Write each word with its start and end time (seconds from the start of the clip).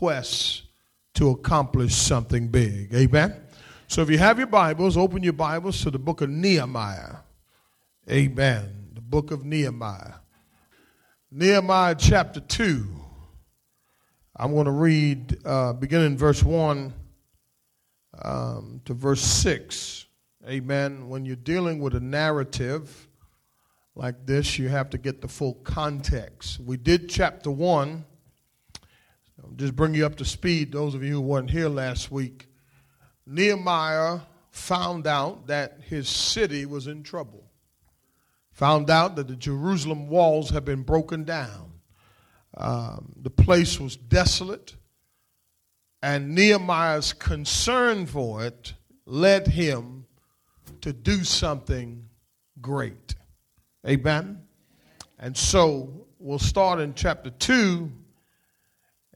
quest 0.00 0.62
to 1.12 1.28
accomplish 1.28 1.94
something 1.94 2.48
big. 2.48 2.94
Amen. 2.94 3.36
So 3.86 4.00
if 4.00 4.08
you 4.08 4.16
have 4.16 4.38
your 4.38 4.46
Bibles, 4.46 4.96
open 4.96 5.22
your 5.22 5.34
Bibles 5.34 5.82
to 5.82 5.90
the 5.90 5.98
book 5.98 6.22
of 6.22 6.30
Nehemiah. 6.30 7.16
Amen. 8.10 8.92
The 8.94 9.02
book 9.02 9.30
of 9.30 9.44
Nehemiah. 9.44 10.14
Nehemiah 11.30 11.94
chapter 11.98 12.40
2. 12.40 12.88
I'm 14.36 14.54
going 14.54 14.64
to 14.64 14.70
read 14.70 15.36
uh, 15.44 15.74
beginning 15.74 16.16
verse 16.16 16.42
1 16.42 16.94
um, 18.22 18.80
to 18.86 18.94
verse 18.94 19.20
6. 19.20 20.06
Amen. 20.48 21.10
When 21.10 21.26
you're 21.26 21.36
dealing 21.36 21.78
with 21.78 21.94
a 21.94 22.00
narrative 22.00 23.06
like 23.94 24.24
this, 24.24 24.58
you 24.58 24.70
have 24.70 24.88
to 24.90 24.96
get 24.96 25.20
the 25.20 25.28
full 25.28 25.56
context. 25.56 26.58
We 26.58 26.78
did 26.78 27.10
chapter 27.10 27.50
1. 27.50 28.06
Just 29.56 29.76
bring 29.76 29.94
you 29.94 30.06
up 30.06 30.16
to 30.16 30.24
speed, 30.24 30.72
those 30.72 30.94
of 30.94 31.02
you 31.02 31.14
who 31.14 31.20
weren't 31.20 31.50
here 31.50 31.68
last 31.68 32.10
week. 32.10 32.46
Nehemiah 33.26 34.20
found 34.50 35.06
out 35.06 35.46
that 35.46 35.78
his 35.86 36.08
city 36.08 36.66
was 36.66 36.86
in 36.86 37.02
trouble. 37.02 37.44
Found 38.52 38.90
out 38.90 39.16
that 39.16 39.28
the 39.28 39.36
Jerusalem 39.36 40.08
walls 40.08 40.50
had 40.50 40.64
been 40.64 40.82
broken 40.82 41.24
down. 41.24 41.72
Um, 42.56 43.12
the 43.16 43.30
place 43.30 43.78
was 43.78 43.96
desolate, 43.96 44.74
and 46.02 46.34
Nehemiah's 46.34 47.12
concern 47.12 48.06
for 48.06 48.44
it 48.44 48.74
led 49.06 49.46
him 49.46 50.06
to 50.80 50.92
do 50.92 51.24
something 51.24 52.08
great. 52.60 53.14
Amen? 53.86 54.42
And 55.18 55.36
so 55.36 56.06
we'll 56.18 56.38
start 56.38 56.80
in 56.80 56.94
chapter 56.94 57.30
2 57.30 57.92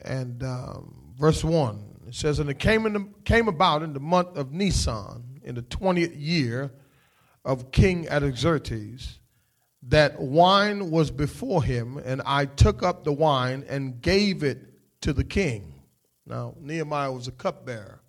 and 0.05 0.43
um, 0.43 1.15
verse 1.19 1.43
1. 1.43 1.95
It 2.09 2.15
says, 2.15 2.39
And 2.39 2.51
it 2.51 2.59
came, 2.59 2.87
in 2.87 2.93
the, 2.93 3.09
came 3.25 3.49
about 3.49 3.83
in 3.83 3.93
the 3.93 4.01
month 4.01 4.37
of 4.37 4.53
Nisan, 4.53 5.41
in 5.43 5.55
the 5.55 5.63
20th 5.63 6.15
year 6.17 6.73
of 7.45 7.73
King 7.73 8.09
Artaxerxes, 8.09 9.19
that 9.89 10.19
wine 10.19 10.91
was 10.91 11.11
before 11.11 11.63
him, 11.63 11.99
and 11.99 12.23
I 12.25 12.47
took 12.47 12.83
up 12.83 13.05
the 13.05 13.13
wine 13.13 13.65
and 13.69 14.01
gave 14.01 14.43
it 14.43 14.61
to 15.03 15.13
the 15.13 15.25
king. 15.25 15.75
Now, 16.27 16.55
Nehemiah 16.59 17.13
was 17.13 17.29
a 17.29 17.33
cupbearer. 17.33 18.01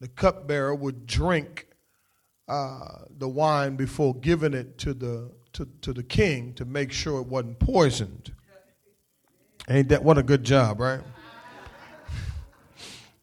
The 0.00 0.08
cupbearer 0.08 0.74
would 0.74 1.06
drink 1.06 1.68
uh, 2.48 3.04
the 3.16 3.28
wine 3.28 3.76
before 3.76 4.14
giving 4.14 4.52
it 4.52 4.76
to 4.78 4.92
the, 4.92 5.32
to, 5.54 5.66
to 5.80 5.94
the 5.94 6.02
king 6.02 6.52
to 6.54 6.66
make 6.66 6.92
sure 6.92 7.20
it 7.20 7.26
wasn't 7.26 7.58
poisoned. 7.58 8.32
Ain't 9.68 9.88
that 9.88 10.04
what 10.04 10.18
a 10.18 10.22
good 10.22 10.44
job, 10.44 10.80
right? 10.80 11.00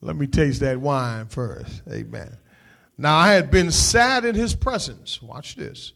Let 0.04 0.18
me 0.18 0.28
taste 0.28 0.60
that 0.60 0.82
wine 0.82 1.28
first. 1.28 1.82
Amen. 1.90 2.38
Now 2.98 3.16
I 3.16 3.32
had 3.32 3.50
been 3.50 3.72
sad 3.72 4.26
in 4.26 4.36
his 4.36 4.54
presence. 4.54 5.22
Watch 5.22 5.56
this. 5.56 5.94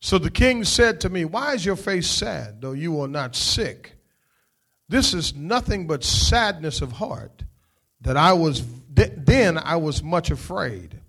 So 0.00 0.18
the 0.18 0.30
king 0.30 0.64
said 0.64 1.00
to 1.00 1.08
me, 1.08 1.24
Why 1.24 1.54
is 1.54 1.64
your 1.64 1.76
face 1.76 2.10
sad, 2.10 2.60
though 2.60 2.72
you 2.72 3.00
are 3.00 3.08
not 3.08 3.36
sick? 3.36 3.92
This 4.88 5.14
is 5.14 5.34
nothing 5.34 5.86
but 5.86 6.02
sadness 6.02 6.82
of 6.82 6.92
heart. 6.92 7.44
That 8.00 8.16
I 8.16 8.32
was 8.32 8.62
then 8.90 9.56
I 9.56 9.76
was 9.76 10.02
much 10.02 10.30
afraid. 10.30 11.00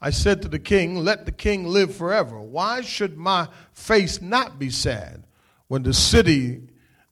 I 0.00 0.10
said 0.10 0.40
to 0.42 0.48
the 0.48 0.58
king, 0.58 0.96
Let 0.96 1.26
the 1.26 1.32
king 1.32 1.66
live 1.66 1.94
forever. 1.94 2.40
Why 2.40 2.80
should 2.80 3.18
my 3.18 3.48
face 3.74 4.22
not 4.22 4.58
be 4.58 4.70
sad 4.70 5.24
when 5.68 5.82
the 5.82 5.92
city, 5.92 6.62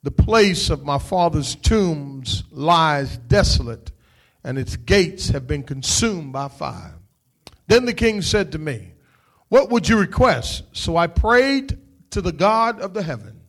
the 0.02 0.10
place 0.10 0.70
of 0.70 0.82
my 0.82 0.98
father's 0.98 1.54
tombs, 1.56 2.42
lies 2.50 3.18
desolate? 3.18 3.92
And 4.48 4.56
its 4.56 4.76
gates 4.76 5.28
have 5.28 5.46
been 5.46 5.62
consumed 5.62 6.32
by 6.32 6.48
fire. 6.48 6.94
Then 7.66 7.84
the 7.84 7.92
king 7.92 8.22
said 8.22 8.52
to 8.52 8.58
me, 8.58 8.92
What 9.48 9.68
would 9.68 9.86
you 9.90 9.98
request? 9.98 10.62
So 10.72 10.96
I 10.96 11.06
prayed 11.06 11.78
to 12.12 12.22
the 12.22 12.32
God 12.32 12.80
of 12.80 12.94
the 12.94 13.02
heaven. 13.02 13.42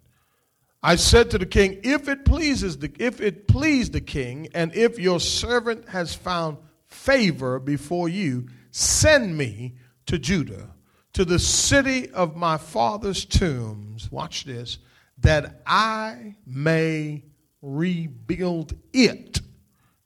I 0.83 0.97
said 0.97 1.31
to 1.31 1.37
the 1.37 1.45
king, 1.45 1.79
If 1.83 2.09
it 2.09 2.25
pleases 2.25 2.79
the 2.79 2.91
if 2.99 3.21
it 3.21 3.47
please 3.47 3.91
the 3.91 4.01
king, 4.01 4.49
and 4.53 4.75
if 4.75 4.99
your 4.99 5.21
servant 5.21 5.87
has 5.87 6.13
found 6.13 6.57
favor 6.87 7.59
before 7.59 8.09
you, 8.09 8.49
send 8.71 9.37
me 9.37 9.75
to 10.07 10.19
Judah, 10.19 10.67
to 11.13 11.23
the 11.23 11.39
city 11.39 12.09
of 12.11 12.35
my 12.35 12.57
father's 12.57 13.23
tombs. 13.23 14.11
Watch 14.11 14.43
this, 14.43 14.79
that 15.19 15.61
I 15.65 16.35
may 16.45 17.23
rebuild 17.61 18.73
it 18.91 19.39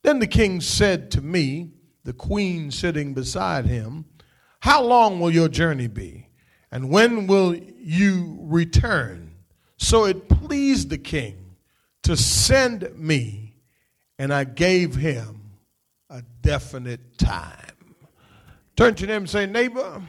then 0.03 0.19
the 0.19 0.27
king 0.27 0.61
said 0.61 1.09
to 1.11 1.21
me, 1.21 1.71
the 2.03 2.13
queen 2.13 2.69
sitting 2.69 3.13
beside 3.13 3.65
him, 3.65 4.05
How 4.59 4.83
long 4.83 5.19
will 5.19 5.31
your 5.31 5.49
journey 5.49 5.87
be? 5.87 6.27
And 6.71 6.89
when 6.89 7.27
will 7.27 7.55
you 7.55 8.37
return? 8.41 9.35
So 9.77 10.05
it 10.05 10.27
pleased 10.27 10.89
the 10.89 10.97
king 10.97 11.55
to 12.03 12.17
send 12.17 12.97
me, 12.97 13.55
and 14.19 14.33
I 14.33 14.43
gave 14.43 14.95
him 14.95 15.41
a 16.09 16.21
definite 16.41 17.17
time. 17.17 17.95
Turn 18.75 18.95
to 18.95 19.05
them 19.05 19.23
and 19.23 19.29
say, 19.29 19.45
Neighbor, 19.45 19.81
Neighbor. 19.81 20.05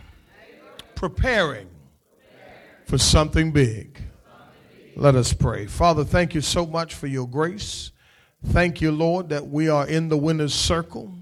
Preparing, 0.95 1.69
for 2.87 2.99
something 2.99 3.53
big. 3.53 4.01
Let 4.97 5.17
us 5.17 5.33
pray. 5.33 5.67
Father, 5.67 6.05
thank 6.05 6.35
you 6.35 6.41
so 6.41 6.67
much 6.67 6.95
for 6.95 7.07
your 7.07 7.29
grace. 7.29 7.91
Thank 8.47 8.81
you, 8.81 8.93
Lord, 8.93 9.31
that 9.31 9.49
we 9.49 9.69
are 9.69 9.87
in 9.87 10.09
the 10.09 10.17
winner's 10.17 10.55
circle. 10.55 11.13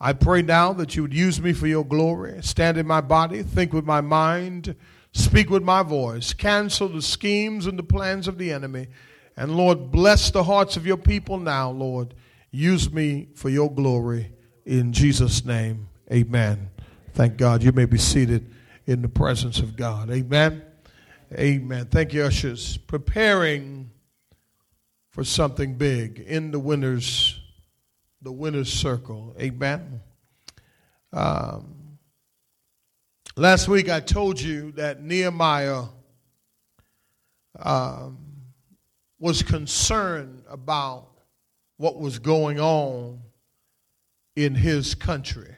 I 0.00 0.12
pray 0.12 0.42
now 0.42 0.72
that 0.74 0.96
you 0.96 1.02
would 1.02 1.14
use 1.14 1.40
me 1.40 1.52
for 1.52 1.66
your 1.66 1.84
glory. 1.84 2.42
Stand 2.42 2.78
in 2.78 2.86
my 2.86 3.00
body, 3.00 3.42
think 3.42 3.72
with 3.72 3.84
my 3.84 4.00
mind, 4.00 4.74
speak 5.12 5.50
with 5.50 5.62
my 5.62 5.82
voice, 5.82 6.32
cancel 6.32 6.88
the 6.88 7.02
schemes 7.02 7.66
and 7.66 7.78
the 7.78 7.82
plans 7.82 8.28
of 8.28 8.38
the 8.38 8.52
enemy. 8.52 8.88
And 9.36 9.56
Lord, 9.56 9.90
bless 9.90 10.30
the 10.30 10.44
hearts 10.44 10.76
of 10.76 10.86
your 10.86 10.96
people 10.96 11.38
now, 11.38 11.70
Lord. 11.70 12.14
Use 12.50 12.92
me 12.92 13.28
for 13.34 13.48
your 13.48 13.70
glory. 13.70 14.32
In 14.64 14.92
Jesus' 14.92 15.44
name, 15.44 15.88
amen. 16.12 16.70
Thank 17.14 17.36
God. 17.36 17.62
You 17.62 17.72
may 17.72 17.86
be 17.86 17.98
seated 17.98 18.50
in 18.86 19.02
the 19.02 19.08
presence 19.08 19.58
of 19.58 19.76
God. 19.76 20.10
Amen. 20.10 20.62
Amen. 21.34 21.86
Thank 21.86 22.12
you, 22.12 22.24
ushers. 22.24 22.76
Preparing 22.76 23.90
for 25.10 25.24
something 25.24 25.74
big 25.74 26.18
in 26.20 26.50
the 26.50 26.58
winner's 26.58 27.40
the 28.22 28.32
winner's 28.32 28.72
circle. 28.72 29.34
Amen. 29.40 30.00
Um, 31.12 31.98
last 33.36 33.66
week 33.66 33.88
I 33.88 34.00
told 34.00 34.40
you 34.40 34.72
that 34.72 35.02
Nehemiah 35.02 35.84
um, 37.58 38.18
was 39.18 39.42
concerned 39.42 40.42
about 40.48 41.08
what 41.78 41.98
was 41.98 42.18
going 42.18 42.60
on 42.60 43.20
in 44.36 44.54
his 44.54 44.94
country. 44.94 45.56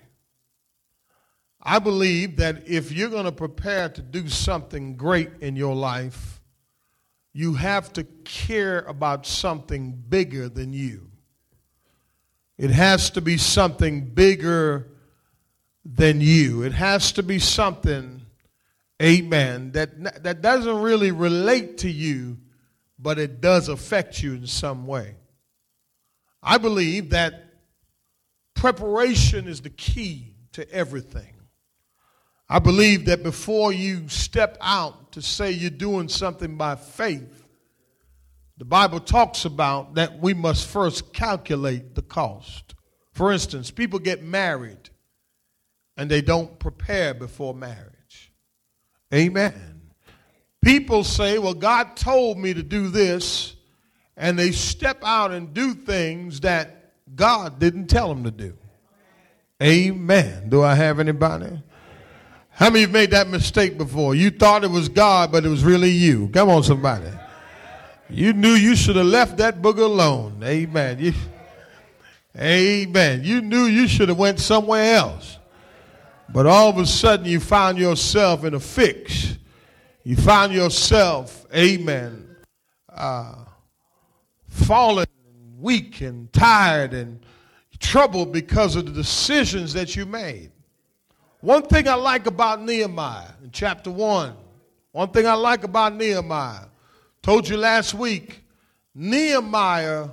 I 1.61 1.79
believe 1.79 2.37
that 2.37 2.69
if 2.69 2.91
you're 2.91 3.11
going 3.11 3.25
to 3.25 3.33
prepare 3.33 3.89
to 3.89 4.03
do 4.03 4.29
something 4.29 4.97
great 4.97 5.31
in 5.41 5.55
your 5.57 5.75
life, 5.75 6.32
you 7.33 7.55
have 7.55 7.93
to 7.95 8.05
care 8.05 8.81
about 8.81 9.27
something 9.27 9.93
bigger 10.09 10.49
than 10.49 10.73
you. 10.73 11.11
It 12.59 12.71
has 12.71 13.11
to 13.11 13.21
be 13.21 13.39
something 13.39 14.05
bigger 14.07 14.89
than 15.85 16.21
you. 16.21 16.63
It 16.63 16.73
has 16.73 17.13
to 17.13 17.23
be 17.23 17.39
something, 17.39 18.23
amen, 19.03 19.73
that, 19.73 20.23
that 20.23 20.43
doesn't 20.43 20.83
really 20.83 21.11
relate 21.11 21.79
to 21.79 21.91
you, 21.91 22.39
but 22.99 23.19
it 23.19 23.41
does 23.41 23.69
affect 23.69 24.23
you 24.23 24.35
in 24.35 24.47
some 24.47 24.87
way. 24.87 25.17
I 26.43 26.59
believe 26.59 27.11
that 27.11 27.47
preparation 28.55 29.49
is 29.49 29.61
the 29.61 29.71
key 29.71 30.35
to 30.53 30.71
everything. 30.71 31.32
I 32.53 32.59
believe 32.59 33.07
that 33.07 33.23
before 33.23 33.73
you 33.73 34.11
step 34.11 34.59
out 34.61 35.13
to 35.13 35.23
say 35.23 35.53
you're 35.53 35.71
doing 35.71 36.09
something 36.09 36.59
by 36.59 36.75
faith, 36.75 37.47
the 38.59 38.67
Bible 38.67 39.01
talks 39.01 39.47
about 39.47 39.95
that 39.95 40.19
we 40.19 40.35
must 40.35 40.67
first 40.67 41.15
calculate 41.15 41.95
the 41.95 42.03
cost. 42.03 42.75
For 43.13 43.33
instance, 43.33 43.71
people 43.71 44.01
get 44.01 44.23
married 44.23 44.91
and 45.97 46.11
they 46.11 46.21
don't 46.21 46.59
prepare 46.59 47.15
before 47.15 47.55
marriage. 47.55 48.35
Amen. 49.15 49.81
People 50.63 51.05
say, 51.05 51.39
Well, 51.39 51.55
God 51.55 51.97
told 51.97 52.37
me 52.37 52.53
to 52.53 52.63
do 52.63 52.89
this, 52.89 53.57
and 54.15 54.39
they 54.39 54.51
step 54.53 55.03
out 55.03 55.31
and 55.31 55.55
do 55.55 55.73
things 55.73 56.41
that 56.41 56.93
God 57.17 57.59
didn't 57.59 57.87
tell 57.87 58.09
them 58.09 58.25
to 58.25 58.31
do. 58.31 58.59
Amen. 59.63 60.51
Do 60.51 60.63
I 60.63 60.75
have 60.75 61.01
anybody? 61.01 61.63
How 62.53 62.71
many 62.71 62.83
have 62.83 62.93
made 62.93 63.11
that 63.11 63.29
mistake 63.29 63.79
before? 63.79 64.15
You 64.15 64.31
thought 64.31 64.65
it 64.65 64.71
was 64.71 64.89
God, 64.89 65.33
but 65.33 65.45
it 65.45 65.49
was 65.49 65.65
really 65.65 65.91
you. 65.91 66.29
Come 66.29 66.49
on, 66.49 66.63
somebody. 66.63 67.11
You 68.09 68.33
knew 68.33 68.53
you 68.53 68.77
should 68.77 68.97
have 68.97 69.07
left 69.07 69.39
that 69.39 69.63
booger 69.63 69.79
alone. 69.79 70.43
Amen. 70.45 70.99
You, 70.99 71.13
Amen. 72.39 73.23
You 73.25 73.41
knew 73.43 73.65
you 73.65 73.87
should 73.87 74.09
have 74.09 74.19
went 74.19 74.41
somewhere 74.41 74.95
else. 74.95 75.39
But 76.31 76.47
all 76.47 76.71
of 76.71 76.79
a 76.79 76.87
sudden 76.87 77.27
you 77.27 77.41
found 77.41 77.79
yourself 77.79 78.45
in 78.45 78.55
a 78.55 78.61
fix. 78.61 79.37
You 80.05 80.17
found 80.17 80.53
yourself, 80.53 81.47
amen, 81.55 82.37
uh, 82.89 83.45
fallen, 84.49 85.07
weak, 85.59 86.01
and 86.01 86.33
tired, 86.33 86.93
and 86.93 87.25
troubled 87.79 88.33
because 88.33 88.75
of 88.75 88.87
the 88.87 88.93
decisions 88.93 89.73
that 89.75 89.95
you 89.95 90.07
made. 90.07 90.52
One 91.43 91.63
thing 91.63 91.89
I 91.89 91.95
like 91.95 92.29
about 92.29 92.63
Nehemiah 92.63 93.31
in 93.43 93.51
chapter 93.51 93.91
1, 93.91 94.33
one 94.93 95.09
thing 95.09 95.27
I 95.27 95.35
like 95.35 95.65
about 95.65 95.93
Nehemiah, 95.97 96.67
told 97.21 97.49
you 97.49 97.57
last 97.57 97.95
week, 97.95 98.45
Nehemiah 98.95 100.11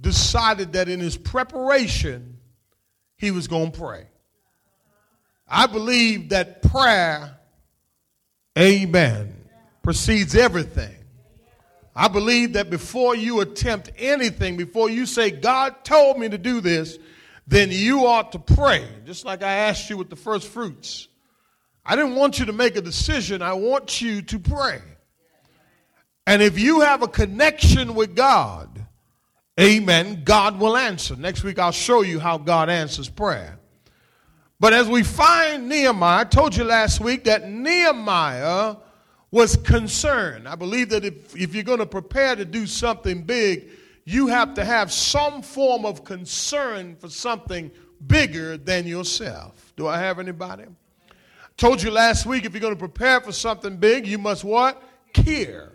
decided 0.00 0.72
that 0.72 0.88
in 0.88 0.98
his 0.98 1.16
preparation, 1.16 2.38
he 3.16 3.30
was 3.30 3.46
going 3.46 3.70
to 3.70 3.78
pray. 3.78 4.06
I 5.46 5.68
believe 5.68 6.30
that 6.30 6.60
prayer, 6.60 7.38
amen, 8.58 9.36
precedes 9.84 10.34
everything. 10.34 10.96
I 11.94 12.08
believe 12.08 12.54
that 12.54 12.68
before 12.68 13.14
you 13.14 13.42
attempt 13.42 13.92
anything, 13.96 14.56
before 14.56 14.90
you 14.90 15.06
say, 15.06 15.30
God 15.30 15.84
told 15.84 16.18
me 16.18 16.28
to 16.28 16.38
do 16.38 16.60
this, 16.60 16.98
then 17.48 17.70
you 17.72 18.06
ought 18.06 18.32
to 18.32 18.38
pray. 18.38 18.86
Just 19.06 19.24
like 19.24 19.42
I 19.42 19.52
asked 19.52 19.88
you 19.88 19.96
with 19.96 20.10
the 20.10 20.16
first 20.16 20.46
fruits. 20.46 21.08
I 21.84 21.96
didn't 21.96 22.14
want 22.14 22.38
you 22.38 22.44
to 22.46 22.52
make 22.52 22.76
a 22.76 22.82
decision, 22.82 23.40
I 23.40 23.54
want 23.54 24.02
you 24.02 24.20
to 24.20 24.38
pray. 24.38 24.80
And 26.26 26.42
if 26.42 26.58
you 26.58 26.80
have 26.80 27.02
a 27.02 27.08
connection 27.08 27.94
with 27.94 28.14
God, 28.14 28.86
amen, 29.58 30.22
God 30.24 30.60
will 30.60 30.76
answer. 30.76 31.16
Next 31.16 31.42
week 31.42 31.58
I'll 31.58 31.72
show 31.72 32.02
you 32.02 32.20
how 32.20 32.36
God 32.36 32.68
answers 32.68 33.08
prayer. 33.08 33.58
But 34.60 34.74
as 34.74 34.86
we 34.86 35.02
find 35.02 35.70
Nehemiah, 35.70 36.20
I 36.20 36.24
told 36.24 36.54
you 36.54 36.64
last 36.64 37.00
week 37.00 37.24
that 37.24 37.48
Nehemiah 37.48 38.76
was 39.30 39.56
concerned. 39.56 40.46
I 40.46 40.56
believe 40.56 40.90
that 40.90 41.06
if, 41.06 41.34
if 41.34 41.54
you're 41.54 41.64
going 41.64 41.78
to 41.78 41.86
prepare 41.86 42.36
to 42.36 42.44
do 42.44 42.66
something 42.66 43.22
big, 43.22 43.70
you 44.08 44.28
have 44.28 44.54
to 44.54 44.64
have 44.64 44.90
some 44.90 45.42
form 45.42 45.84
of 45.84 46.02
concern 46.02 46.96
for 46.96 47.10
something 47.10 47.70
bigger 48.06 48.56
than 48.56 48.86
yourself. 48.86 49.74
Do 49.76 49.86
I 49.86 49.98
have 49.98 50.18
anybody? 50.18 50.64
Told 51.58 51.82
you 51.82 51.90
last 51.90 52.24
week 52.24 52.46
if 52.46 52.54
you're 52.54 52.60
going 52.62 52.72
to 52.72 52.78
prepare 52.78 53.20
for 53.20 53.32
something 53.32 53.76
big, 53.76 54.06
you 54.06 54.16
must 54.16 54.44
what? 54.44 54.82
Care. 55.12 55.72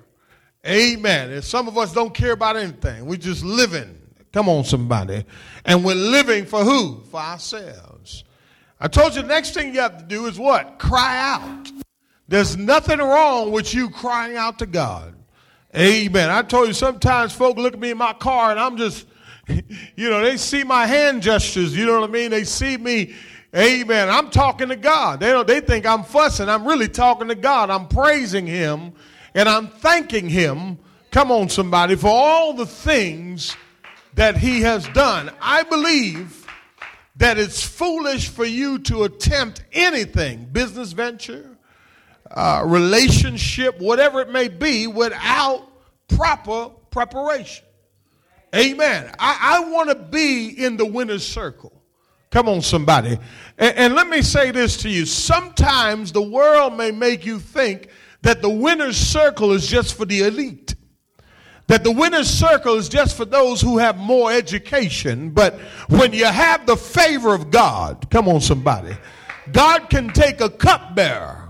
Amen. 0.66 1.30
And 1.30 1.44
some 1.44 1.68
of 1.68 1.78
us 1.78 1.94
don't 1.94 2.12
care 2.12 2.32
about 2.32 2.58
anything. 2.58 3.06
We're 3.06 3.18
just 3.18 3.44
living. 3.44 4.00
Come 4.32 4.50
on, 4.50 4.64
somebody. 4.64 5.26
And 5.64 5.86
we're 5.86 5.94
living 5.94 6.46
for 6.46 6.64
who? 6.64 7.04
For 7.12 7.20
ourselves. 7.20 8.24
I 8.80 8.88
told 8.88 9.16
you 9.16 9.22
the 9.22 9.28
next 9.28 9.54
thing 9.54 9.76
you 9.76 9.82
have 9.82 10.00
to 10.00 10.06
do 10.06 10.26
is 10.26 10.40
what? 10.40 10.80
Cry 10.80 11.20
out. 11.20 11.72
There's 12.28 12.58
nothing 12.58 12.98
wrong 12.98 13.52
with 13.52 13.76
you 13.76 13.92
crying 13.92 14.38
out 14.38 14.58
to 14.58 14.66
God. 14.66 15.14
Amen. 15.76 16.30
I 16.30 16.44
told 16.44 16.68
you 16.68 16.74
sometimes 16.74 17.34
folk 17.34 17.58
look 17.58 17.74
at 17.74 17.80
me 17.80 17.92
in 17.92 17.98
my 17.98 18.14
car 18.14 18.52
and 18.52 18.60
I'm 18.60 18.78
just, 18.78 19.08
you 19.48 20.10
know, 20.10 20.22
they 20.22 20.38
see 20.38 20.64
my 20.64 20.86
hand 20.86 21.24
gestures. 21.24 21.76
You 21.76 21.86
know 21.86 22.00
what 22.00 22.10
I 22.10 22.14
mean? 22.14 22.30
They 22.32 22.44
see 22.44 22.78
me. 22.78 23.16
Amen. 23.56 24.10
I'm 24.10 24.30
talking 24.30 24.70
to 24.70 24.76
God. 24.76 25.20
They 25.20 25.32
don't, 25.32 25.48
they 25.48 25.62
think 25.62 25.86
I'm 25.86 26.04
fussing. 26.04 26.50
I'm 26.50 26.66
really 26.66 26.88
talking 26.88 27.28
to 27.28 27.36
God. 27.36 27.70
I'm 27.70 27.88
praising 27.88 28.46
Him 28.48 28.94
and 29.34 29.50
I'm 29.50 29.68
thanking 29.68 30.30
Him. 30.30 30.78
Come 31.12 31.32
on, 31.32 31.50
somebody, 31.50 31.96
for 31.96 32.08
all 32.08 32.54
the 32.54 32.66
things 32.66 33.56
that 34.16 34.38
He 34.38 34.62
has 34.62 34.88
done. 34.90 35.32
I 35.42 35.64
believe 35.64 36.48
that 37.16 37.38
it's 37.38 37.64
foolish 37.64 38.30
for 38.30 38.46
you 38.46 38.80
to 38.80 39.04
attempt 39.04 39.64
anything, 39.72 40.46
business 40.52 40.92
venture, 40.92 41.53
uh, 42.34 42.64
relationship, 42.66 43.80
whatever 43.80 44.22
it 44.22 44.30
may 44.30 44.48
be, 44.48 44.88
without 44.88 45.68
proper 46.08 46.70
preparation. 46.92 47.66
Amen. 48.56 49.12
I, 49.18 49.58
I 49.58 49.70
want 49.70 49.90
to 49.90 49.96
be 49.96 50.50
in 50.50 50.78
the 50.78 50.86
winner's 50.86 51.26
circle. 51.26 51.72
Come 52.30 52.50
on, 52.50 52.62
somebody. 52.62 53.18
And, 53.58 53.78
and 53.78 53.96
let 53.96 54.08
me 54.08 54.22
say 54.22 54.52
this 54.52 54.78
to 54.78 54.90
you. 54.90 55.06
Sometimes 55.06 56.12
the 56.12 56.22
world 56.22 56.76
may 56.76 56.92
make 56.92 57.26
you 57.26 57.40
think 57.40 57.90
that 58.22 58.42
the 58.42 58.50
winner's 58.50 58.98
circle 58.98 59.52
is 59.52 59.68
just 59.68 59.96
for 59.96 60.06
the 60.06 60.22
elite 60.22 60.74
that 61.68 61.84
the 61.84 61.92
winner's 61.92 62.30
circle 62.30 62.76
is 62.76 62.90
just 62.90 63.16
for 63.16 63.26
those 63.26 63.62
who 63.62 63.78
have 63.78 63.98
more 63.98 64.32
education. 64.32 65.30
But 65.30 65.56
when 65.88 66.14
you 66.14 66.26
have 66.26 66.66
the 66.66 66.76
favor 66.76 67.34
of 67.34 67.52
God, 67.52 68.10
come 68.10 68.28
on, 68.28 68.42
somebody, 68.42 68.96
God 69.52 69.90
can 69.90 70.10
take 70.10 70.42
a 70.42 70.50
cupbearer 70.50 71.43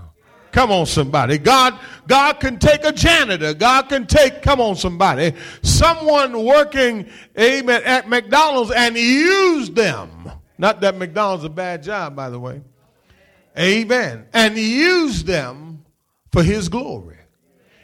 Come 0.54 0.70
on, 0.70 0.86
somebody. 0.86 1.38
God, 1.38 1.76
God 2.06 2.34
can 2.34 2.60
take 2.60 2.84
a 2.84 2.92
janitor. 2.92 3.54
God 3.54 3.88
can 3.88 4.06
take, 4.06 4.40
come 4.40 4.60
on, 4.60 4.76
somebody, 4.76 5.34
someone 5.62 6.44
working, 6.44 7.10
amen, 7.36 7.82
at 7.84 8.08
McDonald's 8.08 8.70
and 8.70 8.96
use 8.96 9.68
them. 9.70 10.30
Not 10.56 10.80
that 10.82 10.96
McDonald's 10.96 11.42
a 11.42 11.48
bad 11.48 11.82
job, 11.82 12.14
by 12.14 12.30
the 12.30 12.38
way. 12.38 12.62
Amen. 13.58 14.28
And 14.32 14.56
use 14.56 15.24
them 15.24 15.84
for 16.30 16.44
his 16.44 16.68
glory. 16.68 17.18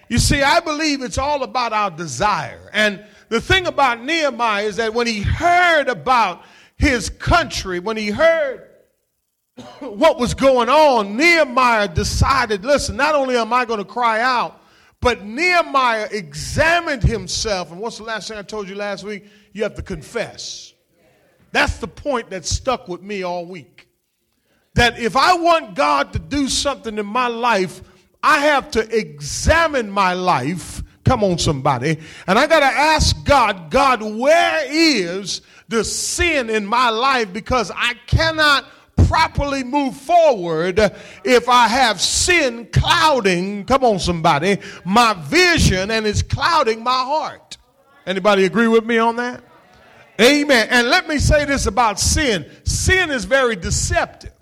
You 0.09 0.19
see, 0.19 0.41
I 0.41 0.61
believe 0.61 1.03
it's 1.03 1.19
all 1.19 1.43
about 1.43 1.73
our 1.73 1.91
desire. 1.91 2.71
And 2.73 3.05
the 3.31 3.41
thing 3.41 3.67
about 3.67 4.01
Nehemiah 4.01 4.67
is 4.67 4.77
that 4.77 4.95
when 4.95 5.09
he 5.09 5.23
heard 5.23 5.89
about 5.89 6.45
his 6.77 7.11
country, 7.11 7.81
when 7.81 7.97
he 7.97 8.11
heard 8.11 8.70
what 9.81 10.19
was 10.19 10.35
going 10.35 10.69
on, 10.69 11.17
Nehemiah 11.17 11.89
decided 11.89 12.65
listen, 12.65 12.97
not 12.97 13.15
only 13.15 13.37
am 13.37 13.53
I 13.53 13.65
going 13.65 13.79
to 13.79 13.85
cry 13.85 14.21
out, 14.21 14.61
but 15.01 15.25
Nehemiah 15.25 16.09
examined 16.11 17.03
himself. 17.03 17.71
And 17.71 17.81
what's 17.81 17.99
the 17.99 18.05
last 18.05 18.29
thing 18.29 18.39
I 18.39 18.43
told 18.43 18.69
you 18.69 18.75
last 18.75 19.05
week? 19.05 19.25
You 19.53 19.63
have 19.63 19.75
to 19.77 19.83
confess. 19.83 20.75
That's 21.53 21.79
the 21.79 21.89
point 21.89 22.31
that 22.31 22.45
stuck 22.45 22.87
with 22.87 23.03
me 23.03 23.23
all 23.23 23.47
week. 23.47 23.89
That 24.75 24.99
if 24.99 25.17
I 25.17 25.35
want 25.35 25.75
God 25.75 26.13
to 26.13 26.19
do 26.19 26.49
something 26.49 26.97
in 26.97 27.07
my 27.07 27.27
life, 27.27 27.83
I 28.23 28.39
have 28.41 28.71
to 28.73 28.97
examine 28.97 29.91
my 29.91 30.13
life. 30.13 30.83
Come 31.05 31.25
on, 31.25 31.39
somebody. 31.39 31.99
And 32.27 32.39
I 32.39 32.47
got 32.47 32.61
to 32.61 32.67
ask 32.67 33.25
God, 33.25 33.71
God, 33.71 34.03
where 34.03 34.63
is 34.69 35.41
the 35.69 35.83
sin 35.83 36.51
in 36.51 36.67
my 36.67 36.91
life? 36.91 37.33
Because 37.33 37.73
I 37.75 37.95
cannot 38.07 38.65
properly 39.07 39.65
move 39.65 39.97
forward 39.97 40.79
if 41.25 41.49
I 41.49 41.69
have 41.69 42.01
sin 42.01 42.67
clouding, 42.67 43.65
come 43.65 43.85
on 43.85 43.99
somebody, 43.99 44.59
my 44.85 45.15
vision 45.15 45.91
and 45.91 46.07
it's 46.07 46.23
clouding 46.23 46.83
my 46.83 46.91
heart. 46.91 47.59
Anybody 48.07 48.45
agree 48.45 48.69
with 48.69 48.85
me 48.85 48.99
on 48.99 49.17
that? 49.17 49.43
Amen. 50.21 50.69
And 50.71 50.89
let 50.89 51.09
me 51.09 51.19
say 51.19 51.45
this 51.45 51.67
about 51.67 51.99
sin. 51.99 52.51
Sin 52.65 53.11
is 53.11 53.25
very 53.25 53.57
deceptive. 53.57 54.33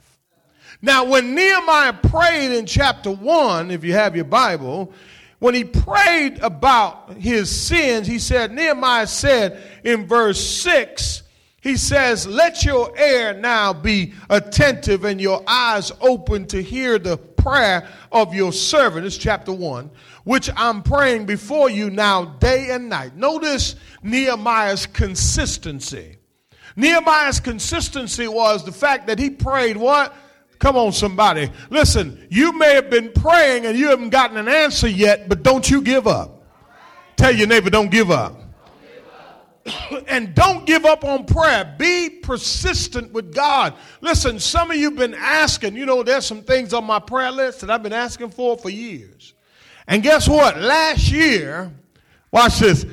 Now, 0.81 1.05
when 1.05 1.35
Nehemiah 1.35 1.93
prayed 1.93 2.57
in 2.57 2.67
chapter 2.67 3.11
1, 3.11 3.71
if 3.71 3.85
you 3.85 3.93
have 3.95 4.15
your 4.15 4.25
Bible, 4.25 4.93
when 5.41 5.55
he 5.55 5.65
prayed 5.65 6.39
about 6.41 7.15
his 7.15 7.51
sins, 7.51 8.07
he 8.07 8.19
said, 8.19 8.53
Nehemiah 8.53 9.07
said 9.07 9.63
in 9.85 10.07
verse 10.07 10.41
6, 10.41 11.23
he 11.69 11.77
says, 11.77 12.27
Let 12.27 12.65
your 12.65 12.97
ear 12.99 13.35
now 13.35 13.73
be 13.75 14.15
attentive 14.31 15.05
and 15.05 15.21
your 15.21 15.43
eyes 15.47 15.93
open 16.01 16.47
to 16.47 16.63
hear 16.63 16.99
the 16.99 17.19
prayer 17.19 17.87
of 18.11 18.35
your 18.35 18.53
servant. 18.53 19.05
It's 19.05 19.19
chapter 19.19 19.53
1, 19.53 19.91
which 20.25 20.49
I'm 20.57 20.83
praying 20.83 21.27
before 21.27 21.69
you 21.69 21.91
now 21.91 22.25
day 22.25 22.71
and 22.71 22.89
night. 22.89 23.17
Notice 23.17 23.77
Nehemiah's 24.03 24.87
consistency. 24.87 26.17
Nehemiah's 26.75 27.39
consistency 27.39 28.29
was 28.29 28.65
the 28.65 28.73
fact 28.73 29.07
that 29.09 29.19
he 29.19 29.29
prayed 29.29 29.77
what? 29.77 30.15
Come 30.59 30.77
on, 30.77 30.93
somebody. 30.93 31.51
Listen, 31.71 32.27
you 32.31 32.53
may 32.53 32.75
have 32.75 32.89
been 32.89 33.13
praying 33.13 33.67
and 33.67 33.79
you 33.79 33.89
haven't 33.89 34.11
gotten 34.11 34.39
an 34.39 34.49
answer 34.49 34.89
yet, 34.89 35.29
but 35.29 35.43
don't 35.43 35.69
you 35.71 35.83
give 35.83 36.07
up. 36.07 36.43
Tell 37.17 37.35
your 37.35 37.47
neighbor, 37.47 37.69
don't 37.69 37.91
give 37.91 38.11
up. 38.11 38.48
and 40.09 40.35
don't 40.35 40.67
give 40.67 40.85
up 40.85 41.05
on 41.05 41.25
prayer. 41.25 41.75
Be 41.79 42.11
persistent 42.11 43.13
with 43.13 43.35
God. 43.35 43.75
Listen, 44.01 44.39
some 44.39 44.71
of 44.71 44.77
you 44.77 44.91
have 44.91 44.99
been 44.99 45.15
asking, 45.15 45.77
you 45.77 45.87
know, 45.87 46.03
there's 46.03 46.27
some 46.27 46.43
things 46.43 46.73
on 46.73 46.85
my 46.85 46.99
prayer 46.99 47.31
list 47.31 47.61
that 47.61 47.71
I've 47.71 47.83
been 47.83 47.93
asking 47.93 48.31
for 48.31 48.57
for 48.57 48.71
years. 48.71 49.35
And 49.87 50.03
guess 50.03 50.29
what? 50.29 50.59
Last 50.59 51.11
year, 51.11 51.73
watch 52.31 52.59
this, 52.59 52.85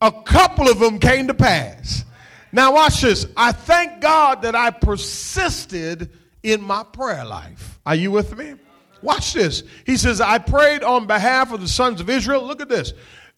a 0.00 0.10
couple 0.10 0.68
of 0.68 0.78
them 0.78 0.98
came 0.98 1.28
to 1.28 1.34
pass. 1.34 2.04
Now, 2.52 2.74
watch 2.74 3.00
this. 3.00 3.26
I 3.36 3.52
thank 3.52 4.00
God 4.00 4.42
that 4.42 4.54
I 4.54 4.70
persisted 4.70 6.10
in 6.42 6.60
my 6.60 6.84
prayer 6.84 7.24
life. 7.24 7.80
Are 7.86 7.94
you 7.94 8.10
with 8.10 8.36
me? 8.36 8.54
Watch 9.02 9.32
this. 9.32 9.64
He 9.84 9.96
says, 9.96 10.20
I 10.20 10.38
prayed 10.38 10.82
on 10.82 11.06
behalf 11.06 11.52
of 11.52 11.60
the 11.60 11.68
sons 11.68 12.00
of 12.00 12.08
Israel. 12.08 12.44
Look 12.44 12.60
at 12.60 12.68
this. 12.68 12.92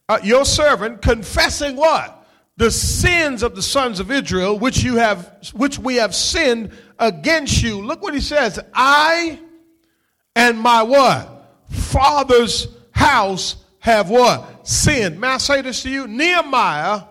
Uh, 0.09 0.19
your 0.23 0.45
servant 0.45 1.03
confessing 1.03 1.77
what? 1.77 2.26
The 2.57 2.71
sins 2.71 3.43
of 3.43 3.55
the 3.55 3.63
sons 3.63 4.01
of 4.01 4.11
Israel, 4.11 4.59
which 4.59 4.83
you 4.83 4.97
have, 4.97 5.37
which 5.53 5.79
we 5.79 5.97
have 5.97 6.15
sinned 6.15 6.73
against 6.99 7.63
you. 7.63 7.81
Look 7.81 8.03
what 8.03 8.15
he 8.15 8.21
says. 8.21 8.59
I 8.73 9.39
and 10.35 10.59
my 10.59 10.83
what? 10.83 11.65
Father's 11.71 12.69
house 12.93 13.57
have 13.81 14.09
what? 14.09 14.67
Sinned. 14.67 15.21
May 15.21 15.29
I 15.29 15.39
say 15.39 15.61
this 15.63 15.83
to 15.83 15.91
you? 15.91 16.07
Nehemiah 16.07 17.03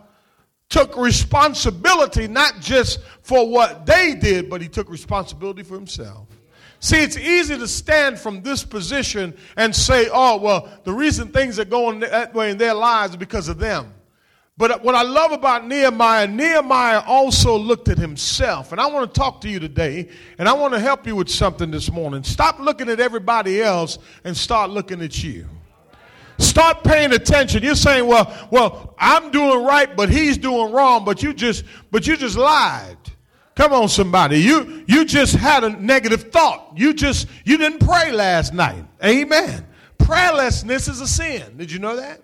took 0.69 0.97
responsibility 0.97 2.27
not 2.27 2.59
just 2.59 2.99
for 3.21 3.47
what 3.47 3.85
they 3.85 4.15
did, 4.15 4.49
but 4.49 4.61
he 4.61 4.67
took 4.67 4.89
responsibility 4.89 5.63
for 5.63 5.75
himself. 5.75 6.27
See, 6.79 6.97
it's 6.97 7.17
easy 7.17 7.57
to 7.57 7.67
stand 7.67 8.19
from 8.19 8.41
this 8.41 8.63
position 8.63 9.35
and 9.57 9.75
say, 9.75 10.07
oh, 10.11 10.37
well, 10.37 10.69
the 10.83 10.91
reason 10.91 11.29
things 11.29 11.59
are 11.59 11.65
going 11.65 12.01
that 12.01 12.33
way 12.33 12.51
in 12.51 12.57
their 12.57 12.73
lives 12.73 13.11
is 13.11 13.17
because 13.17 13.47
of 13.47 13.57
them. 13.57 13.93
But 14.57 14.83
what 14.83 14.95
I 14.95 15.01
love 15.01 15.33
about 15.33 15.67
Nehemiah, 15.67 16.27
Nehemiah 16.27 17.01
also 17.05 17.57
looked 17.57 17.89
at 17.89 17.97
himself. 17.97 18.71
And 18.71 18.79
I 18.79 18.87
want 18.87 19.13
to 19.13 19.19
talk 19.19 19.41
to 19.41 19.49
you 19.49 19.59
today, 19.59 20.07
and 20.37 20.47
I 20.47 20.53
want 20.53 20.73
to 20.73 20.79
help 20.79 21.05
you 21.05 21.15
with 21.15 21.29
something 21.29 21.71
this 21.71 21.91
morning. 21.91 22.23
Stop 22.23 22.59
looking 22.59 22.87
at 22.87 23.01
everybody 23.01 23.61
else 23.61 23.99
and 24.23 24.35
start 24.35 24.69
looking 24.69 25.01
at 25.01 25.21
you. 25.21 25.45
Start 26.37 26.83
paying 26.85 27.11
attention. 27.11 27.63
You're 27.63 27.75
saying, 27.75 28.07
well, 28.07 28.33
well, 28.49 28.95
I'm 28.97 29.29
doing 29.31 29.63
right, 29.63 29.93
but 29.93 30.09
he's 30.09 30.37
doing 30.37 30.71
wrong, 30.71 31.03
but 31.03 31.21
you 31.21 31.33
just, 31.33 31.65
but 31.91 32.07
you 32.07 32.15
just 32.15 32.37
lied. 32.37 32.97
Come 33.55 33.71
on, 33.71 33.87
somebody. 33.87 34.39
You 34.39 34.83
you 34.85 35.05
just 35.05 35.33
had 35.33 35.63
a 35.63 35.69
negative 35.69 36.31
thought. 36.33 36.73
You 36.75 36.93
just 36.93 37.27
you 37.45 37.57
didn't 37.57 37.79
pray 37.79 38.11
last 38.11 38.53
night. 38.53 38.83
Amen. 39.01 39.65
Prayerlessness 39.97 40.89
is 40.89 40.99
a 40.99 41.07
sin. 41.07 41.55
Did 41.55 41.71
you 41.71 41.79
know 41.79 41.95
that? 41.95 42.21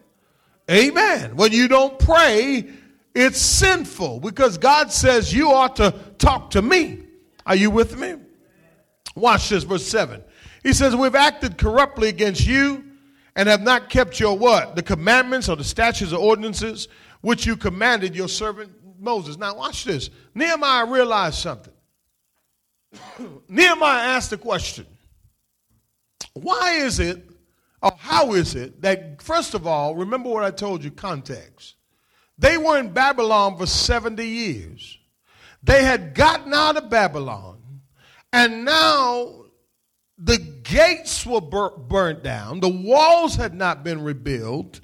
Amen. 0.72 1.36
When 1.36 1.52
you 1.52 1.68
don't 1.68 2.00
pray, 2.00 2.70
it's 3.14 3.42
sinful 3.42 4.22
because 4.22 4.58
God 4.58 4.92
says 4.92 5.34
you 5.34 5.52
ought 5.52 5.76
to 5.78 5.94
talk 6.18 6.52
to 6.52 6.62
me. 6.62 7.00
Are 7.46 7.56
you 7.56 7.70
with 7.70 7.98
me? 7.98 8.16
Watch 9.16 9.50
this, 9.50 9.64
verse 9.64 9.86
7. 9.86 10.24
He 10.64 10.74
says, 10.74 10.96
We've 10.96 11.16
acted 11.16 11.58
corruptly 11.58 12.08
against 12.08 12.46
you 12.46 12.86
and 13.36 13.50
have 13.50 13.62
not 13.62 13.90
kept 13.90 14.20
your 14.20 14.38
what? 14.38 14.76
The 14.76 14.84
commandments 14.84 15.50
or 15.50 15.56
the 15.56 15.64
statutes 15.64 16.14
or 16.14 16.20
ordinances 16.20 16.88
which 17.22 17.46
you 17.46 17.58
commanded 17.58 18.16
your 18.16 18.30
servant 18.30 18.72
Moses. 19.00 19.38
Now, 19.38 19.56
watch 19.56 19.84
this. 19.84 20.10
Nehemiah 20.36 20.86
realized 20.86 21.36
something. 21.36 21.74
Nehemiah 23.50 24.08
asked 24.10 24.30
the 24.30 24.38
question 24.38 24.86
Why 26.34 26.74
is 26.74 27.00
it, 27.00 27.31
or 27.82 27.92
how 27.98 28.34
is 28.34 28.56
it, 28.56 28.82
that, 28.82 29.22
first 29.22 29.54
of 29.54 29.66
all, 29.66 29.96
remember 29.96 30.30
what 30.30 30.44
I 30.44 30.52
told 30.52 30.84
you 30.84 30.92
context. 30.92 31.76
They 32.38 32.58
were 32.58 32.78
in 32.78 32.94
Babylon 32.94 33.58
for 33.58 33.66
70 33.66 34.26
years. 34.26 34.98
They 35.64 35.84
had 35.84 36.14
gotten 36.14 36.54
out 36.54 36.78
of 36.78 36.90
Babylon, 36.90 37.82
and 38.34 38.66
now 38.66 39.42
the 40.18 40.38
gates 40.38 41.26
were 41.26 41.42
bur- 41.42 41.78
burnt 41.78 42.24
down, 42.24 42.60
the 42.60 42.70
walls 42.70 43.36
had 43.36 43.54
not 43.54 43.84
been 43.84 44.04
rebuilt, 44.04 44.80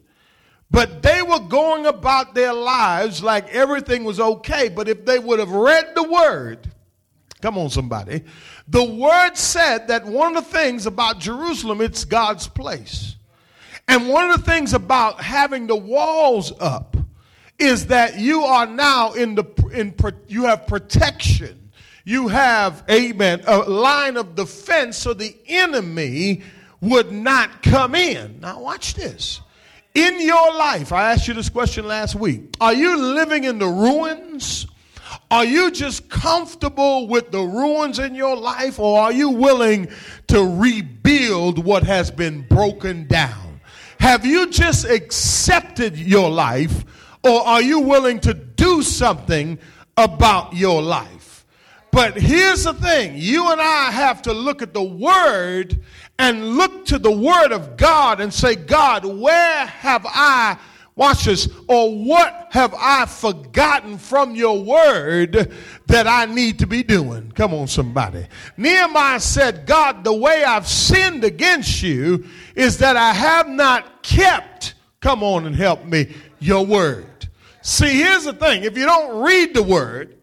but 0.69 1.01
they 1.01 1.21
were 1.21 1.39
going 1.39 1.85
about 1.85 2.35
their 2.35 2.53
lives 2.53 3.23
like 3.23 3.53
everything 3.53 4.03
was 4.03 4.19
okay. 4.19 4.69
But 4.69 4.89
if 4.89 5.05
they 5.05 5.19
would 5.19 5.39
have 5.39 5.51
read 5.51 5.93
the 5.95 6.03
word, 6.03 6.71
come 7.41 7.57
on, 7.57 7.69
somebody, 7.69 8.23
the 8.67 8.83
word 8.83 9.35
said 9.35 9.87
that 9.87 10.05
one 10.05 10.35
of 10.35 10.45
the 10.45 10.51
things 10.51 10.85
about 10.85 11.19
Jerusalem, 11.19 11.81
it's 11.81 12.05
God's 12.05 12.47
place. 12.47 13.15
And 13.87 14.09
one 14.09 14.29
of 14.29 14.43
the 14.43 14.51
things 14.51 14.73
about 14.73 15.21
having 15.21 15.67
the 15.67 15.75
walls 15.75 16.51
up 16.59 16.97
is 17.57 17.87
that 17.87 18.19
you 18.19 18.43
are 18.43 18.65
now 18.65 19.13
in 19.13 19.35
the 19.35 19.45
in 19.73 19.93
you 20.27 20.43
have 20.43 20.67
protection. 20.67 21.71
You 22.03 22.27
have 22.27 22.83
amen 22.89 23.41
a 23.47 23.57
line 23.59 24.17
of 24.17 24.35
defense 24.35 24.97
so 24.97 25.13
the 25.13 25.35
enemy 25.47 26.41
would 26.79 27.11
not 27.11 27.63
come 27.63 27.95
in. 27.95 28.39
Now 28.39 28.61
watch 28.61 28.93
this. 28.93 29.41
In 29.93 30.21
your 30.21 30.53
life, 30.55 30.93
I 30.93 31.11
asked 31.11 31.27
you 31.27 31.33
this 31.33 31.49
question 31.49 31.87
last 31.87 32.15
week. 32.15 32.55
Are 32.61 32.73
you 32.73 32.97
living 32.97 33.45
in 33.45 33.57
the 33.57 33.67
ruins? 33.67 34.67
Are 35.29 35.45
you 35.45 35.71
just 35.71 36.09
comfortable 36.09 37.07
with 37.07 37.31
the 37.31 37.41
ruins 37.41 37.99
in 37.99 38.15
your 38.15 38.37
life, 38.37 38.79
or 38.79 38.99
are 38.99 39.11
you 39.11 39.29
willing 39.29 39.89
to 40.27 40.43
rebuild 40.43 41.63
what 41.63 41.83
has 41.83 42.09
been 42.11 42.41
broken 42.41 43.07
down? 43.07 43.59
Have 43.99 44.25
you 44.25 44.49
just 44.49 44.85
accepted 44.85 45.97
your 45.97 46.29
life, 46.29 46.85
or 47.23 47.41
are 47.41 47.61
you 47.61 47.79
willing 47.81 48.19
to 48.21 48.33
do 48.33 48.81
something 48.81 49.59
about 49.97 50.55
your 50.55 50.81
life? 50.81 51.45
But 51.91 52.15
here's 52.15 52.63
the 52.63 52.73
thing 52.73 53.13
you 53.17 53.51
and 53.51 53.59
I 53.59 53.91
have 53.91 54.21
to 54.23 54.33
look 54.33 54.61
at 54.61 54.73
the 54.73 54.83
word 54.83 55.79
and 56.19 56.55
look 56.55 56.85
to 56.85 56.97
the 56.97 57.11
Word 57.11 57.51
of 57.51 57.77
God 57.77 58.19
and 58.19 58.33
say, 58.33 58.55
God, 58.55 59.05
where 59.05 59.65
have 59.65 60.05
I, 60.07 60.57
watch 60.97 61.23
this, 61.23 61.47
or 61.67 61.95
what 62.03 62.47
have 62.51 62.75
I 62.77 63.05
forgotten 63.05 63.97
from 63.97 64.35
your 64.35 64.61
Word 64.61 65.53
that 65.85 66.07
I 66.07 66.25
need 66.25 66.59
to 66.59 66.67
be 66.67 66.83
doing? 66.83 67.31
Come 67.31 67.53
on, 67.53 67.67
somebody. 67.67 68.27
Nehemiah 68.57 69.21
said, 69.21 69.65
God, 69.65 70.03
the 70.03 70.13
way 70.13 70.43
I've 70.43 70.67
sinned 70.67 71.23
against 71.23 71.81
you 71.81 72.25
is 72.55 72.79
that 72.79 72.97
I 72.97 73.13
have 73.13 73.47
not 73.47 74.03
kept, 74.03 74.73
come 74.99 75.23
on 75.23 75.45
and 75.45 75.55
help 75.55 75.85
me, 75.85 76.13
your 76.39 76.65
Word. 76.65 77.29
See, 77.61 78.01
here's 78.01 78.25
the 78.25 78.33
thing 78.33 78.63
if 78.63 78.77
you 78.77 78.85
don't 78.85 79.23
read 79.23 79.53
the 79.53 79.63
Word, 79.63 80.17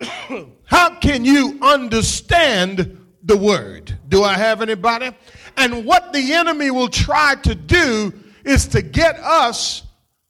how 0.64 0.96
can 0.98 1.24
you 1.24 1.58
understand 1.62 2.96
the 3.26 3.36
word. 3.36 3.98
Do 4.08 4.22
I 4.22 4.34
have 4.34 4.62
anybody? 4.62 5.10
And 5.56 5.84
what 5.84 6.12
the 6.12 6.32
enemy 6.32 6.70
will 6.70 6.88
try 6.88 7.34
to 7.42 7.54
do 7.54 8.14
is 8.46 8.66
to 8.68 8.82
get 8.82 9.18
us 9.18 9.82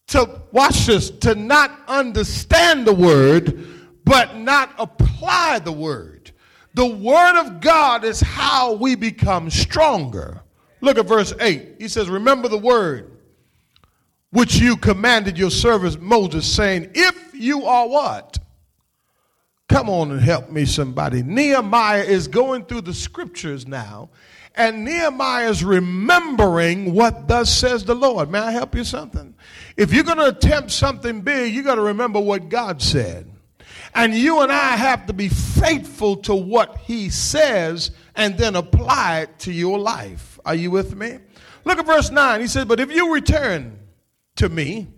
to, 0.08 0.40
watch 0.52 0.86
this, 0.86 1.10
to 1.10 1.34
not 1.34 1.70
understand 1.88 2.86
the 2.86 2.94
word, 2.94 3.66
but 4.04 4.36
not 4.36 4.72
apply 4.78 5.58
the 5.58 5.72
word. 5.72 6.30
The 6.74 6.86
word 6.86 7.40
of 7.40 7.60
God 7.60 8.04
is 8.04 8.20
how 8.20 8.74
we 8.74 8.94
become 8.94 9.50
stronger. 9.50 10.42
Look 10.80 10.98
at 10.98 11.06
verse 11.06 11.32
8. 11.40 11.76
He 11.78 11.88
says, 11.88 12.08
Remember 12.08 12.48
the 12.48 12.58
word 12.58 13.12
which 14.30 14.56
you 14.56 14.76
commanded 14.76 15.38
your 15.38 15.50
servant 15.50 16.00
Moses, 16.00 16.50
saying, 16.50 16.90
If 16.94 17.34
you 17.34 17.64
are 17.64 17.88
what? 17.88 18.38
Come 19.68 19.88
on 19.88 20.12
and 20.12 20.20
help 20.20 20.50
me, 20.50 20.64
somebody. 20.64 21.22
Nehemiah 21.22 22.04
is 22.04 22.28
going 22.28 22.66
through 22.66 22.82
the 22.82 22.94
scriptures 22.94 23.66
now, 23.66 24.10
and 24.56 24.84
Nehemiah 24.84 25.50
is 25.50 25.62
remembering 25.62 26.94
what 26.94 27.28
thus 27.28 27.54
says 27.54 27.84
the 27.84 27.94
Lord. 27.94 28.30
May 28.30 28.38
I 28.38 28.50
help 28.50 28.74
you 28.74 28.84
something? 28.84 29.34
If 29.76 29.92
you're 29.92 30.04
going 30.04 30.18
to 30.18 30.28
attempt 30.28 30.70
something 30.70 31.20
big, 31.20 31.54
you 31.54 31.62
got 31.62 31.74
to 31.76 31.82
remember 31.82 32.20
what 32.20 32.48
God 32.48 32.80
said. 32.80 33.30
And 33.94 34.14
you 34.14 34.40
and 34.40 34.52
I 34.52 34.76
have 34.76 35.06
to 35.06 35.12
be 35.12 35.28
faithful 35.28 36.16
to 36.18 36.34
what 36.34 36.78
He 36.78 37.08
says 37.10 37.90
and 38.14 38.36
then 38.36 38.56
apply 38.56 39.20
it 39.20 39.38
to 39.40 39.52
your 39.52 39.78
life. 39.78 40.38
Are 40.44 40.54
you 40.54 40.70
with 40.70 40.94
me? 40.94 41.18
Look 41.64 41.78
at 41.78 41.86
verse 41.86 42.10
9. 42.10 42.40
He 42.40 42.46
says, 42.46 42.64
But 42.64 42.80
if 42.80 42.92
you 42.92 43.12
return 43.12 43.78
to 44.36 44.48
me 44.48 44.88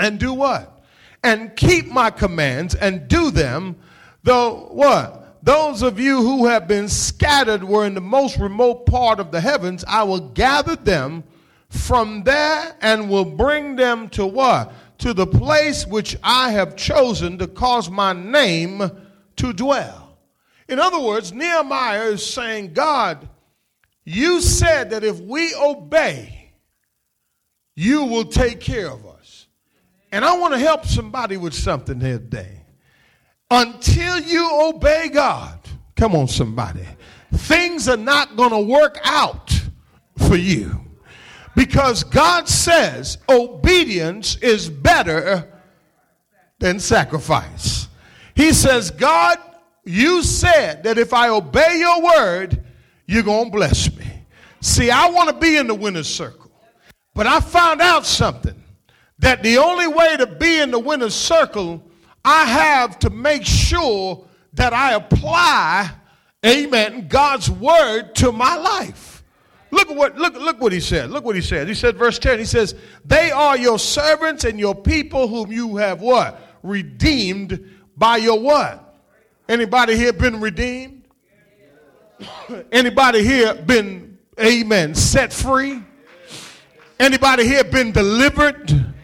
and 0.00 0.18
do 0.18 0.32
what? 0.32 0.78
and 1.22 1.54
keep 1.56 1.86
my 1.86 2.10
commands 2.10 2.74
and 2.74 3.08
do 3.08 3.30
them, 3.30 3.76
though 4.22 4.68
what? 4.70 5.27
Those 5.48 5.80
of 5.80 5.98
you 5.98 6.18
who 6.18 6.44
have 6.44 6.68
been 6.68 6.90
scattered 6.90 7.64
were 7.64 7.86
in 7.86 7.94
the 7.94 8.02
most 8.02 8.36
remote 8.36 8.84
part 8.84 9.18
of 9.18 9.30
the 9.30 9.40
heavens, 9.40 9.82
I 9.88 10.02
will 10.02 10.20
gather 10.20 10.76
them 10.76 11.24
from 11.70 12.22
there 12.22 12.76
and 12.82 13.08
will 13.08 13.24
bring 13.24 13.74
them 13.74 14.10
to 14.10 14.26
what? 14.26 14.74
To 14.98 15.14
the 15.14 15.26
place 15.26 15.86
which 15.86 16.18
I 16.22 16.50
have 16.50 16.76
chosen 16.76 17.38
to 17.38 17.46
cause 17.46 17.88
my 17.88 18.12
name 18.12 18.90
to 19.36 19.52
dwell. 19.54 20.18
In 20.68 20.78
other 20.78 21.00
words, 21.00 21.32
Nehemiah 21.32 22.10
is 22.10 22.26
saying, 22.26 22.74
God, 22.74 23.26
you 24.04 24.42
said 24.42 24.90
that 24.90 25.02
if 25.02 25.18
we 25.18 25.54
obey, 25.54 26.52
you 27.74 28.04
will 28.04 28.26
take 28.26 28.60
care 28.60 28.90
of 28.90 29.06
us. 29.06 29.46
And 30.12 30.26
I 30.26 30.36
want 30.36 30.52
to 30.52 30.60
help 30.60 30.84
somebody 30.84 31.38
with 31.38 31.54
something 31.54 32.00
here 32.00 32.18
today. 32.18 32.57
Until 33.50 34.20
you 34.20 34.48
obey 34.68 35.08
God, 35.08 35.58
come 35.96 36.14
on, 36.14 36.28
somebody, 36.28 36.84
things 37.32 37.88
are 37.88 37.96
not 37.96 38.36
going 38.36 38.50
to 38.50 38.60
work 38.60 38.98
out 39.04 39.58
for 40.18 40.36
you. 40.36 40.84
Because 41.56 42.04
God 42.04 42.48
says 42.48 43.18
obedience 43.28 44.36
is 44.36 44.68
better 44.68 45.50
than 46.58 46.78
sacrifice. 46.78 47.88
He 48.34 48.52
says, 48.52 48.90
God, 48.90 49.38
you 49.84 50.22
said 50.22 50.84
that 50.84 50.98
if 50.98 51.12
I 51.12 51.30
obey 51.30 51.78
your 51.78 52.02
word, 52.02 52.62
you're 53.06 53.22
going 53.22 53.46
to 53.46 53.50
bless 53.50 53.92
me. 53.96 54.04
See, 54.60 54.90
I 54.90 55.08
want 55.10 55.30
to 55.30 55.36
be 55.36 55.56
in 55.56 55.66
the 55.66 55.74
winner's 55.74 56.08
circle. 56.08 56.50
But 57.14 57.26
I 57.26 57.40
found 57.40 57.80
out 57.80 58.06
something 58.06 58.62
that 59.18 59.42
the 59.42 59.58
only 59.58 59.88
way 59.88 60.16
to 60.16 60.26
be 60.26 60.60
in 60.60 60.70
the 60.70 60.78
winner's 60.78 61.14
circle, 61.14 61.82
I 62.30 62.44
have 62.44 62.98
to 62.98 63.10
make 63.10 63.46
sure 63.46 64.22
that 64.52 64.74
I 64.74 64.92
apply, 64.92 65.90
amen, 66.44 67.08
God's 67.08 67.50
word 67.50 68.14
to 68.16 68.32
my 68.32 68.54
life. 68.54 69.24
Look 69.70 69.88
what 69.88 70.18
look 70.18 70.34
look 70.34 70.60
what 70.60 70.72
he 70.72 70.80
said. 70.80 71.10
Look 71.10 71.24
what 71.24 71.36
he 71.36 71.40
said. 71.40 71.68
He 71.68 71.74
said 71.74 71.96
verse 71.96 72.18
10. 72.18 72.38
He 72.38 72.44
says, 72.44 72.74
"They 73.02 73.30
are 73.30 73.56
your 73.56 73.78
servants 73.78 74.44
and 74.44 74.60
your 74.60 74.74
people 74.74 75.28
whom 75.28 75.50
you 75.50 75.76
have 75.76 76.02
what? 76.02 76.38
Redeemed 76.62 77.64
by 77.96 78.18
your 78.18 78.38
what? 78.38 78.94
Anybody 79.48 79.96
here 79.96 80.12
been 80.12 80.38
redeemed? 80.40 81.04
Anybody 82.72 83.24
here 83.24 83.54
been 83.54 84.18
amen 84.38 84.94
set 84.94 85.32
free? 85.32 85.82
Anybody 87.00 87.44
here 87.44 87.64
been 87.64 87.92
delivered? 87.92 88.94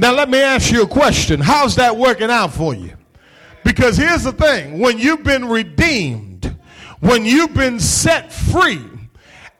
Now 0.00 0.12
let 0.14 0.30
me 0.30 0.40
ask 0.40 0.70
you 0.70 0.82
a 0.82 0.86
question. 0.86 1.40
How's 1.40 1.74
that 1.74 1.96
working 1.96 2.30
out 2.30 2.52
for 2.52 2.72
you? 2.72 2.92
Because 3.64 3.96
here's 3.96 4.22
the 4.22 4.32
thing, 4.32 4.78
when 4.78 4.96
you've 4.96 5.24
been 5.24 5.46
redeemed, 5.46 6.56
when 7.00 7.24
you've 7.24 7.52
been 7.52 7.80
set 7.80 8.32
free, 8.32 8.80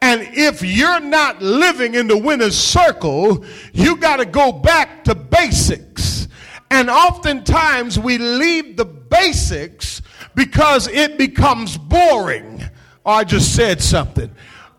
and 0.01 0.23
if 0.23 0.63
you're 0.63 1.01
not 1.01 1.43
living 1.43 1.97
in 1.97 2.07
the 2.07 2.17
winner's 2.17 2.57
circle, 2.57 3.45
you 3.73 3.97
got 3.97 4.19
to 4.19 4.25
go 4.25 4.53
back 4.53 5.03
to 5.05 5.15
basics. 5.17 6.29
And 6.71 6.89
oftentimes 6.89 7.99
we 7.99 8.19
leave 8.19 8.77
the 8.77 8.85
basics 8.85 10.03
because 10.37 10.87
it 10.87 11.19
becomes 11.19 11.77
boring. 11.77 12.63
Oh, 13.05 13.11
I 13.11 13.25
just 13.25 13.57
said 13.57 13.83
something. 13.83 14.31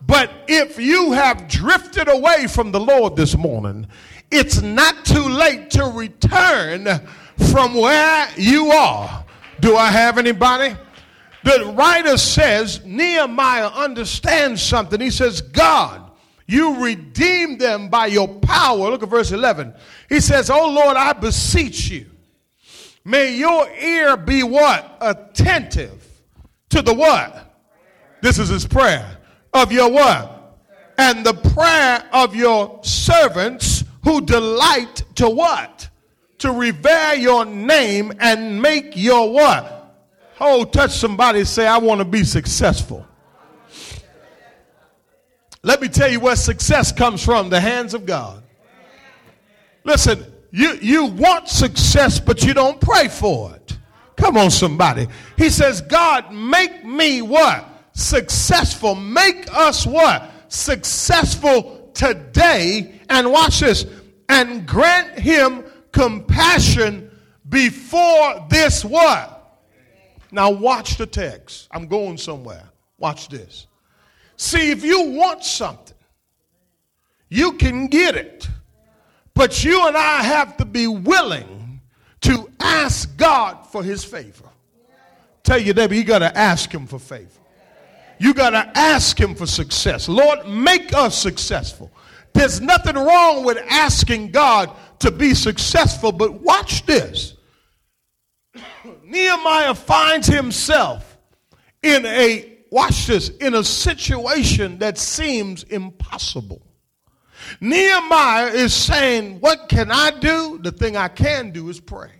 But 0.06 0.30
if 0.48 0.78
you 0.78 1.12
have 1.12 1.48
drifted 1.48 2.08
away 2.08 2.46
from 2.46 2.72
the 2.72 2.80
Lord 2.80 3.14
this 3.14 3.36
morning, 3.36 3.86
it's 4.30 4.62
not 4.62 5.04
too 5.04 5.28
late 5.28 5.70
to 5.70 5.84
return 5.86 6.86
from 7.50 7.74
where 7.74 8.28
you 8.36 8.70
are. 8.70 9.24
Do 9.60 9.76
I 9.76 9.90
have 9.90 10.18
anybody? 10.18 10.76
The 11.42 11.72
writer 11.76 12.16
says 12.16 12.84
Nehemiah 12.84 13.68
understands 13.68 14.62
something. 14.62 15.00
He 15.00 15.10
says, 15.10 15.40
God, 15.40 16.10
you 16.46 16.82
redeemed 16.84 17.60
them 17.60 17.88
by 17.88 18.06
your 18.06 18.28
power. 18.28 18.90
Look 18.90 19.02
at 19.02 19.08
verse 19.08 19.32
11. 19.32 19.74
He 20.08 20.20
says, 20.20 20.50
Oh 20.50 20.70
Lord, 20.70 20.96
I 20.96 21.12
beseech 21.12 21.88
you. 21.90 22.06
May 23.04 23.34
your 23.36 23.68
ear 23.70 24.16
be 24.16 24.42
what? 24.42 24.98
Attentive 25.00 26.06
to 26.70 26.82
the 26.82 26.94
what? 26.94 27.54
This 28.20 28.38
is 28.38 28.48
his 28.48 28.66
prayer. 28.66 29.18
Of 29.52 29.72
your 29.72 29.90
what? 29.90 30.58
And 30.98 31.24
the 31.24 31.34
prayer 31.34 32.04
of 32.12 32.36
your 32.36 32.80
servants 32.82 33.79
who 34.04 34.20
delight 34.20 35.02
to 35.16 35.28
what? 35.28 35.88
To 36.38 36.52
revere 36.52 37.14
your 37.14 37.44
name 37.44 38.12
and 38.18 38.62
make 38.62 38.96
your 38.96 39.32
what? 39.32 39.76
Oh, 40.40 40.64
touch 40.64 40.92
somebody 40.92 41.44
say, 41.44 41.66
I 41.66 41.78
want 41.78 41.98
to 41.98 42.04
be 42.04 42.24
successful. 42.24 43.06
Let 45.62 45.82
me 45.82 45.88
tell 45.88 46.10
you 46.10 46.20
where 46.20 46.36
success 46.36 46.92
comes 46.92 47.22
from 47.22 47.50
the 47.50 47.60
hands 47.60 47.92
of 47.92 48.06
God. 48.06 48.42
Listen, 49.84 50.24
you, 50.50 50.78
you 50.80 51.04
want 51.06 51.48
success, 51.48 52.18
but 52.18 52.42
you 52.42 52.54
don't 52.54 52.80
pray 52.80 53.08
for 53.08 53.54
it. 53.54 53.78
Come 54.16 54.36
on, 54.36 54.50
somebody. 54.50 55.08
He 55.36 55.50
says, 55.50 55.80
God, 55.82 56.32
make 56.32 56.84
me 56.84 57.22
what? 57.22 57.66
Successful. 57.92 58.94
Make 58.94 59.52
us 59.52 59.86
what? 59.86 60.30
Successful 60.48 61.90
today. 61.94 62.99
And 63.10 63.30
watch 63.30 63.60
this. 63.60 63.84
And 64.28 64.66
grant 64.66 65.18
him 65.18 65.64
compassion 65.92 67.10
before 67.48 68.46
this 68.48 68.84
what? 68.84 69.36
Now, 70.32 70.50
watch 70.50 70.96
the 70.96 71.06
text. 71.06 71.66
I'm 71.72 71.88
going 71.88 72.16
somewhere. 72.16 72.64
Watch 72.98 73.28
this. 73.28 73.66
See, 74.36 74.70
if 74.70 74.84
you 74.84 75.10
want 75.10 75.44
something, 75.44 75.96
you 77.28 77.52
can 77.52 77.88
get 77.88 78.14
it. 78.14 78.48
But 79.34 79.64
you 79.64 79.86
and 79.86 79.96
I 79.96 80.22
have 80.22 80.56
to 80.58 80.64
be 80.64 80.86
willing 80.86 81.80
to 82.22 82.50
ask 82.60 83.16
God 83.16 83.66
for 83.66 83.82
his 83.82 84.04
favor. 84.04 84.48
Tell 85.42 85.58
you, 85.58 85.72
Debbie, 85.72 85.96
you 85.96 86.04
got 86.04 86.20
to 86.20 86.36
ask 86.36 86.70
him 86.70 86.86
for 86.86 86.98
favor. 86.98 87.28
You 88.18 88.34
got 88.34 88.50
to 88.50 88.70
ask 88.78 89.18
him 89.18 89.34
for 89.34 89.46
success. 89.46 90.08
Lord, 90.08 90.46
make 90.46 90.92
us 90.92 91.16
successful. 91.16 91.90
There's 92.32 92.60
nothing 92.60 92.96
wrong 92.96 93.44
with 93.44 93.58
asking 93.68 94.30
God 94.30 94.70
to 95.00 95.10
be 95.10 95.34
successful, 95.34 96.12
but 96.12 96.40
watch 96.40 96.86
this. 96.86 97.34
Nehemiah 99.04 99.74
finds 99.74 100.26
himself 100.26 101.18
in 101.82 102.06
a, 102.06 102.58
watch 102.70 103.06
this, 103.06 103.28
in 103.28 103.54
a 103.54 103.64
situation 103.64 104.78
that 104.78 104.98
seems 104.98 105.64
impossible. 105.64 106.62
Nehemiah 107.60 108.48
is 108.48 108.74
saying, 108.74 109.40
What 109.40 109.68
can 109.68 109.90
I 109.90 110.10
do? 110.10 110.58
The 110.62 110.72
thing 110.72 110.96
I 110.96 111.08
can 111.08 111.50
do 111.50 111.68
is 111.68 111.80
pray. 111.80 112.10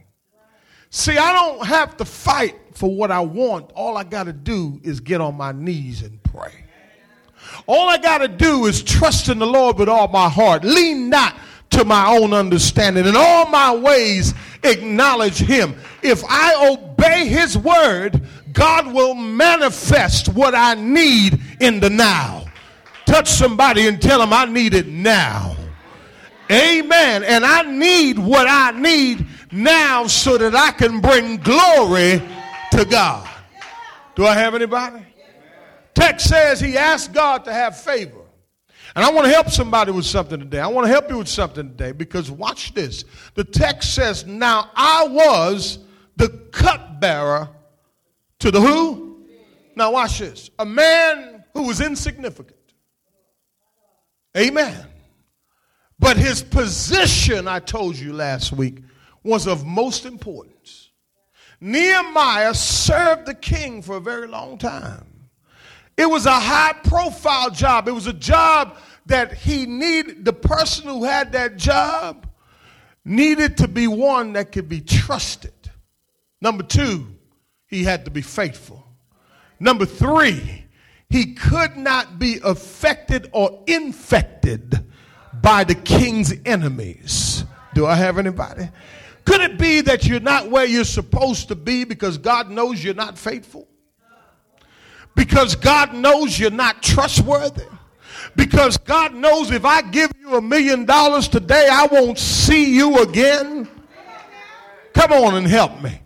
See, 0.91 1.17
I 1.17 1.33
don't 1.33 1.67
have 1.67 1.97
to 1.99 2.05
fight 2.05 2.57
for 2.73 2.95
what 2.95 3.13
I 3.13 3.21
want. 3.21 3.71
All 3.75 3.97
I 3.97 4.03
got 4.03 4.25
to 4.25 4.33
do 4.33 4.81
is 4.83 4.99
get 4.99 5.21
on 5.21 5.37
my 5.37 5.53
knees 5.53 6.03
and 6.03 6.21
pray. 6.23 6.65
All 7.67 7.89
I 7.89 7.99
got 7.99 8.19
to 8.19 8.29
do 8.29 8.67
is 8.67 8.83
trust 8.83 9.29
in 9.29 9.39
the 9.39 9.47
Lord 9.47 9.79
with 9.79 9.89
all 9.89 10.09
my 10.09 10.29
heart. 10.29 10.65
Lean 10.65 11.09
not 11.09 11.35
to 11.71 11.85
my 11.85 12.09
own 12.09 12.33
understanding. 12.33 13.07
In 13.07 13.15
all 13.17 13.47
my 13.47 13.75
ways, 13.75 14.35
acknowledge 14.63 15.39
him. 15.39 15.75
If 16.03 16.23
I 16.29 16.73
obey 16.73 17.27
his 17.27 17.57
word, 17.57 18.21
God 18.53 18.93
will 18.93 19.15
manifest 19.15 20.29
what 20.29 20.55
I 20.55 20.75
need 20.75 21.41
in 21.61 21.81
the 21.81 21.91
now. 21.91 22.47
Touch 23.07 23.29
somebody 23.29 23.87
and 23.89 24.01
tell 24.01 24.19
them 24.19 24.33
I 24.33 24.45
need 24.45 24.75
it 24.75 24.87
now. 24.87 25.57
Amen. 26.51 27.23
And 27.23 27.45
I 27.45 27.63
need 27.63 28.19
what 28.19 28.47
I 28.49 28.73
need 28.73 29.27
now 29.53 30.07
so 30.07 30.37
that 30.39 30.55
I 30.55 30.73
can 30.73 31.01
bring 31.01 31.37
glory 31.37 32.21
to 32.73 32.85
God. 32.85 33.29
Do 34.17 34.27
I 34.27 34.35
have 34.35 34.55
anybody? 34.55 35.05
Text 36.01 36.31
says 36.31 36.59
he 36.59 36.79
asked 36.79 37.13
God 37.13 37.45
to 37.45 37.53
have 37.53 37.79
favor. 37.79 38.23
And 38.97 39.05
I 39.05 39.11
want 39.11 39.27
to 39.27 39.31
help 39.31 39.51
somebody 39.51 39.93
with 39.93 40.07
something 40.07 40.41
today. 40.41 40.59
I 40.59 40.67
want 40.67 40.87
to 40.87 40.91
help 40.91 41.11
you 41.11 41.19
with 41.19 41.29
something 41.29 41.69
today 41.69 41.93
because 41.93 42.31
watch 42.31 42.73
this. 42.73 43.05
The 43.35 43.45
text 43.45 43.95
says, 43.95 44.25
Now 44.25 44.71
I 44.75 45.07
was 45.09 45.79
the 46.17 46.31
cupbearer 46.53 47.51
to 48.39 48.51
the 48.51 48.63
who? 48.63 49.27
Now 49.77 49.93
watch 49.93 50.21
this. 50.21 50.51
A 50.59 50.65
man 50.65 51.45
who 51.53 51.65
was 51.65 51.83
insignificant. 51.83 52.57
Amen. 54.35 54.87
But 55.99 56.17
his 56.17 56.43
position, 56.43 57.47
I 57.47 57.59
told 57.59 57.97
you 57.97 58.15
last 58.15 58.53
week, 58.53 58.79
was 59.23 59.47
of 59.47 59.67
most 59.67 60.07
importance. 60.07 60.89
Nehemiah 61.61 62.55
served 62.55 63.27
the 63.27 63.35
king 63.35 63.83
for 63.83 63.99
a 63.99 64.01
very 64.01 64.29
long 64.29 64.57
time. 64.57 65.10
It 66.01 66.09
was 66.09 66.25
a 66.25 66.33
high 66.33 66.73
profile 66.83 67.51
job. 67.51 67.87
It 67.87 67.93
was 67.93 68.07
a 68.07 68.15
job 68.15 68.79
that 69.05 69.35
he 69.35 69.67
needed, 69.67 70.25
the 70.25 70.33
person 70.33 70.87
who 70.87 71.05
had 71.05 71.33
that 71.33 71.59
job 71.59 72.27
needed 73.05 73.59
to 73.59 73.69
be 73.69 73.87
one 73.87 74.33
that 74.33 74.51
could 74.51 74.67
be 74.67 74.81
trusted. 74.81 75.53
Number 76.41 76.63
two, 76.63 77.07
he 77.67 77.85
had 77.85 78.07
to 78.07 78.11
be 78.11 78.23
faithful. 78.23 78.83
Number 79.59 79.85
three, 79.85 80.65
he 81.11 81.35
could 81.35 81.77
not 81.77 82.19
be 82.19 82.41
affected 82.43 83.29
or 83.33 83.63
infected 83.67 84.83
by 85.43 85.65
the 85.65 85.75
king's 85.75 86.33
enemies. 86.47 87.45
Do 87.75 87.85
I 87.85 87.97
have 87.97 88.17
anybody? 88.17 88.71
Could 89.27 89.43
it 89.43 89.59
be 89.59 89.83
that 89.83 90.07
you're 90.07 90.19
not 90.21 90.51
where 90.51 90.65
you're 90.65 90.85
supposed 90.85 91.49
to 91.49 91.55
be 91.55 91.85
because 91.85 92.17
God 92.17 92.49
knows 92.49 92.83
you're 92.83 92.95
not 92.95 93.19
faithful? 93.19 93.69
Because 95.21 95.55
God 95.55 95.93
knows 95.93 96.39
you're 96.39 96.51
not 96.51 96.83
trustworthy. 96.83 97.67
Because 98.37 98.79
God 98.79 99.15
knows 99.15 99.51
if 99.51 99.67
I 99.67 99.83
give 99.83 100.11
you 100.19 100.37
a 100.37 100.41
million 100.41 100.87
dollars 100.87 101.29
today, 101.29 101.69
I 101.71 101.87
won't 101.93 102.19
see 102.19 102.75
you 102.75 103.03
again. 103.03 103.69
Come 104.95 105.13
on 105.13 105.35
and 105.35 105.47
help 105.47 105.83
me. 105.83 106.01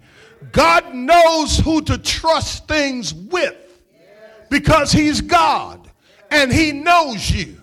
God 0.51 0.97
knows 0.97 1.57
who 1.57 1.81
to 1.83 1.97
trust 1.97 2.67
things 2.67 3.15
with 3.15 3.55
because 4.51 4.91
He's 4.91 5.21
God 5.21 5.89
and 6.33 6.53
He 6.53 6.73
knows 6.73 7.31
you. 7.31 7.61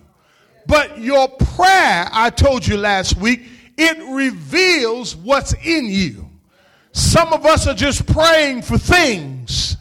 But 0.68 1.00
your 1.00 1.28
prayer, 1.28 2.08
I 2.14 2.30
told 2.30 2.66
you 2.66 2.78
last 2.78 3.18
week, 3.18 3.42
it 3.78 3.98
reveals 4.10 5.18
what's 5.18 5.54
in 5.66 5.88
you. 5.88 6.30
Some 6.94 7.34
of 7.34 7.46
us 7.46 7.68
are 7.68 7.74
just 7.74 8.06
praying 8.08 8.62
for 8.62 8.78
things 8.78 9.76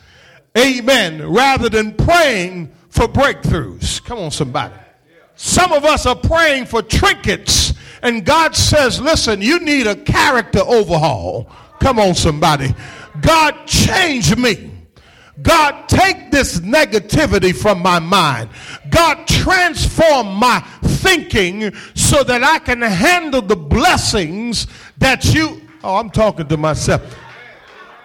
Amen. 0.58 1.30
Rather 1.30 1.68
than 1.68 1.94
praying 1.94 2.72
for 2.88 3.06
breakthroughs. 3.06 4.04
Come 4.04 4.18
on, 4.18 4.30
somebody. 4.30 4.74
Some 5.36 5.72
of 5.72 5.84
us 5.84 6.06
are 6.06 6.16
praying 6.16 6.66
for 6.66 6.82
trinkets 6.82 7.72
And 8.02 8.24
God 8.24 8.56
says, 8.56 9.00
listen, 9.00 9.42
you 9.42 9.60
need 9.60 9.86
a 9.86 9.96
character 9.96 10.60
overhaul. 10.60 11.50
Come 11.80 11.98
on, 11.98 12.14
somebody. 12.14 12.74
God, 13.20 13.66
change 13.66 14.36
me. 14.36 14.72
God, 15.42 15.88
take 15.88 16.30
this 16.30 16.60
negativity 16.60 17.54
from 17.54 17.80
my 17.80 17.98
mind. 17.98 18.50
God, 18.90 19.26
transform 19.26 20.34
my 20.34 20.60
thinking 20.82 21.74
so 21.94 22.22
that 22.24 22.42
I 22.44 22.58
can 22.58 22.82
handle 22.82 23.40
the 23.42 23.56
blessings 23.56 24.66
that 24.98 25.34
you. 25.34 25.62
Oh, 25.82 25.96
I'm 25.96 26.10
talking 26.10 26.46
to 26.48 26.56
myself. 26.58 27.16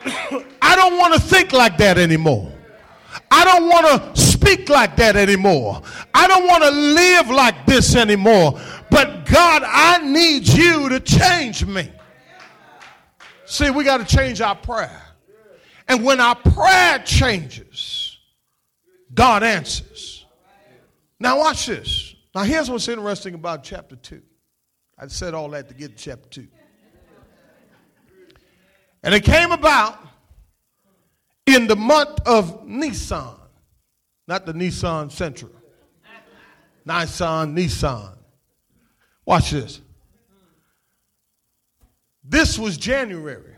I 0.05 0.75
don't 0.75 0.97
want 0.97 1.13
to 1.13 1.19
think 1.19 1.51
like 1.51 1.77
that 1.77 1.97
anymore. 1.97 2.51
I 3.31 3.43
don't 3.43 3.67
want 3.67 4.15
to 4.15 4.21
speak 4.21 4.69
like 4.69 4.95
that 4.97 5.15
anymore. 5.15 5.81
I 6.13 6.27
don't 6.27 6.47
want 6.47 6.63
to 6.63 6.71
live 6.71 7.29
like 7.29 7.65
this 7.65 7.95
anymore. 7.95 8.59
But 8.89 9.25
God, 9.25 9.63
I 9.65 9.97
need 10.05 10.47
you 10.47 10.89
to 10.89 10.99
change 10.99 11.65
me. 11.65 11.91
See, 13.45 13.69
we 13.69 13.83
got 13.83 14.07
to 14.07 14.15
change 14.15 14.41
our 14.41 14.55
prayer. 14.55 15.01
And 15.87 16.03
when 16.03 16.19
our 16.19 16.35
prayer 16.35 16.99
changes, 16.99 18.17
God 19.13 19.43
answers. 19.43 20.25
Now, 21.19 21.39
watch 21.39 21.67
this. 21.67 22.15
Now, 22.33 22.43
here's 22.43 22.69
what's 22.69 22.87
interesting 22.87 23.33
about 23.33 23.63
chapter 23.63 23.95
2. 23.95 24.21
I 24.97 25.07
said 25.07 25.33
all 25.33 25.49
that 25.49 25.67
to 25.69 25.73
get 25.73 25.97
to 25.97 26.03
chapter 26.03 26.29
2. 26.41 26.47
And 29.05 29.13
it 29.13 29.23
came 29.23 29.51
about 29.51 29.99
in 31.45 31.67
the 31.67 31.75
month 31.75 32.19
of 32.25 32.67
Nisan, 32.67 33.35
not 34.27 34.47
the 34.47 34.53
Nissan 34.53 35.11
Sentra. 35.11 35.51
Nissan, 36.87 37.55
Nissan. 37.55 38.17
Watch 39.23 39.51
this. 39.51 39.79
This 42.23 42.57
was 42.57 42.77
January. 42.77 43.55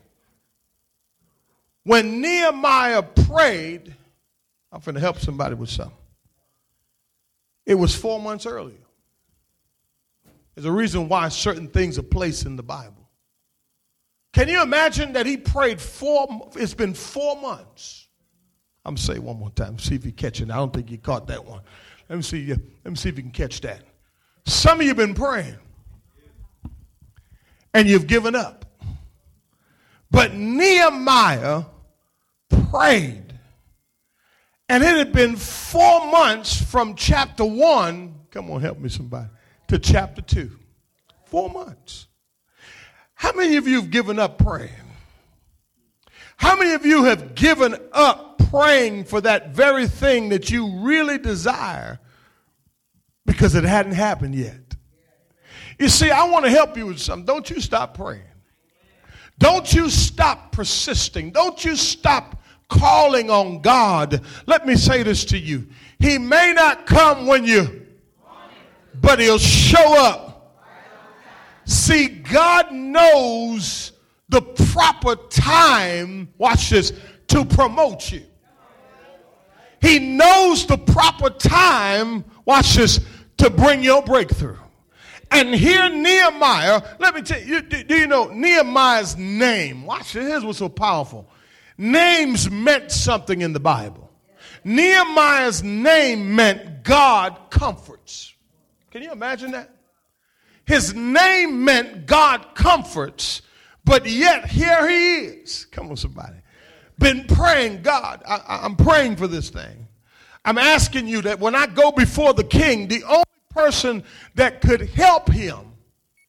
When 1.84 2.20
Nehemiah 2.20 3.04
prayed, 3.04 3.96
I'm 4.74 4.82
going 4.82 4.96
to 4.96 5.02
help 5.02 5.18
somebody 5.18 5.56
with 5.56 5.70
something. 5.70 5.96
It 7.66 7.76
was 7.76 7.96
four 7.96 8.20
months 8.20 8.46
earlier. 8.46 8.76
There's 10.56 10.66
a 10.66 10.72
reason 10.72 11.08
why 11.08 11.30
certain 11.30 11.70
things 11.70 11.98
are 11.98 12.04
placed 12.04 12.46
in 12.46 12.58
the 12.58 12.64
Bible. 12.64 13.07
Can 14.38 14.50
you 14.50 14.62
imagine 14.62 15.14
that 15.14 15.26
he 15.26 15.36
prayed 15.36 15.82
four, 15.82 16.52
it's 16.56 16.76
been 16.76 16.94
four 16.94 17.42
months. 17.42 18.08
I'm 18.86 18.92
going 18.92 18.98
to 18.98 19.02
say 19.02 19.14
it 19.16 19.24
one 19.24 19.40
more 19.40 19.50
time, 19.50 19.80
see 19.80 19.96
if 19.96 20.06
you 20.06 20.12
catch 20.12 20.42
it. 20.42 20.52
I 20.52 20.58
don't 20.58 20.72
think 20.72 20.92
you 20.92 21.00
caught 21.00 21.26
that 21.26 21.44
one. 21.44 21.62
Let 22.08 22.18
me 22.18 22.22
see, 22.22 22.42
you, 22.42 22.56
let 22.86 22.92
me 22.92 22.96
see 22.98 23.10
if 23.10 23.18
you 23.18 23.24
can 23.24 23.32
catch 23.32 23.62
that. 23.62 23.82
Some 24.46 24.78
of 24.78 24.84
you 24.84 24.90
have 24.90 24.98
been 24.98 25.16
praying 25.16 25.58
and 27.74 27.90
you've 27.90 28.06
given 28.06 28.36
up. 28.36 28.66
But 30.12 30.36
Nehemiah 30.36 31.64
prayed. 32.70 33.34
And 34.70 34.84
it 34.84 34.98
had 34.98 35.14
been 35.14 35.36
four 35.36 36.12
months 36.12 36.62
from 36.62 36.94
chapter 36.94 37.44
one, 37.44 38.14
come 38.30 38.52
on, 38.52 38.62
help 38.62 38.78
me 38.78 38.90
somebody, 38.90 39.30
to 39.70 39.80
chapter 39.80 40.22
two. 40.22 40.52
Four 41.26 41.50
months. 41.50 42.07
How 43.18 43.34
many 43.34 43.56
of 43.56 43.68
you 43.68 43.82
have 43.82 43.90
given 43.90 44.20
up 44.20 44.38
praying? 44.38 44.72
How 46.38 46.56
many 46.56 46.74
of 46.74 46.86
you 46.86 47.06
have 47.06 47.34
given 47.34 47.76
up 47.92 48.38
praying 48.52 49.06
for 49.06 49.20
that 49.22 49.56
very 49.56 49.88
thing 49.88 50.30
that 50.30 50.52
you 50.52 50.82
really 50.82 51.18
desire 51.18 52.00
because 53.26 53.56
it 53.56 53.64
hadn't 53.64 53.94
happened 53.94 54.36
yet? 54.36 54.76
You 55.80 55.90
see, 55.90 56.12
I 56.12 56.26
want 56.26 56.46
to 56.46 56.52
help 56.52 56.78
you 56.78 56.86
with 56.86 57.00
something. 57.00 57.26
Don't 57.26 57.50
you 57.50 57.60
stop 57.60 57.96
praying. 57.96 58.22
Don't 59.40 59.74
you 59.74 59.90
stop 59.90 60.52
persisting. 60.52 61.32
Don't 61.32 61.66
you 61.66 61.76
stop 61.76 62.40
calling 62.70 63.32
on 63.32 63.62
God. 63.62 64.22
Let 64.46 64.68
me 64.68 64.76
say 64.76 65.02
this 65.02 65.26
to 65.26 65.40
you. 65.40 65.68
He 65.98 66.20
may 66.20 66.54
not 66.54 66.86
come 66.86 67.26
when 67.26 67.46
you, 67.46 67.88
but 68.94 69.20
he'll 69.20 69.40
show 69.40 70.00
up. 70.04 70.27
See, 71.68 72.08
God 72.08 72.72
knows 72.72 73.92
the 74.30 74.42
proper 74.42 75.18
time, 75.30 76.30
watch 76.38 76.70
this, 76.70 76.94
to 77.28 77.44
promote 77.44 78.10
you. 78.10 78.24
He 79.82 80.00
knows 80.00 80.66
the 80.66 80.78
proper 80.78 81.30
time, 81.30 82.24
watch 82.46 82.76
this, 82.76 83.02
to 83.38 83.50
bring 83.50 83.84
your 83.84 84.02
breakthrough. 84.02 84.58
And 85.30 85.54
here 85.54 85.90
Nehemiah, 85.90 86.82
let 87.00 87.14
me 87.14 87.22
tell 87.22 87.42
you, 87.42 87.62
do 87.62 87.98
you 87.98 88.08
know 88.08 88.30
Nehemiah's 88.30 89.18
name? 89.18 89.86
Watch 89.86 90.16
it. 90.16 90.24
Here's 90.24 90.46
what's 90.46 90.60
so 90.60 90.70
powerful. 90.70 91.30
Names 91.78 92.50
meant 92.50 92.94
something 92.94 93.42
in 93.42 93.52
the 93.52 93.60
Bible. 93.60 94.10
Nehemiah's 94.64 95.64
name 95.64 96.34
meant 96.34 96.84
God 96.84 97.38
comforts. 97.50 98.34
Can 98.90 99.04
you 99.04 99.12
imagine 99.12 99.52
that? 99.52 99.77
His 100.68 100.94
name 100.94 101.64
meant 101.64 102.06
God 102.06 102.54
comforts, 102.54 103.42
but 103.86 104.06
yet 104.06 104.50
here 104.50 104.88
he 104.88 105.16
is. 105.16 105.66
Come 105.66 105.90
on, 105.90 105.96
somebody. 105.96 106.36
Been 107.00 107.26
praying, 107.26 107.84
God, 107.84 108.22
I, 108.28 108.66
am 108.66 108.76
praying 108.76 109.16
for 109.16 109.28
this 109.28 109.50
thing. 109.50 109.88
I'm 110.44 110.58
asking 110.58 111.08
you 111.08 111.22
that 111.22 111.40
when 111.40 111.56
I 111.56 111.68
go 111.68 111.92
before 111.92 112.34
the 112.34 112.44
king, 112.44 112.90
the 112.90 113.04
only 113.04 113.24
person 113.50 114.04
that 114.36 114.60
could 114.60 114.82
help 114.82 115.30
him 115.30 115.74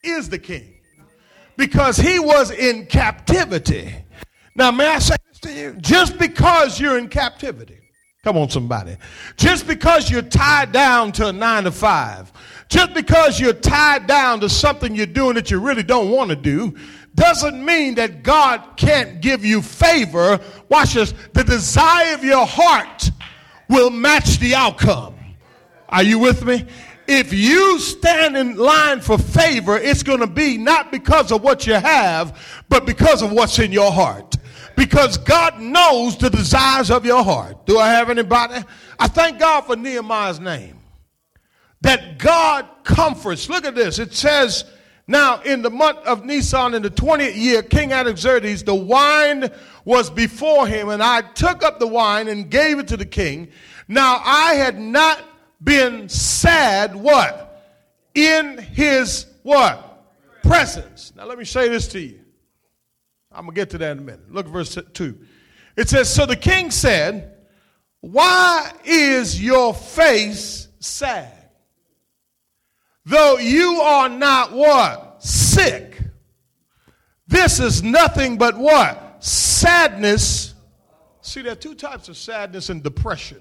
is 0.04 0.28
the 0.28 0.38
king 0.38 0.74
because 1.56 1.96
he 1.96 2.20
was 2.20 2.52
in 2.52 2.86
captivity. 2.86 3.92
Now, 4.54 4.70
may 4.70 4.86
I 4.86 4.98
say 5.00 5.16
this 5.28 5.40
to 5.40 5.52
you? 5.52 5.76
Just 5.80 6.16
because 6.16 6.78
you're 6.78 6.96
in 6.96 7.08
captivity, 7.08 7.77
come 8.22 8.36
on, 8.36 8.50
somebody, 8.50 8.96
just 9.36 9.66
because 9.66 10.10
you're 10.10 10.22
tied 10.22 10.72
down 10.72 11.12
to 11.12 11.28
a 11.28 11.32
nine 11.32 11.64
to 11.64 11.70
five, 11.70 12.32
just 12.68 12.94
because 12.94 13.40
you're 13.40 13.52
tied 13.52 14.06
down 14.06 14.40
to 14.40 14.48
something 14.48 14.94
you're 14.94 15.06
doing 15.06 15.34
that 15.34 15.50
you 15.50 15.60
really 15.60 15.82
don't 15.82 16.10
want 16.10 16.30
to 16.30 16.36
do, 16.36 16.74
doesn't 17.14 17.64
mean 17.64 17.94
that 17.96 18.22
God 18.22 18.76
can't 18.76 19.20
give 19.20 19.44
you 19.44 19.60
favor. 19.62 20.38
Watch 20.68 20.94
this. 20.94 21.12
The 21.32 21.42
desire 21.42 22.14
of 22.14 22.22
your 22.22 22.46
heart 22.46 23.10
will 23.68 23.90
match 23.90 24.38
the 24.38 24.54
outcome. 24.54 25.14
Are 25.88 26.02
you 26.02 26.18
with 26.18 26.44
me? 26.44 26.66
if 27.08 27.32
you 27.32 27.78
stand 27.78 28.36
in 28.36 28.56
line 28.56 29.00
for 29.00 29.16
favor, 29.16 29.78
it's 29.78 30.02
going 30.02 30.20
to 30.20 30.26
be 30.26 30.58
not 30.58 30.92
because 30.92 31.32
of 31.32 31.42
what 31.42 31.66
you 31.66 31.72
have, 31.72 32.62
but 32.68 32.84
because 32.84 33.22
of 33.22 33.32
what's 33.32 33.58
in 33.58 33.72
your 33.72 33.90
heart. 33.90 34.36
Because 34.78 35.18
God 35.18 35.58
knows 35.58 36.16
the 36.18 36.30
desires 36.30 36.88
of 36.92 37.04
your 37.04 37.24
heart. 37.24 37.66
Do 37.66 37.80
I 37.80 37.88
have 37.88 38.10
anybody? 38.10 38.64
I 38.96 39.08
thank 39.08 39.40
God 39.40 39.62
for 39.62 39.74
Nehemiah's 39.74 40.38
name. 40.38 40.78
That 41.80 42.18
God 42.18 42.64
comforts. 42.84 43.48
Look 43.48 43.64
at 43.64 43.74
this. 43.74 43.98
It 43.98 44.14
says, 44.14 44.64
now 45.08 45.40
in 45.40 45.62
the 45.62 45.70
month 45.70 45.98
of 46.06 46.24
Nisan 46.24 46.74
in 46.74 46.82
the 46.82 46.90
20th 46.90 47.34
year, 47.34 47.60
King 47.60 47.92
Artaxerxes, 47.92 48.62
the 48.62 48.74
wine 48.74 49.50
was 49.84 50.10
before 50.10 50.68
him, 50.68 50.90
and 50.90 51.02
I 51.02 51.22
took 51.22 51.64
up 51.64 51.80
the 51.80 51.88
wine 51.88 52.28
and 52.28 52.48
gave 52.48 52.78
it 52.78 52.86
to 52.88 52.96
the 52.96 53.04
king. 53.04 53.48
Now 53.88 54.22
I 54.24 54.54
had 54.54 54.78
not 54.78 55.20
been 55.60 56.08
sad 56.08 56.94
what? 56.94 57.64
In 58.14 58.58
his 58.58 59.26
what? 59.42 60.04
Presence. 60.44 61.12
Now 61.16 61.26
let 61.26 61.36
me 61.36 61.44
say 61.44 61.68
this 61.68 61.88
to 61.88 62.00
you. 62.00 62.20
I'm 63.30 63.44
going 63.44 63.54
to 63.54 63.60
get 63.60 63.70
to 63.70 63.78
that 63.78 63.92
in 63.92 63.98
a 63.98 64.02
minute. 64.02 64.32
Look 64.32 64.46
at 64.46 64.52
verse 64.52 64.76
2. 64.92 65.18
It 65.76 65.88
says, 65.88 66.12
So 66.12 66.26
the 66.26 66.36
king 66.36 66.70
said, 66.70 67.36
Why 68.00 68.72
is 68.84 69.42
your 69.42 69.74
face 69.74 70.68
sad? 70.80 71.32
Though 73.04 73.38
you 73.38 73.80
are 73.80 74.08
not 74.08 74.52
what? 74.52 75.22
Sick. 75.22 75.98
This 77.26 77.60
is 77.60 77.82
nothing 77.82 78.38
but 78.38 78.56
what? 78.56 79.22
Sadness. 79.24 80.54
See, 81.20 81.42
there 81.42 81.52
are 81.52 81.56
two 81.56 81.74
types 81.74 82.08
of 82.08 82.16
sadness 82.16 82.70
and 82.70 82.82
depression. 82.82 83.40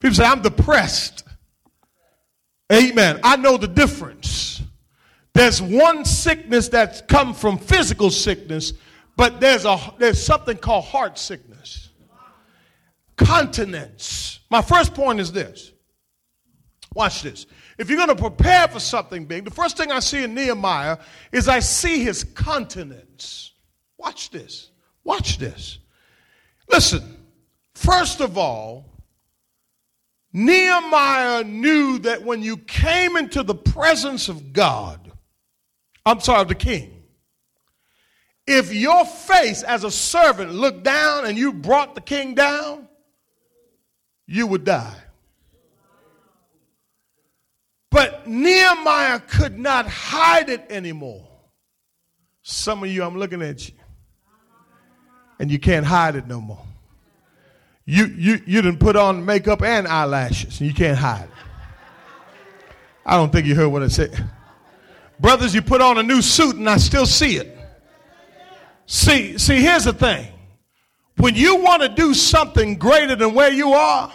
People 0.00 0.16
say, 0.16 0.24
I'm 0.24 0.42
depressed. 0.42 1.24
Amen. 2.72 3.20
I 3.22 3.36
know 3.36 3.56
the 3.56 3.68
difference. 3.68 4.55
There's 5.36 5.60
one 5.60 6.06
sickness 6.06 6.70
that's 6.70 7.02
come 7.02 7.34
from 7.34 7.58
physical 7.58 8.10
sickness, 8.10 8.72
but 9.18 9.38
there's, 9.38 9.66
a, 9.66 9.78
there's 9.98 10.24
something 10.24 10.56
called 10.56 10.86
heart 10.86 11.18
sickness. 11.18 11.90
Continence. 13.16 14.40
My 14.48 14.62
first 14.62 14.94
point 14.94 15.20
is 15.20 15.32
this. 15.32 15.72
Watch 16.94 17.20
this. 17.20 17.44
If 17.76 17.90
you're 17.90 17.98
going 17.98 18.16
to 18.16 18.16
prepare 18.16 18.66
for 18.68 18.80
something 18.80 19.26
big, 19.26 19.44
the 19.44 19.50
first 19.50 19.76
thing 19.76 19.92
I 19.92 19.98
see 19.98 20.24
in 20.24 20.34
Nehemiah 20.34 20.96
is 21.32 21.48
I 21.48 21.58
see 21.58 22.02
his 22.02 22.24
continence. 22.24 23.52
Watch 23.98 24.30
this. 24.30 24.70
Watch 25.04 25.36
this. 25.36 25.80
Listen, 26.66 27.14
first 27.74 28.22
of 28.22 28.38
all, 28.38 28.86
Nehemiah 30.32 31.44
knew 31.44 31.98
that 31.98 32.22
when 32.22 32.42
you 32.42 32.56
came 32.56 33.18
into 33.18 33.42
the 33.42 33.54
presence 33.54 34.30
of 34.30 34.54
God, 34.54 35.05
I'm 36.06 36.20
sorry, 36.20 36.42
of 36.42 36.48
the 36.48 36.54
king. 36.54 37.02
If 38.46 38.72
your 38.72 39.04
face 39.04 39.64
as 39.64 39.82
a 39.82 39.90
servant 39.90 40.52
looked 40.52 40.84
down 40.84 41.26
and 41.26 41.36
you 41.36 41.52
brought 41.52 41.96
the 41.96 42.00
king 42.00 42.36
down, 42.36 42.86
you 44.28 44.46
would 44.46 44.64
die. 44.64 44.96
But 47.90 48.28
Nehemiah 48.28 49.18
could 49.20 49.58
not 49.58 49.88
hide 49.88 50.48
it 50.48 50.66
anymore. 50.70 51.26
Some 52.42 52.84
of 52.84 52.90
you, 52.90 53.02
I'm 53.02 53.18
looking 53.18 53.42
at 53.42 53.68
you, 53.68 53.74
and 55.40 55.50
you 55.50 55.58
can't 55.58 55.84
hide 55.84 56.14
it 56.14 56.28
no 56.28 56.40
more. 56.40 56.62
You, 57.84 58.06
you, 58.06 58.40
you 58.46 58.62
didn't 58.62 58.78
put 58.78 58.94
on 58.94 59.24
makeup 59.24 59.62
and 59.62 59.88
eyelashes, 59.88 60.60
and 60.60 60.68
you 60.68 60.74
can't 60.74 60.98
hide 60.98 61.24
it. 61.24 61.30
I 63.04 63.16
don't 63.16 63.32
think 63.32 63.46
you 63.46 63.56
heard 63.56 63.68
what 63.68 63.82
I 63.82 63.88
said. 63.88 64.24
Brothers, 65.18 65.54
you 65.54 65.62
put 65.62 65.80
on 65.80 65.98
a 65.98 66.02
new 66.02 66.20
suit, 66.20 66.56
and 66.56 66.68
I 66.68 66.76
still 66.76 67.06
see 67.06 67.36
it. 67.36 67.56
See, 68.86 69.38
see, 69.38 69.60
here's 69.60 69.84
the 69.84 69.92
thing. 69.92 70.28
When 71.16 71.34
you 71.34 71.56
want 71.56 71.82
to 71.82 71.88
do 71.88 72.14
something 72.14 72.76
greater 72.76 73.16
than 73.16 73.34
where 73.34 73.50
you 73.50 73.72
are, 73.72 74.12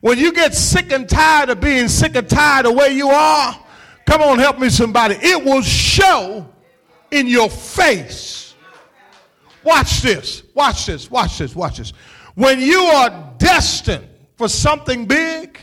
when 0.00 0.18
you 0.18 0.32
get 0.32 0.54
sick 0.54 0.92
and 0.92 1.08
tired 1.08 1.48
of 1.48 1.60
being 1.60 1.88
sick 1.88 2.16
and 2.16 2.28
tired 2.28 2.66
of 2.66 2.74
where 2.74 2.90
you 2.90 3.08
are, 3.08 3.58
come 4.04 4.20
on, 4.20 4.38
help 4.38 4.58
me 4.58 4.68
somebody. 4.68 5.16
It 5.22 5.42
will 5.42 5.62
show 5.62 6.46
in 7.10 7.26
your 7.26 7.48
face. 7.48 8.54
Watch 9.62 10.02
this. 10.02 10.42
Watch 10.54 10.86
this. 10.86 11.10
Watch 11.10 11.38
this. 11.38 11.56
Watch 11.56 11.78
this. 11.78 11.92
When 12.34 12.60
you 12.60 12.80
are 12.80 13.32
destined 13.38 14.06
for 14.36 14.48
something 14.48 15.06
big, 15.06 15.58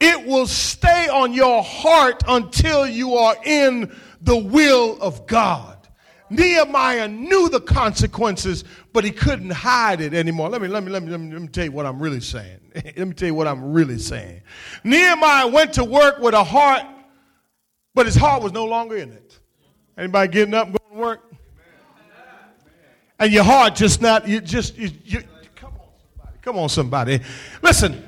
it 0.00 0.26
will 0.26 0.46
stay 0.46 1.08
on 1.08 1.32
your 1.32 1.62
heart 1.62 2.22
until 2.28 2.86
you 2.86 3.14
are 3.14 3.36
in 3.44 3.94
the 4.20 4.36
will 4.36 4.98
of 5.00 5.26
God. 5.26 5.76
Nehemiah 6.28 7.06
knew 7.08 7.48
the 7.48 7.60
consequences, 7.60 8.64
but 8.92 9.04
he 9.04 9.10
couldn't 9.10 9.50
hide 9.50 10.00
it 10.00 10.12
anymore. 10.12 10.48
Let 10.48 10.60
me, 10.60 10.68
let 10.68 10.82
me, 10.82 10.90
let 10.90 11.02
me, 11.02 11.10
let 11.10 11.20
me, 11.20 11.32
let 11.32 11.42
me 11.42 11.48
tell 11.48 11.64
you 11.64 11.72
what 11.72 11.86
I'm 11.86 12.00
really 12.00 12.20
saying. 12.20 12.58
let 12.74 12.98
me 12.98 13.14
tell 13.14 13.28
you 13.28 13.34
what 13.34 13.46
I'm 13.46 13.72
really 13.72 13.98
saying. 13.98 14.42
Nehemiah 14.82 15.46
went 15.46 15.72
to 15.74 15.84
work 15.84 16.18
with 16.18 16.34
a 16.34 16.42
heart, 16.42 16.82
but 17.94 18.06
his 18.06 18.16
heart 18.16 18.42
was 18.42 18.52
no 18.52 18.64
longer 18.64 18.96
in 18.96 19.12
it. 19.12 19.38
Anybody 19.96 20.32
getting 20.32 20.54
up 20.54 20.66
and 20.66 20.76
going 20.78 20.92
to 20.94 20.98
work? 20.98 21.32
And 23.18 23.32
your 23.32 23.44
heart 23.44 23.76
just 23.76 24.02
not, 24.02 24.28
you 24.28 24.40
just, 24.40 24.76
you, 24.76 24.90
you 25.04 25.22
come 25.54 25.72
on 25.72 25.88
somebody, 25.98 26.38
come 26.42 26.58
on 26.58 26.68
somebody. 26.68 27.20
Listen, 27.62 28.04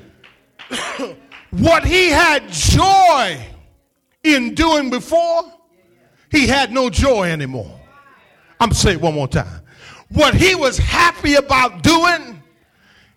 what 1.51 1.85
he 1.85 2.09
had 2.09 2.49
joy 2.49 3.39
in 4.23 4.53
doing 4.53 4.89
before, 4.89 5.43
he 6.31 6.47
had 6.47 6.71
no 6.71 6.89
joy 6.89 7.31
anymore. 7.31 7.79
I'm 8.59 8.71
saying 8.71 8.97
it 8.97 9.01
one 9.01 9.15
more 9.15 9.27
time. 9.27 9.61
What 10.09 10.33
he 10.33 10.55
was 10.55 10.77
happy 10.77 11.35
about 11.35 11.83
doing, 11.83 12.41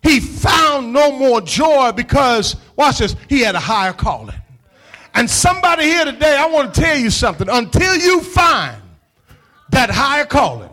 he 0.01 0.19
found 0.19 0.93
no 0.93 1.11
more 1.11 1.41
joy 1.41 1.91
because, 1.91 2.55
watch 2.75 2.99
this, 2.99 3.15
he 3.29 3.41
had 3.41 3.55
a 3.55 3.59
higher 3.59 3.93
calling. 3.93 4.35
And 5.15 5.29
somebody 5.29 5.83
here 5.83 6.05
today, 6.05 6.35
I 6.37 6.47
want 6.47 6.73
to 6.73 6.81
tell 6.81 6.97
you 6.97 7.09
something. 7.09 7.47
Until 7.49 7.95
you 7.95 8.21
find 8.21 8.81
that 9.69 9.89
higher 9.89 10.25
calling, 10.25 10.69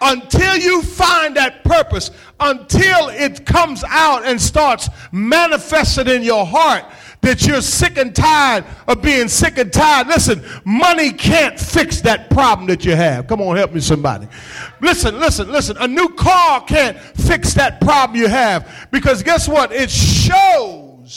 until 0.00 0.56
you 0.56 0.82
find 0.82 1.36
that 1.36 1.62
purpose, 1.62 2.10
until 2.40 3.08
it 3.10 3.44
comes 3.46 3.84
out 3.86 4.24
and 4.24 4.40
starts 4.40 4.88
manifested 5.12 6.08
in 6.08 6.22
your 6.22 6.46
heart, 6.46 6.84
that 7.22 7.46
you're 7.46 7.60
sick 7.60 7.98
and 7.98 8.14
tired 8.14 8.64
of 8.88 9.02
being 9.02 9.28
sick 9.28 9.58
and 9.58 9.72
tired. 9.72 10.06
Listen, 10.06 10.42
money 10.64 11.12
can't 11.12 11.58
fix 11.60 12.00
that 12.00 12.30
problem 12.30 12.66
that 12.68 12.84
you 12.84 12.96
have. 12.96 13.26
Come 13.26 13.40
on, 13.42 13.56
help 13.56 13.72
me, 13.72 13.80
somebody. 13.80 14.26
Listen, 14.80 15.18
listen, 15.18 15.50
listen. 15.50 15.76
A 15.78 15.88
new 15.88 16.08
car 16.10 16.62
can't 16.64 16.98
fix 16.98 17.52
that 17.54 17.80
problem 17.80 18.18
you 18.18 18.28
have 18.28 18.88
because 18.90 19.22
guess 19.22 19.46
what? 19.48 19.70
It 19.72 19.90
shows 19.90 21.10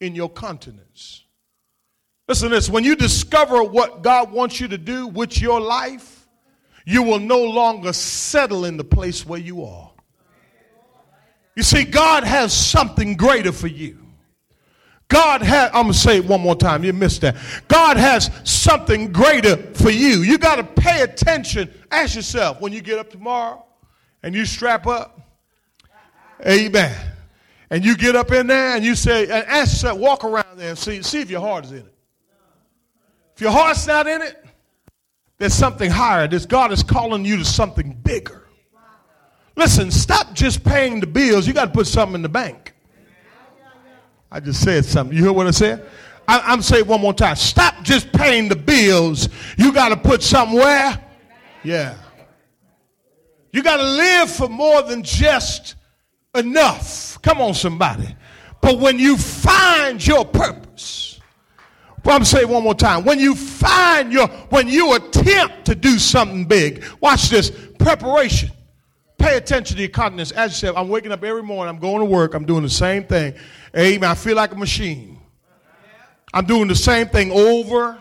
in 0.00 0.14
your 0.14 0.28
countenance. 0.28 1.24
Listen 2.28 2.50
to 2.50 2.54
this. 2.56 2.68
When 2.68 2.84
you 2.84 2.96
discover 2.96 3.62
what 3.62 4.02
God 4.02 4.30
wants 4.32 4.60
you 4.60 4.68
to 4.68 4.78
do 4.78 5.06
with 5.06 5.40
your 5.40 5.60
life, 5.60 6.15
you 6.86 7.02
will 7.02 7.18
no 7.18 7.42
longer 7.42 7.92
settle 7.92 8.64
in 8.64 8.76
the 8.76 8.84
place 8.84 9.26
where 9.26 9.40
you 9.40 9.64
are. 9.64 9.90
You 11.56 11.64
see, 11.64 11.84
God 11.84 12.22
has 12.22 12.52
something 12.52 13.16
greater 13.16 13.50
for 13.50 13.66
you. 13.66 13.98
God 15.08 15.42
has, 15.42 15.70
I'm 15.72 15.84
going 15.84 15.92
to 15.92 15.98
say 15.98 16.18
it 16.18 16.24
one 16.24 16.40
more 16.40 16.56
time. 16.56 16.84
You 16.84 16.92
missed 16.92 17.22
that. 17.22 17.36
God 17.66 17.96
has 17.96 18.30
something 18.44 19.12
greater 19.12 19.56
for 19.74 19.90
you. 19.90 20.22
You 20.22 20.38
got 20.38 20.56
to 20.56 20.64
pay 20.64 21.02
attention. 21.02 21.72
Ask 21.90 22.16
yourself 22.16 22.60
when 22.60 22.72
you 22.72 22.80
get 22.80 22.98
up 22.98 23.10
tomorrow 23.10 23.64
and 24.22 24.34
you 24.34 24.44
strap 24.44 24.86
up, 24.86 25.20
amen. 26.46 26.94
And 27.70 27.84
you 27.84 27.96
get 27.96 28.14
up 28.14 28.30
in 28.30 28.46
there 28.46 28.76
and 28.76 28.84
you 28.84 28.94
say, 28.94 29.24
and 29.24 29.44
ask 29.46 29.72
yourself, 29.72 29.98
walk 29.98 30.24
around 30.24 30.56
there 30.56 30.70
and 30.70 30.78
see, 30.78 31.02
see 31.02 31.20
if 31.20 31.30
your 31.30 31.40
heart 31.40 31.64
is 31.64 31.72
in 31.72 31.78
it. 31.78 31.94
If 33.34 33.40
your 33.40 33.50
heart's 33.50 33.86
not 33.86 34.06
in 34.06 34.22
it, 34.22 34.45
there's 35.38 35.54
something 35.54 35.90
higher. 35.90 36.26
This 36.26 36.46
God 36.46 36.72
is 36.72 36.82
calling 36.82 37.24
you 37.24 37.36
to 37.36 37.44
something 37.44 37.92
bigger. 38.02 38.46
Listen, 39.54 39.90
stop 39.90 40.34
just 40.34 40.64
paying 40.64 41.00
the 41.00 41.06
bills. 41.06 41.46
You 41.46 41.52
got 41.52 41.66
to 41.66 41.70
put 41.72 41.86
something 41.86 42.16
in 42.16 42.22
the 42.22 42.28
bank. 42.28 42.74
I 44.30 44.40
just 44.40 44.62
said 44.62 44.84
something. 44.84 45.16
You 45.16 45.22
hear 45.22 45.32
what 45.32 45.46
I 45.46 45.50
said? 45.50 45.86
I, 46.28 46.52
am 46.52 46.60
saying 46.60 46.86
one 46.86 47.00
more 47.00 47.14
time. 47.14 47.36
Stop 47.36 47.82
just 47.82 48.12
paying 48.12 48.48
the 48.48 48.56
bills. 48.56 49.28
You 49.56 49.72
got 49.72 49.90
to 49.90 49.96
put 49.96 50.22
somewhere. 50.22 51.02
Yeah. 51.62 51.94
You 53.52 53.62
got 53.62 53.78
to 53.78 53.84
live 53.84 54.30
for 54.30 54.48
more 54.48 54.82
than 54.82 55.02
just 55.02 55.76
enough. 56.34 57.20
Come 57.22 57.40
on, 57.40 57.54
somebody. 57.54 58.14
But 58.60 58.78
when 58.78 58.98
you 58.98 59.16
find 59.16 60.04
your 60.04 60.24
purpose, 60.24 61.05
well, 62.06 62.14
I'm 62.14 62.20
going 62.20 62.24
to 62.26 62.30
saying 62.30 62.48
one 62.48 62.62
more 62.62 62.74
time. 62.74 63.04
When 63.04 63.18
you 63.18 63.34
find 63.34 64.12
your, 64.12 64.28
when 64.28 64.68
you 64.68 64.94
attempt 64.94 65.64
to 65.64 65.74
do 65.74 65.98
something 65.98 66.44
big, 66.44 66.84
watch 67.00 67.30
this 67.30 67.50
preparation. 67.80 68.52
Pay 69.18 69.36
attention 69.36 69.76
to 69.76 69.82
your 69.82 69.90
continence. 69.90 70.30
As 70.30 70.52
you 70.52 70.68
said, 70.68 70.76
I'm 70.76 70.88
waking 70.88 71.10
up 71.10 71.24
every 71.24 71.42
morning, 71.42 71.74
I'm 71.74 71.80
going 71.80 71.98
to 71.98 72.04
work, 72.04 72.34
I'm 72.34 72.46
doing 72.46 72.62
the 72.62 72.70
same 72.70 73.02
thing. 73.02 73.34
Amen. 73.76 74.08
I 74.08 74.14
feel 74.14 74.36
like 74.36 74.52
a 74.52 74.56
machine. 74.56 75.18
I'm 76.32 76.46
doing 76.46 76.68
the 76.68 76.76
same 76.76 77.08
thing 77.08 77.32
over 77.32 77.98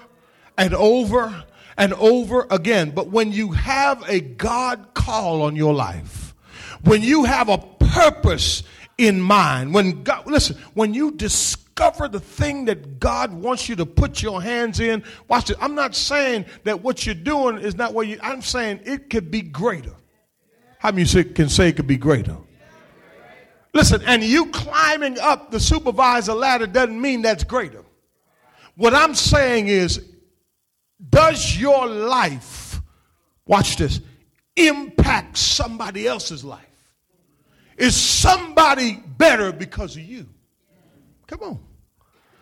and 0.55 0.75
over 0.75 1.43
and 1.75 1.93
over 1.95 2.45
again. 2.51 2.91
But 2.91 3.07
when 3.07 3.31
you 3.31 3.53
have 3.53 4.07
a 4.07 4.19
God 4.19 4.93
call 4.93 5.41
on 5.41 5.55
your 5.55 5.73
life, 5.73 6.35
when 6.83 7.01
you 7.01 7.23
have 7.23 7.49
a 7.49 7.57
purpose 7.57 8.61
in 8.99 9.19
mind, 9.19 9.73
when 9.73 10.03
God, 10.03 10.27
listen, 10.27 10.57
when 10.75 10.93
you 10.93 11.09
discover 11.09 11.64
the 11.75 12.21
thing 12.21 12.65
that 12.65 12.99
God 12.99 13.33
wants 13.33 13.67
you 13.67 13.75
to 13.75 13.85
put 13.85 14.21
your 14.21 14.41
hands 14.41 14.79
in, 14.79 15.03
watch 15.27 15.49
it. 15.49 15.57
I'm 15.59 15.75
not 15.75 15.95
saying 15.95 16.45
that 16.63 16.81
what 16.81 17.05
you're 17.05 17.15
doing 17.15 17.57
is 17.57 17.75
not 17.75 17.93
what 17.93 18.07
you, 18.07 18.17
I'm 18.21 18.41
saying 18.41 18.81
it 18.85 19.09
could 19.09 19.29
be 19.29 19.41
greater. 19.41 19.93
How 20.79 20.91
many 20.91 21.05
can 21.23 21.49
say 21.49 21.69
it 21.69 21.75
could 21.75 21.87
be 21.87 21.97
greater? 21.97 22.37
Listen, 23.73 24.01
and 24.05 24.23
you 24.23 24.45
climbing 24.47 25.19
up 25.19 25.51
the 25.51 25.59
supervisor 25.59 26.33
ladder 26.33 26.65
doesn't 26.65 26.99
mean 26.99 27.21
that's 27.21 27.43
greater. 27.43 27.83
What 28.75 28.93
I'm 28.93 29.13
saying 29.13 29.67
is, 29.67 30.01
does 31.09 31.57
your 31.57 31.87
life, 31.87 32.81
watch 33.45 33.75
this, 33.75 33.99
impact 34.55 35.37
somebody 35.37 36.07
else's 36.07 36.43
life? 36.45 36.61
Is 37.77 37.95
somebody 37.95 39.03
better 39.17 39.51
because 39.51 39.97
of 39.97 40.03
you? 40.03 40.27
Come 41.27 41.41
on. 41.41 41.59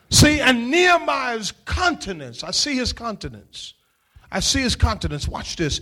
See, 0.09 0.39
and 0.39 0.69
Nehemiah's 0.69 1.51
countenance, 1.65 2.43
I 2.43 2.51
see 2.51 2.75
his 2.75 2.93
countenance. 2.93 3.73
I 4.31 4.39
see 4.39 4.61
his 4.61 4.75
countenance. 4.75 5.27
Watch 5.27 5.55
this. 5.55 5.81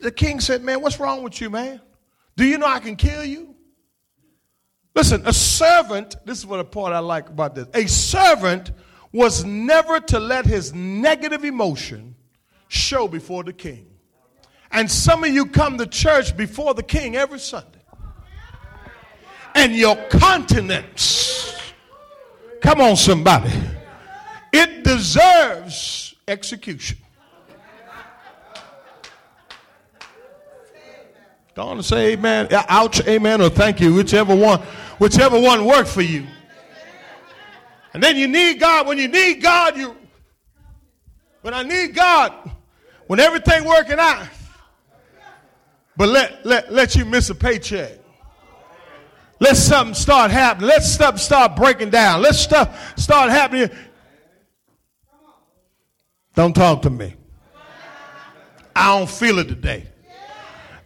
The 0.00 0.10
king 0.10 0.40
said, 0.40 0.62
Man, 0.62 0.80
what's 0.80 0.98
wrong 1.00 1.22
with 1.22 1.40
you, 1.40 1.50
man? 1.50 1.80
Do 2.36 2.44
you 2.44 2.58
know 2.58 2.66
I 2.66 2.80
can 2.80 2.96
kill 2.96 3.24
you? 3.24 3.54
Listen, 4.94 5.22
a 5.24 5.32
servant, 5.32 6.16
this 6.26 6.38
is 6.38 6.46
what 6.46 6.58
the 6.58 6.64
part 6.64 6.92
I 6.92 6.98
like 6.98 7.28
about 7.28 7.54
this. 7.54 7.66
A 7.74 7.86
servant 7.86 8.72
was 9.12 9.44
never 9.44 10.00
to 10.00 10.18
let 10.18 10.46
his 10.46 10.74
negative 10.74 11.44
emotion 11.44 12.14
show 12.68 13.08
before 13.08 13.44
the 13.44 13.52
king. 13.52 13.86
And 14.70 14.90
some 14.90 15.22
of 15.24 15.30
you 15.30 15.46
come 15.46 15.78
to 15.78 15.86
church 15.86 16.36
before 16.36 16.74
the 16.74 16.82
king 16.82 17.16
every 17.16 17.38
Sunday. 17.38 17.78
And 19.54 19.74
your 19.76 19.96
countenance, 20.08 21.41
come 22.62 22.80
on, 22.80 22.96
somebody, 22.96 23.52
it 24.52 24.82
deserves 24.84 26.14
execution. 26.26 26.98
Don't 31.54 31.82
say 31.82 32.12
amen. 32.12 32.48
Ouch, 32.50 33.06
amen, 33.06 33.42
or 33.42 33.50
thank 33.50 33.80
you, 33.80 33.92
whichever 33.92 34.34
one, 34.34 34.60
whichever 34.98 35.38
one 35.38 35.66
worked 35.66 35.90
for 35.90 36.00
you. 36.00 36.26
And 37.92 38.02
then 38.02 38.16
you 38.16 38.26
need 38.26 38.58
God. 38.58 38.86
When 38.86 38.96
you 38.96 39.08
need 39.08 39.42
God, 39.42 39.76
you 39.76 39.94
When 41.42 41.52
I 41.52 41.62
need 41.62 41.94
God, 41.94 42.32
when 43.06 43.20
everything 43.20 43.64
working 43.64 43.98
out, 43.98 44.26
but 45.96 46.08
let, 46.08 46.46
let, 46.46 46.72
let 46.72 46.94
you 46.96 47.04
miss 47.04 47.28
a 47.28 47.34
paycheck. 47.34 47.98
Let 49.42 49.56
something 49.56 49.94
start 49.94 50.30
happening. 50.30 50.68
Let 50.68 50.84
stuff 50.84 51.18
start 51.18 51.56
breaking 51.56 51.90
down. 51.90 52.22
Let 52.22 52.36
stuff 52.36 52.96
start 52.96 53.28
happening. 53.28 53.70
Don't 56.36 56.54
talk 56.54 56.82
to 56.82 56.90
me. 56.90 57.16
I 58.76 58.96
don't 58.96 59.10
feel 59.10 59.40
it 59.40 59.48
today. 59.48 59.88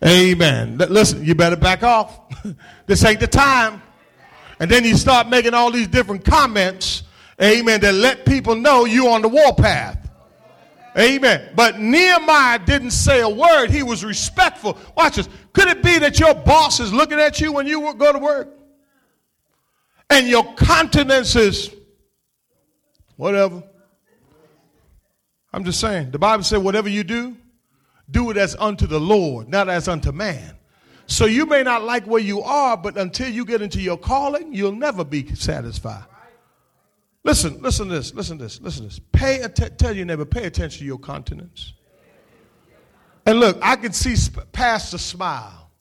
Amen. 0.03 0.79
Listen, 0.79 1.23
you 1.23 1.35
better 1.35 1.57
back 1.57 1.83
off. 1.83 2.19
this 2.87 3.05
ain't 3.05 3.21
the 3.21 3.27
time. 3.27 3.83
And 4.59 4.71
then 4.71 4.85
you 4.85 4.97
start 4.97 5.29
making 5.29 5.53
all 5.53 5.71
these 5.71 5.89
different 5.89 6.25
comments, 6.25 7.03
amen, 7.43 7.83
that 7.83 7.93
let 7.93 8.25
people 8.25 8.55
know 8.55 8.87
you 8.87 9.09
on 9.09 9.21
the 9.21 9.29
warpath. 9.29 10.06
Amen. 10.99 11.51
But 11.55 11.79
Nehemiah 11.79 12.59
didn't 12.59 12.93
say 12.93 13.21
a 13.21 13.29
word. 13.29 13.71
He 13.71 13.83
was 13.83 14.03
respectful. 14.05 14.79
Watch 14.97 15.17
this. 15.17 15.29
Could 15.53 15.69
it 15.69 15.83
be 15.83 15.99
that 15.99 16.19
your 16.19 16.35
boss 16.35 16.81
is 16.81 16.93
looking 16.93 17.21
at 17.21 17.41
you 17.41 17.53
when 17.53 17.67
you 17.67 17.95
go 17.95 18.13
to 18.13 18.19
work? 18.19 18.49
And 20.09 20.27
your 20.27 20.55
countenance 20.55 21.37
is 21.37 21.75
whatever. 23.17 23.63
I'm 25.53 25.65
just 25.65 25.81
saying. 25.81 26.13
The 26.13 26.19
Bible 26.19 26.45
said, 26.45 26.59
whatever 26.59 26.89
you 26.89 27.05
do, 27.05 27.37
do 28.11 28.31
it 28.31 28.37
as 28.37 28.57
unto 28.57 28.87
the 28.87 29.01
Lord, 29.01 29.49
not 29.49 29.69
as 29.69 29.89
unto 29.89 30.13
man. 30.13 30.57
So 31.07 31.27
you 31.27 31.47
may 31.47 31.63
not 31.63 31.83
like 31.83 32.07
where 32.07 32.21
you 32.21 32.43
are, 32.43 32.77
but 32.77 32.97
until 32.97 33.29
you 33.29 33.45
get 33.45 33.63
into 33.63 33.81
your 33.81 33.97
calling, 33.97 34.55
you'll 34.55 34.73
never 34.73 35.05
be 35.05 35.35
satisfied. 35.35 36.05
Listen, 37.27 37.61
listen 37.61 37.89
to 37.89 37.95
this, 37.97 38.15
listen 38.15 38.39
to 38.39 38.45
this, 38.45 38.61
listen 38.61 38.83
to 38.83 38.89
this. 38.89 39.01
Pay 39.11 39.43
att- 39.43 39.77
tell 39.79 39.93
your 39.93 40.07
neighbor, 40.07 40.25
pay 40.25 40.45
attention 40.45 40.79
to 40.79 40.85
your 40.85 40.97
countenance. 40.97 41.73
And 43.27 43.41
look, 43.41 43.59
I 43.61 43.75
can 43.75 43.93
see 43.93 44.15
sp- 44.15 44.47
past 44.53 44.93
the 44.93 44.99
smile. 45.01 45.73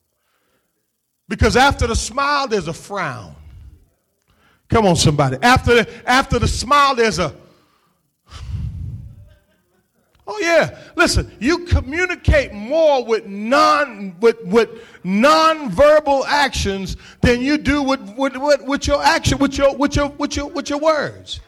Because 1.28 1.56
after 1.56 1.86
the 1.86 1.94
smile, 1.94 2.48
there's 2.48 2.66
a 2.66 2.72
frown. 2.72 3.36
Come 4.68 4.86
on, 4.86 4.96
somebody. 4.96 5.38
After 5.40 5.84
the, 5.84 6.10
after 6.10 6.40
the 6.40 6.48
smile, 6.48 6.96
there's 6.96 7.20
a. 7.20 7.32
Oh 10.26 10.40
yeah. 10.40 10.76
Listen, 10.96 11.30
you 11.38 11.66
communicate 11.66 12.52
more 12.52 13.04
with 13.04 13.26
non 13.26 14.18
with 14.18 14.44
with 14.46 14.70
non-verbal 15.06 16.26
actions 16.26 16.96
than 17.20 17.40
you 17.40 17.56
do 17.58 17.80
with, 17.80 18.00
with, 18.18 18.36
with, 18.36 18.62
with 18.62 18.86
your 18.88 19.00
action, 19.02 19.38
with 19.38 19.56
your 19.56 19.74
with 19.76 19.94
your 19.94 20.08
with 20.08 20.34
your 20.34 20.46
with 20.48 20.68
your 20.68 20.80
words. 20.80 21.40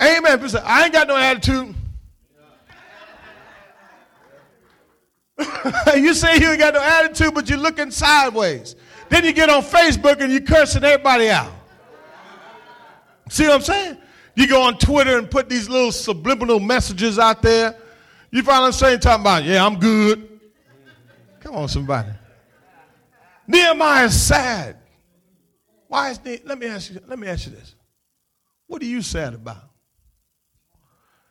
Amen. 0.00 0.40
I 0.64 0.84
ain't 0.84 0.92
got 0.92 1.08
no 1.08 1.16
attitude. 1.16 1.74
you 5.96 6.14
say 6.14 6.38
you 6.38 6.50
ain't 6.50 6.60
got 6.60 6.74
no 6.74 6.82
attitude, 6.82 7.34
but 7.34 7.48
you're 7.48 7.58
looking 7.58 7.90
sideways. 7.90 8.76
Then 9.08 9.24
you 9.24 9.32
get 9.32 9.50
on 9.50 9.62
Facebook 9.62 10.20
and 10.20 10.30
you're 10.30 10.40
cursing 10.42 10.84
everybody 10.84 11.30
out. 11.30 11.50
See 13.28 13.44
what 13.44 13.54
I'm 13.54 13.62
saying? 13.62 13.98
You 14.36 14.46
go 14.46 14.62
on 14.62 14.78
Twitter 14.78 15.18
and 15.18 15.28
put 15.28 15.48
these 15.48 15.68
little 15.68 15.90
subliminal 15.90 16.60
messages 16.60 17.18
out 17.18 17.42
there. 17.42 17.74
You 18.30 18.44
find 18.44 18.60
what 18.60 18.66
I'm 18.66 18.72
saying? 18.72 19.00
Talking 19.00 19.22
about, 19.22 19.42
yeah, 19.42 19.66
I'm 19.66 19.80
good. 19.80 20.40
Come 21.40 21.56
on, 21.56 21.68
somebody. 21.68 22.10
Nehemiah 23.48 24.04
is 24.04 24.20
sad. 24.20 24.76
Why 25.88 26.10
is 26.10 26.22
ne- 26.22 26.42
let 26.44 26.58
me 26.58 26.66
ask 26.66 26.92
you, 26.92 27.00
let 27.08 27.18
me 27.18 27.26
ask 27.26 27.46
you 27.46 27.52
this. 27.52 27.74
What 28.66 28.82
are 28.82 28.86
you 28.86 29.00
sad 29.00 29.32
about? 29.32 29.70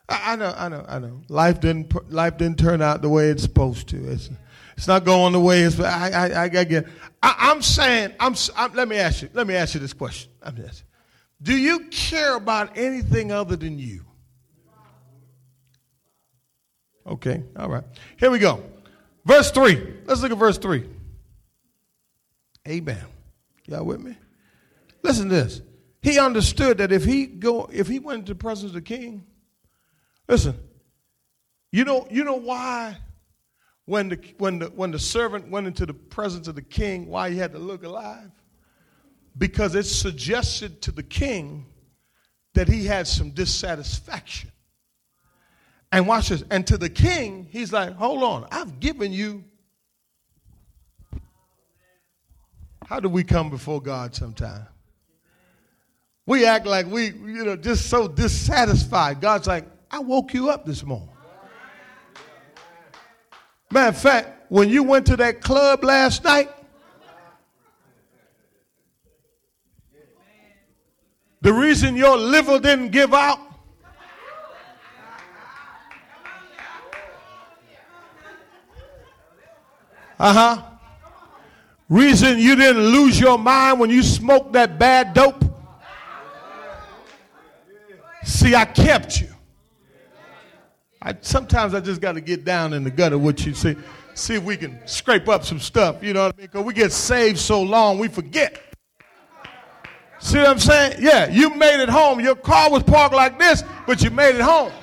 I, 0.09 0.33
I 0.33 0.35
know, 0.35 0.53
I 0.57 0.67
know, 0.67 0.85
I 0.87 0.99
know. 0.99 1.21
Life 1.29 1.61
didn't 1.61 2.11
life 2.11 2.37
didn't 2.37 2.57
turn 2.57 2.81
out 2.81 3.03
the 3.03 3.09
way 3.09 3.29
it's 3.29 3.43
supposed 3.43 3.87
to. 3.89 4.11
It's, 4.11 4.31
it's 4.75 4.87
not 4.87 5.05
going 5.05 5.33
the 5.33 5.39
way 5.39 5.61
it's. 5.61 5.79
I, 5.79 6.09
I, 6.09 6.43
I 6.43 6.63
get. 6.63 6.87
I, 7.21 7.51
am 7.51 7.61
saying. 7.61 8.13
I'm, 8.19 8.35
I'm, 8.55 8.73
Let 8.73 8.87
me 8.87 8.97
ask 8.97 9.21
you. 9.21 9.29
Let 9.33 9.45
me 9.45 9.55
ask 9.55 9.75
you 9.75 9.79
this 9.79 9.93
question. 9.93 10.31
I'm 10.41 10.55
just, 10.55 10.83
do 11.41 11.55
you 11.55 11.81
care 11.91 12.35
about 12.35 12.77
anything 12.77 13.31
other 13.31 13.55
than 13.55 13.77
you? 13.77 14.05
Okay. 17.05 17.43
All 17.55 17.69
right. 17.69 17.83
Here 18.19 18.31
we 18.31 18.39
go. 18.39 18.63
Verse 19.23 19.51
three. 19.51 19.97
Let's 20.05 20.21
look 20.21 20.31
at 20.31 20.37
verse 20.37 20.57
three. 20.57 20.87
Amen. 22.67 23.03
Y'all 23.65 23.85
with 23.85 24.01
me? 24.01 24.17
Listen 25.03 25.29
to 25.29 25.35
this. 25.35 25.61
He 26.01 26.19
understood 26.19 26.79
that 26.79 26.91
if 26.91 27.05
he 27.05 27.25
go, 27.25 27.69
if 27.71 27.87
he 27.87 27.99
went 27.99 28.19
into 28.19 28.33
the 28.33 28.39
presence 28.39 28.69
of 28.69 28.75
the 28.75 28.81
king, 28.81 29.25
listen, 30.27 30.55
you 31.71 31.85
know, 31.85 32.07
you 32.09 32.23
know 32.23 32.35
why 32.35 32.97
when 33.85 34.09
the 34.09 34.19
when 34.37 34.59
the 34.59 34.67
when 34.67 34.91
the 34.91 34.99
servant 34.99 35.49
went 35.49 35.67
into 35.67 35.85
the 35.85 35.93
presence 35.93 36.47
of 36.47 36.55
the 36.55 36.61
king, 36.61 37.07
why 37.07 37.29
he 37.29 37.37
had 37.37 37.51
to 37.53 37.59
look 37.59 37.83
alive? 37.83 38.31
Because 39.37 39.75
it 39.75 39.83
suggested 39.83 40.81
to 40.83 40.91
the 40.91 41.03
king 41.03 41.65
that 42.53 42.67
he 42.67 42.85
had 42.85 43.07
some 43.07 43.31
dissatisfaction. 43.31 44.51
And 45.91 46.07
watch 46.07 46.29
this. 46.29 46.43
And 46.49 46.65
to 46.67 46.77
the 46.77 46.89
king, 46.89 47.47
he's 47.49 47.71
like, 47.71 47.93
hold 47.93 48.23
on, 48.23 48.47
I've 48.51 48.79
given 48.79 49.13
you 49.13 49.43
How 52.87 53.01
do 53.01 53.09
we 53.09 53.23
come 53.23 53.49
before 53.49 53.81
God 53.81 54.15
sometimes? 54.15 54.65
We 56.25 56.45
act 56.45 56.65
like 56.65 56.87
we, 56.87 57.07
you 57.07 57.43
know, 57.43 57.55
just 57.55 57.89
so 57.89 58.07
dissatisfied. 58.07 59.19
God's 59.19 59.45
like, 59.45 59.65
I 59.91 59.99
woke 59.99 60.33
you 60.33 60.49
up 60.49 60.65
this 60.65 60.83
morning. 60.83 61.09
Matter 63.71 63.89
of 63.89 63.97
fact, 63.97 64.49
when 64.49 64.69
you 64.69 64.83
went 64.83 65.05
to 65.07 65.17
that 65.17 65.41
club 65.41 65.83
last 65.83 66.23
night, 66.23 66.49
the 71.41 71.53
reason 71.53 71.97
your 71.97 72.17
liver 72.17 72.59
didn't 72.59 72.89
give 72.89 73.13
out 73.13 73.39
Uh 80.19 80.33
huh. 80.33 80.76
Reason 81.89 82.37
you 82.37 82.55
didn't 82.55 82.83
lose 82.83 83.19
your 83.19 83.37
mind 83.37 83.79
when 83.79 83.89
you 83.89 84.03
smoked 84.03 84.53
that 84.53 84.77
bad 84.77 85.13
dope? 85.13 85.43
See, 88.23 88.55
I 88.55 88.65
kept 88.65 89.21
you. 89.21 89.29
I, 91.01 91.15
sometimes 91.21 91.73
I 91.73 91.79
just 91.79 92.01
got 92.01 92.13
to 92.13 92.21
get 92.21 92.43
down 92.43 92.73
in 92.73 92.83
the 92.83 92.91
gutter 92.91 93.17
with 93.17 93.45
you, 93.45 93.53
see, 93.53 93.77
see 94.13 94.35
if 94.35 94.43
we 94.43 94.57
can 94.57 94.85
scrape 94.85 95.29
up 95.29 95.45
some 95.45 95.59
stuff. 95.59 96.03
You 96.03 96.11
know 96.11 96.25
what 96.25 96.35
I 96.35 96.37
mean? 96.37 96.47
Because 96.47 96.65
we 96.65 96.73
get 96.73 96.91
saved 96.91 97.37
so 97.37 97.61
long, 97.61 97.99
we 97.99 98.09
forget. 98.09 98.61
See 100.19 100.39
what 100.39 100.47
I'm 100.47 100.59
saying? 100.59 100.97
Yeah, 100.99 101.29
you 101.29 101.53
made 101.55 101.81
it 101.81 101.87
home. 101.87 102.19
Your 102.19 102.35
car 102.35 102.69
was 102.69 102.83
parked 102.83 103.15
like 103.15 103.39
this, 103.39 103.63
but 103.85 104.03
you 104.03 104.09
made 104.09 104.35
it 104.35 104.41
home. 104.41 104.73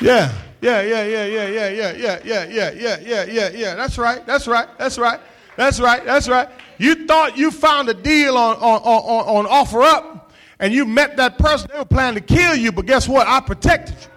Yeah. 0.00 0.32
Yeah, 0.60 0.82
yeah, 0.82 1.04
yeah, 1.04 1.24
yeah, 1.24 1.46
yeah, 1.46 1.68
yeah, 1.68 1.92
yeah, 1.92 2.18
yeah, 2.24 2.44
yeah, 2.44 2.70
yeah, 2.72 2.98
yeah, 3.00 3.24
yeah, 3.24 3.48
yeah. 3.50 3.74
That's 3.76 3.96
right. 3.96 4.26
That's 4.26 4.48
right. 4.48 4.68
That's 4.78 4.98
right. 4.98 5.20
That's 5.56 5.80
right. 5.80 6.04
That's 6.04 6.28
right. 6.28 6.48
You 6.78 7.06
thought 7.06 7.36
you 7.36 7.50
found 7.50 7.88
a 7.88 7.94
deal 7.94 8.36
on 8.36 8.56
on 8.56 8.80
on, 8.82 9.46
on 9.46 9.66
OfferUp, 9.66 10.22
and 10.58 10.72
you 10.72 10.84
met 10.84 11.16
that 11.16 11.38
person. 11.38 11.70
They 11.72 11.78
were 11.78 11.84
planning 11.84 12.22
to 12.22 12.34
kill 12.34 12.56
you, 12.56 12.72
but 12.72 12.86
guess 12.86 13.08
what? 13.08 13.26
I 13.28 13.40
protected 13.40 13.96
you. 14.00 14.08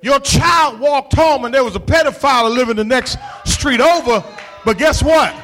Your 0.00 0.20
child 0.20 0.78
walked 0.80 1.14
home, 1.14 1.44
and 1.44 1.52
there 1.52 1.64
was 1.64 1.74
a 1.74 1.80
pedophile 1.80 2.54
living 2.54 2.76
the 2.76 2.84
next 2.84 3.18
street 3.44 3.80
over, 3.80 4.24
but 4.64 4.78
guess 4.78 5.02
what? 5.02 5.34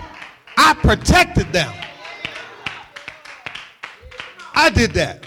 I 0.57 0.75
protected 0.75 1.53
them. 1.53 1.73
I 4.55 4.71
did 4.71 4.93
that. 4.93 5.27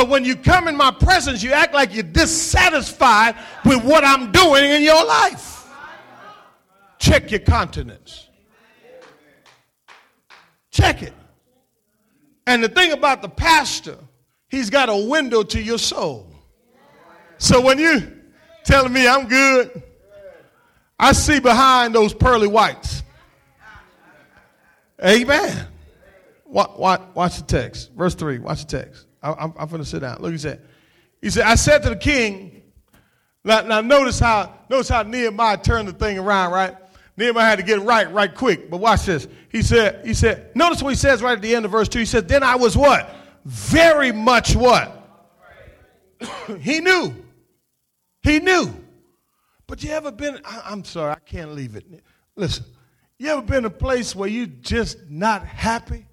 But 0.00 0.08
when 0.08 0.24
you 0.24 0.34
come 0.34 0.66
in 0.66 0.78
my 0.78 0.92
presence, 0.92 1.42
you 1.42 1.52
act 1.52 1.74
like 1.74 1.92
you're 1.92 2.02
dissatisfied 2.02 3.36
with 3.66 3.84
what 3.84 4.02
I'm 4.02 4.32
doing 4.32 4.64
in 4.64 4.80
your 4.80 5.04
life. 5.04 5.68
Check 6.98 7.30
your 7.30 7.40
countenance. 7.40 8.26
Check 10.70 11.02
it. 11.02 11.12
And 12.46 12.64
the 12.64 12.70
thing 12.70 12.92
about 12.92 13.20
the 13.20 13.28
pastor, 13.28 13.98
he's 14.48 14.70
got 14.70 14.88
a 14.88 14.96
window 14.96 15.42
to 15.42 15.60
your 15.60 15.76
soul. 15.76 16.32
So 17.36 17.60
when 17.60 17.78
you 17.78 18.22
telling 18.64 18.94
me 18.94 19.06
I'm 19.06 19.28
good, 19.28 19.82
I 20.98 21.12
see 21.12 21.40
behind 21.40 21.94
those 21.94 22.14
pearly 22.14 22.48
whites. 22.48 23.02
Amen. 25.04 25.66
Watch, 26.46 26.70
watch, 26.78 27.02
watch 27.12 27.36
the 27.36 27.44
text. 27.44 27.92
Verse 27.92 28.14
3. 28.14 28.38
Watch 28.38 28.64
the 28.64 28.78
text. 28.78 29.06
I, 29.22 29.30
am 29.30 29.54
I'm 29.58 29.68
going 29.68 29.82
to 29.82 29.88
sit 29.88 30.00
down. 30.00 30.18
Look, 30.20 30.32
he 30.32 30.38
said. 30.38 30.60
He 31.20 31.30
said, 31.30 31.44
I 31.44 31.54
said 31.54 31.82
to 31.82 31.90
the 31.90 31.96
king, 31.96 32.62
now, 33.44 33.60
now 33.62 33.80
notice 33.80 34.18
how 34.18 34.54
notice 34.68 34.88
how 34.88 35.02
Nehemiah 35.02 35.58
turned 35.58 35.88
the 35.88 35.92
thing 35.92 36.18
around, 36.18 36.52
right? 36.52 36.76
Nehemiah 37.16 37.44
had 37.44 37.58
to 37.58 37.64
get 37.64 37.78
it 37.78 37.82
right, 37.82 38.10
right 38.10 38.34
quick. 38.34 38.70
But 38.70 38.78
watch 38.78 39.04
this. 39.04 39.28
He 39.50 39.62
said, 39.62 40.06
he 40.06 40.14
said, 40.14 40.54
notice 40.56 40.82
what 40.82 40.90
he 40.90 40.96
says 40.96 41.22
right 41.22 41.36
at 41.36 41.42
the 41.42 41.54
end 41.54 41.64
of 41.64 41.70
verse 41.70 41.88
2. 41.88 41.98
He 41.98 42.04
said, 42.06 42.28
Then 42.28 42.42
I 42.42 42.56
was 42.56 42.76
what? 42.76 43.14
Very 43.44 44.12
much 44.12 44.56
what? 44.56 44.96
he 46.60 46.80
knew. 46.80 47.14
He 48.22 48.38
knew. 48.38 48.74
But 49.66 49.82
you 49.82 49.90
ever 49.90 50.10
been, 50.10 50.40
I, 50.44 50.72
am 50.72 50.84
sorry, 50.84 51.12
I 51.12 51.18
can't 51.18 51.54
leave 51.54 51.76
it. 51.76 51.84
Listen, 52.36 52.64
you 53.18 53.28
ever 53.28 53.42
been 53.42 53.64
a 53.64 53.70
place 53.70 54.16
where 54.16 54.28
you 54.28 54.46
just 54.46 54.98
not 55.08 55.46
happy? 55.46 56.06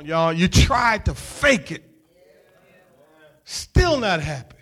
On, 0.00 0.06
y'all. 0.06 0.32
You 0.32 0.48
tried 0.48 1.04
to 1.06 1.14
fake 1.14 1.70
it. 1.70 1.84
Still 3.44 3.98
not 3.98 4.20
happy. 4.20 4.56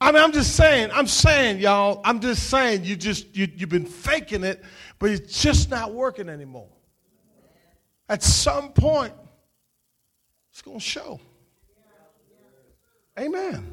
I 0.00 0.12
mean, 0.12 0.22
I'm 0.22 0.32
just 0.32 0.56
saying, 0.56 0.90
I'm 0.92 1.06
saying, 1.06 1.58
y'all, 1.58 2.00
I'm 2.04 2.20
just 2.20 2.50
saying, 2.50 2.84
you 2.84 2.96
just, 2.96 3.34
you, 3.34 3.48
you've 3.56 3.70
been 3.70 3.86
faking 3.86 4.44
it, 4.44 4.62
but 4.98 5.10
it's 5.10 5.42
just 5.42 5.70
not 5.70 5.94
working 5.94 6.28
anymore. 6.28 6.68
At 8.08 8.22
some 8.22 8.72
point, 8.72 9.14
it's 10.52 10.62
going 10.62 10.78
to 10.78 10.84
show. 10.84 11.20
Amen. 13.18 13.72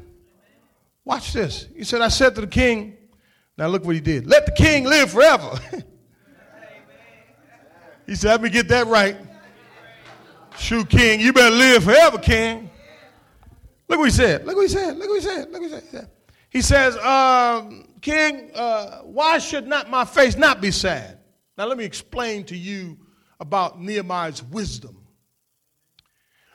Watch 1.04 1.34
this. 1.34 1.68
He 1.76 1.84
said, 1.84 2.00
I 2.00 2.08
said 2.08 2.34
to 2.36 2.40
the 2.40 2.46
king, 2.46 2.96
now 3.58 3.66
look 3.66 3.84
what 3.84 3.94
he 3.94 4.00
did. 4.00 4.26
Let 4.26 4.46
the 4.46 4.52
king 4.52 4.84
live 4.84 5.10
forever. 5.10 5.58
he 8.06 8.14
said, 8.14 8.30
let 8.30 8.42
me 8.42 8.48
get 8.48 8.68
that 8.68 8.86
right. 8.86 9.16
Shoot, 10.56 10.88
king, 10.88 11.20
you 11.20 11.32
better 11.32 11.54
live 11.54 11.84
forever, 11.84 12.18
king. 12.18 12.70
Look 13.88 13.98
what 13.98 14.06
he 14.06 14.10
said. 14.10 14.46
Look 14.46 14.56
what 14.56 14.62
he 14.62 14.68
said. 14.68 14.96
Look 14.96 15.08
what 15.08 15.22
he 15.22 15.28
said. 15.28 15.50
Look 15.50 15.62
what 15.62 15.70
he 15.70 15.88
said. 15.88 16.10
He 16.50 16.62
says, 16.62 16.96
um, 16.98 17.88
King, 18.04 18.50
uh, 18.54 18.98
why 18.98 19.38
should 19.38 19.66
not 19.66 19.88
my 19.88 20.04
face 20.04 20.36
not 20.36 20.60
be 20.60 20.70
sad? 20.70 21.18
Now 21.56 21.64
let 21.64 21.78
me 21.78 21.84
explain 21.86 22.44
to 22.44 22.56
you 22.56 22.98
about 23.40 23.80
Nehemiah's 23.80 24.42
wisdom. 24.42 25.06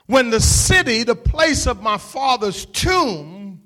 When 0.05 0.29
the 0.29 0.39
city, 0.39 1.01
the 1.01 1.15
place 1.15 1.65
of 1.65 1.81
my 1.81 1.97
father's 1.97 2.65
tomb, 2.67 3.63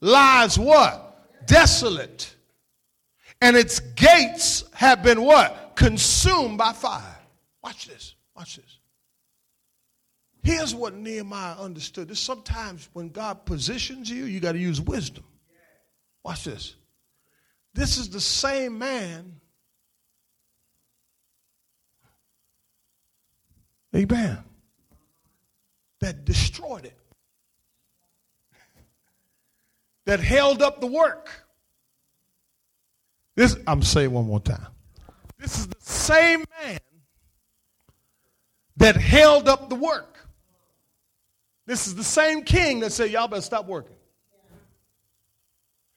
lies 0.00 0.58
what? 0.58 1.46
Desolate. 1.46 2.34
And 3.42 3.58
its 3.58 3.80
gates 3.80 4.64
have 4.72 5.02
been 5.02 5.20
what? 5.20 5.76
Consumed 5.76 6.56
by 6.56 6.72
fire. 6.72 7.18
Watch 7.62 7.88
this. 7.88 8.14
Watch 8.34 8.56
this. 8.56 8.75
Here's 10.46 10.74
what 10.74 10.94
Nehemiah 10.94 11.56
understood. 11.58 12.08
This 12.08 12.20
sometimes 12.20 12.88
when 12.92 13.08
God 13.08 13.44
positions 13.44 14.08
you, 14.08 14.24
you 14.24 14.40
got 14.40 14.52
to 14.52 14.58
use 14.58 14.80
wisdom. 14.80 15.24
Watch 16.24 16.44
this. 16.44 16.74
This 17.74 17.98
is 17.98 18.10
the 18.10 18.20
same 18.20 18.78
man. 18.78 19.40
Amen 23.94 24.38
that 26.00 26.24
destroyed 26.24 26.84
it, 26.84 26.96
that 30.04 30.20
held 30.20 30.62
up 30.62 30.80
the 30.80 30.86
work. 30.86 31.30
This, 33.34 33.56
I'm 33.66 33.82
saying 33.82 34.12
one 34.12 34.26
more 34.26 34.40
time. 34.40 34.68
This 35.38 35.58
is 35.58 35.66
the 35.66 35.80
same 35.80 36.44
man 36.62 36.78
that 38.76 38.96
held 38.96 39.48
up 39.48 39.68
the 39.68 39.74
work. 39.74 40.15
This 41.66 41.86
is 41.86 41.94
the 41.94 42.04
same 42.04 42.42
king 42.42 42.80
that 42.80 42.92
said, 42.92 43.10
Y'all 43.10 43.28
better 43.28 43.42
stop 43.42 43.66
working. 43.66 43.96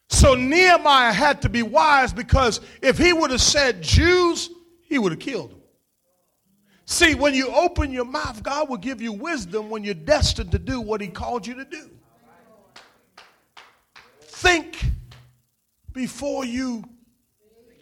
So 0.08 0.34
Nehemiah 0.34 1.12
had 1.12 1.42
to 1.42 1.48
be 1.48 1.62
wise 1.62 2.12
because 2.12 2.60
if 2.82 2.98
he 2.98 3.12
would 3.12 3.30
have 3.30 3.40
said 3.40 3.80
Jews, 3.80 4.50
he 4.82 4.98
would 4.98 5.12
have 5.12 5.20
killed 5.20 5.52
them. 5.52 5.60
See, 6.90 7.14
when 7.14 7.34
you 7.34 7.46
open 7.54 7.92
your 7.92 8.04
mouth, 8.04 8.42
God 8.42 8.68
will 8.68 8.76
give 8.76 9.00
you 9.00 9.12
wisdom 9.12 9.70
when 9.70 9.84
you're 9.84 9.94
destined 9.94 10.50
to 10.50 10.58
do 10.58 10.80
what 10.80 11.00
He 11.00 11.06
called 11.06 11.46
you 11.46 11.54
to 11.54 11.64
do. 11.64 11.88
Think 14.22 14.84
before 15.92 16.44
you. 16.44 16.82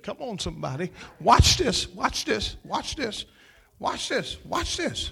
Come 0.02 0.18
on, 0.20 0.38
somebody. 0.38 0.92
Watch 1.20 1.56
this. 1.56 1.88
Watch 1.88 2.26
this. 2.26 2.56
Watch 2.62 2.96
this. 2.96 3.24
Watch 3.78 4.10
this. 4.10 4.36
Watch 4.44 4.76
this. 4.76 5.10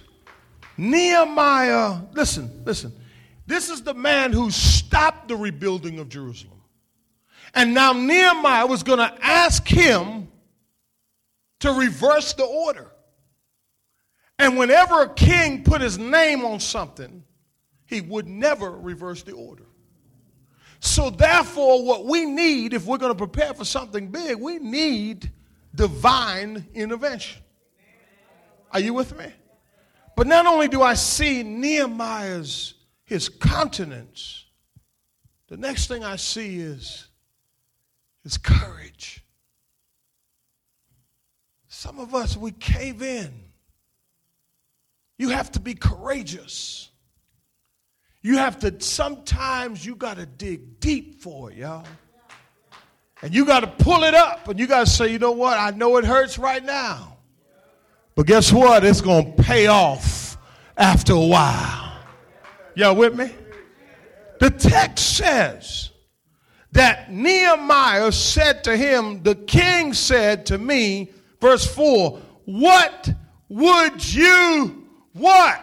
Nehemiah, 0.79 2.01
listen, 2.13 2.63
listen. 2.65 2.93
This 3.47 3.71
is 3.71 3.83
the 3.83 3.95
man 3.95 4.33
who 4.33 4.51
stopped 4.51 5.29
the 5.29 5.37
rebuilding 5.37 5.99
of 5.99 6.09
Jerusalem. 6.09 6.61
And 7.55 7.73
now 7.73 7.93
Nehemiah 7.93 8.67
was 8.67 8.83
going 8.83 8.99
to 8.99 9.15
ask 9.23 9.67
him 9.67 10.29
to 11.61 11.73
reverse 11.73 12.35
the 12.35 12.45
order. 12.45 12.91
And 14.39 14.59
whenever 14.59 15.03
a 15.03 15.15
king 15.15 15.65
put 15.65 15.81
his 15.81 15.99
name 15.99 16.45
on 16.45 16.61
something, 16.61 17.25
he 17.87 18.01
would 18.01 18.27
never 18.27 18.71
reverse 18.71 19.23
the 19.23 19.33
order. 19.33 19.65
So, 20.81 21.09
therefore, 21.09 21.85
what 21.85 22.05
we 22.05 22.27
need, 22.27 22.75
if 22.75 22.85
we're 22.85 22.99
going 22.99 23.13
to 23.13 23.17
prepare 23.17 23.55
for 23.55 23.65
something 23.65 24.09
big, 24.09 24.37
we 24.37 24.59
need 24.59 25.33
divine 25.75 26.67
intervention. 26.75 27.43
Are 28.73 28.81
you 28.81 28.93
with 28.93 29.17
me? 29.17 29.33
But 30.17 30.27
not 30.27 30.47
only 30.47 30.67
do 30.67 30.83
I 30.83 30.95
see 30.95 31.45
Nehemiah's 31.45 32.75
his 33.05 33.29
countenance, 33.29 34.45
the 35.47 35.57
next 35.57 35.87
thing 35.87 36.03
I 36.03 36.17
see 36.17 36.59
is 36.59 37.07
his 38.25 38.37
courage. 38.37 39.23
Some 41.69 42.01
of 42.01 42.15
us, 42.15 42.37
we 42.37 42.51
cave 42.51 43.03
in 43.03 43.47
you 45.19 45.31
have 45.31 45.51
to 45.53 45.61
be 45.61 45.75
courageous. 45.75 46.91
You 48.23 48.39
have 48.39 48.59
to, 48.61 48.81
sometimes 48.81 49.85
you 49.87 49.95
got 49.95 50.17
to 50.17 50.27
dig 50.27 50.81
deep 50.81 51.23
for 51.23 51.51
it, 51.51 51.59
y'all. 51.59 51.87
And 53.23 53.35
you 53.35 53.47
got 53.47 53.61
to 53.61 53.85
pull 53.85 54.03
it 54.05 54.15
up 54.15 54.49
and 54.49 54.59
you 54.59 54.67
got 54.67 54.87
to 54.87 54.91
say, 54.91 55.11
you 55.11 55.19
know 55.19 55.33
what? 55.33 55.59
I 55.59 55.71
know 55.71 55.97
it 55.97 56.05
hurts 56.05 56.39
right 56.39 56.63
now. 56.63 57.16
But 58.17 58.27
guess 58.27 58.51
what? 58.51 58.83
It's 58.83 59.03
going 59.03 59.37
to 59.37 59.43
pay 59.43 59.67
off 59.67 60.39
after 60.77 61.13
a 61.13 61.21
while. 61.21 61.93
Y'all 62.75 62.97
with 62.97 63.15
me? 63.15 63.31
The 64.41 64.51
text 64.51 65.17
says 65.17 65.91
that 66.73 67.13
Nehemiah 67.13 68.11
said 68.13 68.65
to 68.65 68.77
him, 68.77 69.23
The 69.23 69.35
king 69.35 69.93
said 69.93 70.47
to 70.47 70.59
me, 70.59 71.13
verse 71.41 71.67
4, 71.67 72.19
What 72.47 73.11
would 73.51 74.15
you 74.15 74.89
what? 75.13 75.63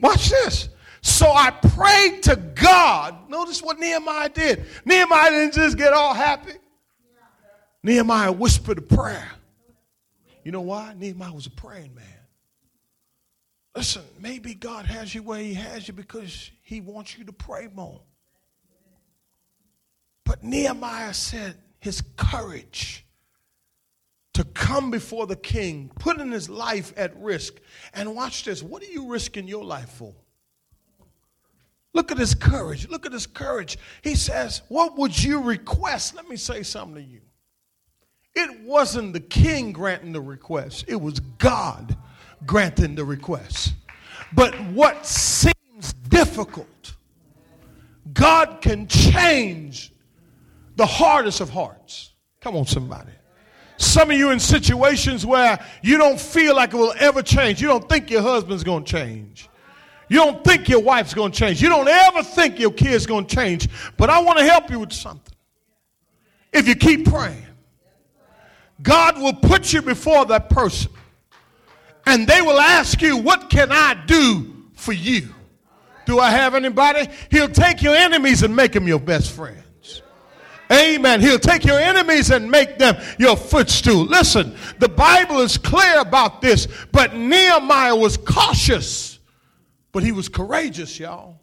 Watch 0.00 0.28
this. 0.28 0.68
So 1.02 1.30
I 1.30 1.50
prayed 1.50 2.24
to 2.24 2.36
God. 2.36 3.30
Notice 3.30 3.62
what 3.62 3.78
Nehemiah 3.78 4.28
did. 4.28 4.64
Nehemiah 4.84 5.30
didn't 5.30 5.54
just 5.54 5.78
get 5.78 5.92
all 5.92 6.14
happy. 6.14 6.52
Nehemiah 7.84 8.32
whispered 8.32 8.78
a 8.78 8.82
prayer. 8.82 9.30
You 10.42 10.50
know 10.50 10.62
why? 10.62 10.94
Nehemiah 10.98 11.32
was 11.32 11.46
a 11.46 11.50
praying 11.50 11.94
man. 11.94 12.04
Listen, 13.76 14.02
maybe 14.20 14.54
God 14.54 14.86
has 14.86 15.14
you 15.14 15.22
where 15.22 15.38
He 15.38 15.54
has 15.54 15.86
you 15.86 15.94
because 15.94 16.50
He 16.62 16.80
wants 16.80 17.16
you 17.16 17.24
to 17.24 17.32
pray 17.32 17.68
more. 17.72 18.00
But 20.24 20.42
Nehemiah 20.42 21.14
said 21.14 21.56
his 21.84 22.02
courage 22.16 23.04
to 24.32 24.42
come 24.42 24.90
before 24.90 25.26
the 25.26 25.36
king, 25.36 25.90
putting 25.98 26.32
his 26.32 26.48
life 26.48 26.92
at 26.96 27.14
risk. 27.18 27.60
And 27.92 28.16
watch 28.16 28.44
this. 28.44 28.62
What 28.62 28.82
are 28.82 28.86
you 28.86 29.06
risking 29.06 29.46
your 29.46 29.62
life 29.62 29.90
for? 29.90 30.14
Look 31.92 32.10
at 32.10 32.18
his 32.18 32.34
courage. 32.34 32.88
Look 32.88 33.06
at 33.06 33.12
his 33.12 33.26
courage. 33.26 33.78
He 34.02 34.16
says, 34.16 34.62
What 34.68 34.98
would 34.98 35.22
you 35.22 35.40
request? 35.40 36.16
Let 36.16 36.28
me 36.28 36.36
say 36.36 36.62
something 36.62 37.04
to 37.04 37.08
you. 37.08 37.20
It 38.34 38.60
wasn't 38.62 39.12
the 39.12 39.20
king 39.20 39.72
granting 39.72 40.12
the 40.12 40.20
request, 40.20 40.84
it 40.88 40.96
was 41.00 41.20
God 41.38 41.96
granting 42.46 42.94
the 42.94 43.04
request. 43.04 43.74
But 44.32 44.54
what 44.72 45.06
seems 45.06 45.92
difficult, 46.08 46.94
God 48.12 48.60
can 48.60 48.88
change 48.88 49.92
the 50.76 50.86
hardest 50.86 51.40
of 51.40 51.50
hearts. 51.50 52.12
Come 52.40 52.56
on, 52.56 52.66
somebody. 52.66 53.12
Some 53.76 54.10
of 54.10 54.16
you 54.16 54.30
in 54.30 54.40
situations 54.40 55.24
where 55.24 55.64
you 55.82 55.98
don't 55.98 56.20
feel 56.20 56.54
like 56.54 56.74
it 56.74 56.76
will 56.76 56.94
ever 56.98 57.22
change. 57.22 57.60
You 57.60 57.68
don't 57.68 57.88
think 57.88 58.10
your 58.10 58.22
husband's 58.22 58.64
going 58.64 58.84
to 58.84 58.90
change. 58.90 59.48
You 60.08 60.18
don't 60.18 60.44
think 60.44 60.68
your 60.68 60.80
wife's 60.80 61.14
going 61.14 61.32
to 61.32 61.38
change. 61.38 61.62
You 61.62 61.68
don't 61.68 61.88
ever 61.88 62.22
think 62.22 62.58
your 62.58 62.70
kid's 62.70 63.06
going 63.06 63.26
to 63.26 63.34
change. 63.34 63.68
But 63.96 64.10
I 64.10 64.20
want 64.20 64.38
to 64.38 64.44
help 64.44 64.70
you 64.70 64.80
with 64.80 64.92
something. 64.92 65.34
If 66.52 66.68
you 66.68 66.74
keep 66.76 67.06
praying, 67.06 67.46
God 68.82 69.18
will 69.18 69.34
put 69.34 69.72
you 69.72 69.82
before 69.82 70.26
that 70.26 70.50
person. 70.50 70.90
And 72.06 72.26
they 72.26 72.42
will 72.42 72.60
ask 72.60 73.00
you, 73.00 73.16
What 73.16 73.50
can 73.50 73.70
I 73.70 73.94
do 74.06 74.54
for 74.74 74.92
you? 74.92 75.34
Do 76.06 76.18
I 76.18 76.30
have 76.30 76.54
anybody? 76.54 77.08
He'll 77.30 77.48
take 77.48 77.82
your 77.82 77.94
enemies 77.94 78.42
and 78.42 78.54
make 78.54 78.72
them 78.72 78.86
your 78.86 79.00
best 79.00 79.32
friends. 79.32 80.02
Amen. 80.70 81.20
He'll 81.20 81.38
take 81.38 81.64
your 81.64 81.78
enemies 81.78 82.30
and 82.30 82.50
make 82.50 82.78
them 82.78 82.96
your 83.18 83.36
footstool. 83.36 84.04
Listen, 84.04 84.56
the 84.78 84.88
Bible 84.88 85.40
is 85.40 85.58
clear 85.58 86.00
about 86.00 86.40
this, 86.40 86.66
but 86.90 87.14
Nehemiah 87.14 87.96
was 87.96 88.16
cautious, 88.16 89.18
but 89.92 90.02
he 90.02 90.12
was 90.12 90.28
courageous, 90.28 90.98
y'all. 90.98 91.33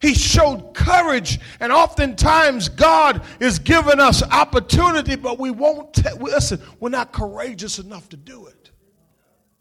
He 0.00 0.12
showed 0.14 0.74
courage, 0.74 1.40
and 1.58 1.72
oftentimes 1.72 2.68
God 2.68 3.22
is 3.40 3.58
giving 3.58 3.98
us 3.98 4.22
opportunity, 4.22 5.16
but 5.16 5.38
we 5.38 5.50
won't. 5.50 5.94
T- 5.94 6.02
listen, 6.20 6.60
we're 6.80 6.90
not 6.90 7.12
courageous 7.12 7.78
enough 7.78 8.08
to 8.10 8.16
do 8.16 8.46
it. 8.46 8.70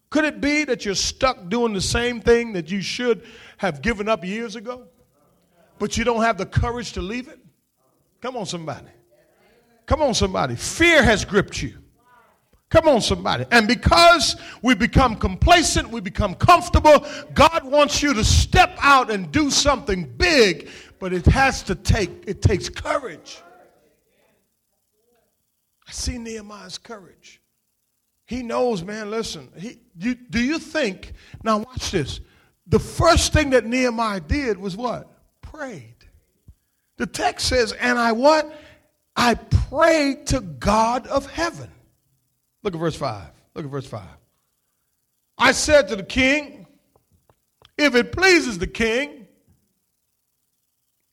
Could 0.10 0.26
it 0.26 0.42
be 0.42 0.66
that 0.66 0.86
you're 0.86 0.96
stuck 0.96 1.50
doing 1.50 1.74
the 1.74 1.82
same 1.82 2.20
thing 2.20 2.54
that 2.54 2.70
you 2.70 2.82
should 2.82 3.24
have 3.58 3.82
given 3.82 4.10
up 4.10 4.26
years 4.26 4.56
ago, 4.56 4.88
but 5.80 5.98
you 5.98 6.04
don't 6.04 6.22
have 6.22 6.38
the 6.38 6.46
courage 6.46 6.94
to 6.94 7.02
leave 7.02 7.28
it? 7.30 7.40
Come 8.22 8.36
on, 8.36 8.46
somebody. 8.46 8.88
Come 9.86 10.02
on, 10.02 10.14
somebody. 10.14 10.56
Fear 10.56 11.04
has 11.04 11.24
gripped 11.24 11.62
you. 11.62 11.78
Come 12.70 12.88
on, 12.88 13.02
somebody. 13.02 13.46
And 13.52 13.68
because 13.68 14.36
we 14.62 14.74
become 14.74 15.16
complacent, 15.16 15.90
we 15.90 16.02
become 16.02 16.34
comfortable, 16.36 17.06
God 17.34 17.64
wants 17.64 18.02
you 18.02 18.14
to 18.14 18.24
step 18.24 18.76
out 18.82 19.12
and 19.12 19.32
do 19.32 19.50
something 19.52 20.12
big, 20.18 20.70
but 21.00 21.14
it 21.14 21.26
has 21.28 21.62
to 21.64 21.76
take, 21.76 22.10
it 22.28 22.42
takes 22.42 22.68
courage. 22.70 23.42
I 25.88 25.92
see 25.92 26.18
Nehemiah's 26.18 26.78
courage. 26.78 27.40
He 28.26 28.42
knows, 28.42 28.84
man, 28.84 29.12
listen, 29.12 29.52
he, 29.56 29.78
you, 30.00 30.16
do 30.16 30.44
you 30.44 30.58
think, 30.58 31.14
now 31.44 31.60
watch 31.60 31.92
this. 31.92 32.20
The 32.66 32.80
first 32.80 33.32
thing 33.32 33.52
that 33.52 33.66
Nehemiah 33.66 34.20
did 34.20 34.58
was 34.58 34.76
what? 34.76 35.08
Prayed. 35.44 35.94
The 36.98 37.06
text 37.06 37.48
says, 37.48 37.74
and 37.74 38.00
I 38.00 38.14
what? 38.14 38.52
I 39.16 39.36
prayed 39.36 40.26
to 40.28 40.42
God 40.42 41.06
of 41.06 41.30
heaven. 41.30 41.70
Look 42.66 42.74
at 42.74 42.80
verse 42.80 42.96
5. 42.96 43.28
Look 43.54 43.66
at 43.66 43.72
verse 43.72 43.86
5. 43.86 44.02
I 45.38 45.52
said 45.52 45.88
to 45.90 45.96
the 45.96 46.04
king, 46.04 46.66
if 47.78 47.94
it 47.94 48.12
pleases 48.12 48.58
the 48.58 48.66
king, 48.66 49.28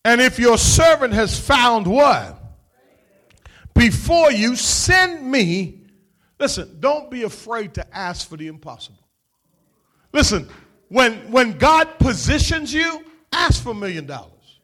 and 0.02 0.22
if 0.22 0.38
your 0.38 0.56
servant 0.56 1.12
has 1.12 1.38
found 1.38 1.86
what? 1.86 2.42
Before 3.74 4.32
you, 4.32 4.56
send 4.56 5.30
me. 5.30 5.82
Listen, 6.40 6.78
don't 6.80 7.10
be 7.10 7.24
afraid 7.24 7.74
to 7.74 7.96
ask 7.96 8.26
for 8.26 8.38
the 8.38 8.46
impossible. 8.46 9.06
Listen, 10.10 10.48
when, 10.88 11.30
when 11.30 11.58
God 11.58 11.98
positions 11.98 12.72
you, 12.72 13.04
ask 13.30 13.62
for 13.62 13.72
a 13.72 13.74
million 13.74 14.06
dollars. 14.06 14.60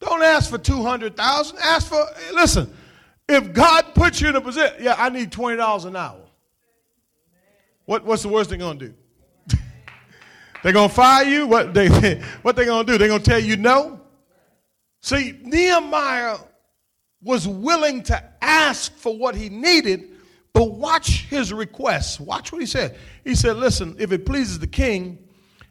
Don't 0.00 0.22
ask 0.22 0.48
for 0.48 0.58
200,000. 0.58 1.58
Ask 1.58 1.88
for, 1.88 2.06
listen, 2.32 2.74
if 3.28 3.52
God 3.52 3.94
puts 3.94 4.20
you 4.20 4.28
in 4.28 4.36
a 4.36 4.40
position, 4.40 4.76
yeah, 4.80 4.94
I 4.96 5.08
need 5.08 5.30
$20 5.30 5.84
an 5.84 5.96
hour. 5.96 6.20
What, 7.84 8.04
what's 8.04 8.22
the 8.22 8.28
worst 8.28 8.50
they're 8.50 8.58
going 8.58 8.78
to 8.78 8.88
do? 8.88 8.94
they're 10.62 10.72
going 10.72 10.88
to 10.88 10.94
fire 10.94 11.24
you? 11.24 11.46
What 11.46 11.74
they, 11.74 11.88
what 12.42 12.56
they 12.56 12.64
going 12.64 12.86
to 12.86 12.92
do? 12.92 12.98
They're 12.98 13.08
going 13.08 13.22
to 13.22 13.30
tell 13.30 13.40
you 13.40 13.56
no? 13.56 14.00
See, 15.00 15.38
Nehemiah 15.42 16.38
was 17.22 17.46
willing 17.46 18.02
to 18.04 18.22
ask 18.40 18.92
for 18.96 19.16
what 19.16 19.34
he 19.34 19.48
needed, 19.48 20.10
but 20.52 20.72
watch 20.72 21.26
his 21.26 21.52
request. 21.52 22.20
Watch 22.20 22.52
what 22.52 22.60
he 22.60 22.66
said. 22.66 22.96
He 23.24 23.34
said, 23.34 23.56
listen, 23.56 23.96
if 23.98 24.12
it 24.12 24.26
pleases 24.26 24.58
the 24.58 24.66
king, 24.66 25.18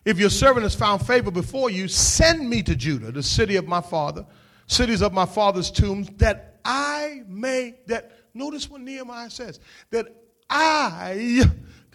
if 0.05 0.19
your 0.19 0.29
servant 0.29 0.63
has 0.63 0.75
found 0.75 1.05
favor 1.05 1.31
before 1.31 1.69
you, 1.69 1.87
send 1.87 2.49
me 2.49 2.61
to 2.63 2.75
Judah, 2.75 3.11
the 3.11 3.23
city 3.23 3.55
of 3.55 3.67
my 3.67 3.81
father, 3.81 4.25
cities 4.67 5.01
of 5.01 5.13
my 5.13 5.25
father's 5.25 5.71
tombs, 5.71 6.09
that 6.17 6.54
I 6.65 7.21
may, 7.27 7.75
that, 7.85 8.11
notice 8.33 8.69
what 8.69 8.81
Nehemiah 8.81 9.29
says, 9.29 9.59
that 9.91 10.07
I, 10.49 11.43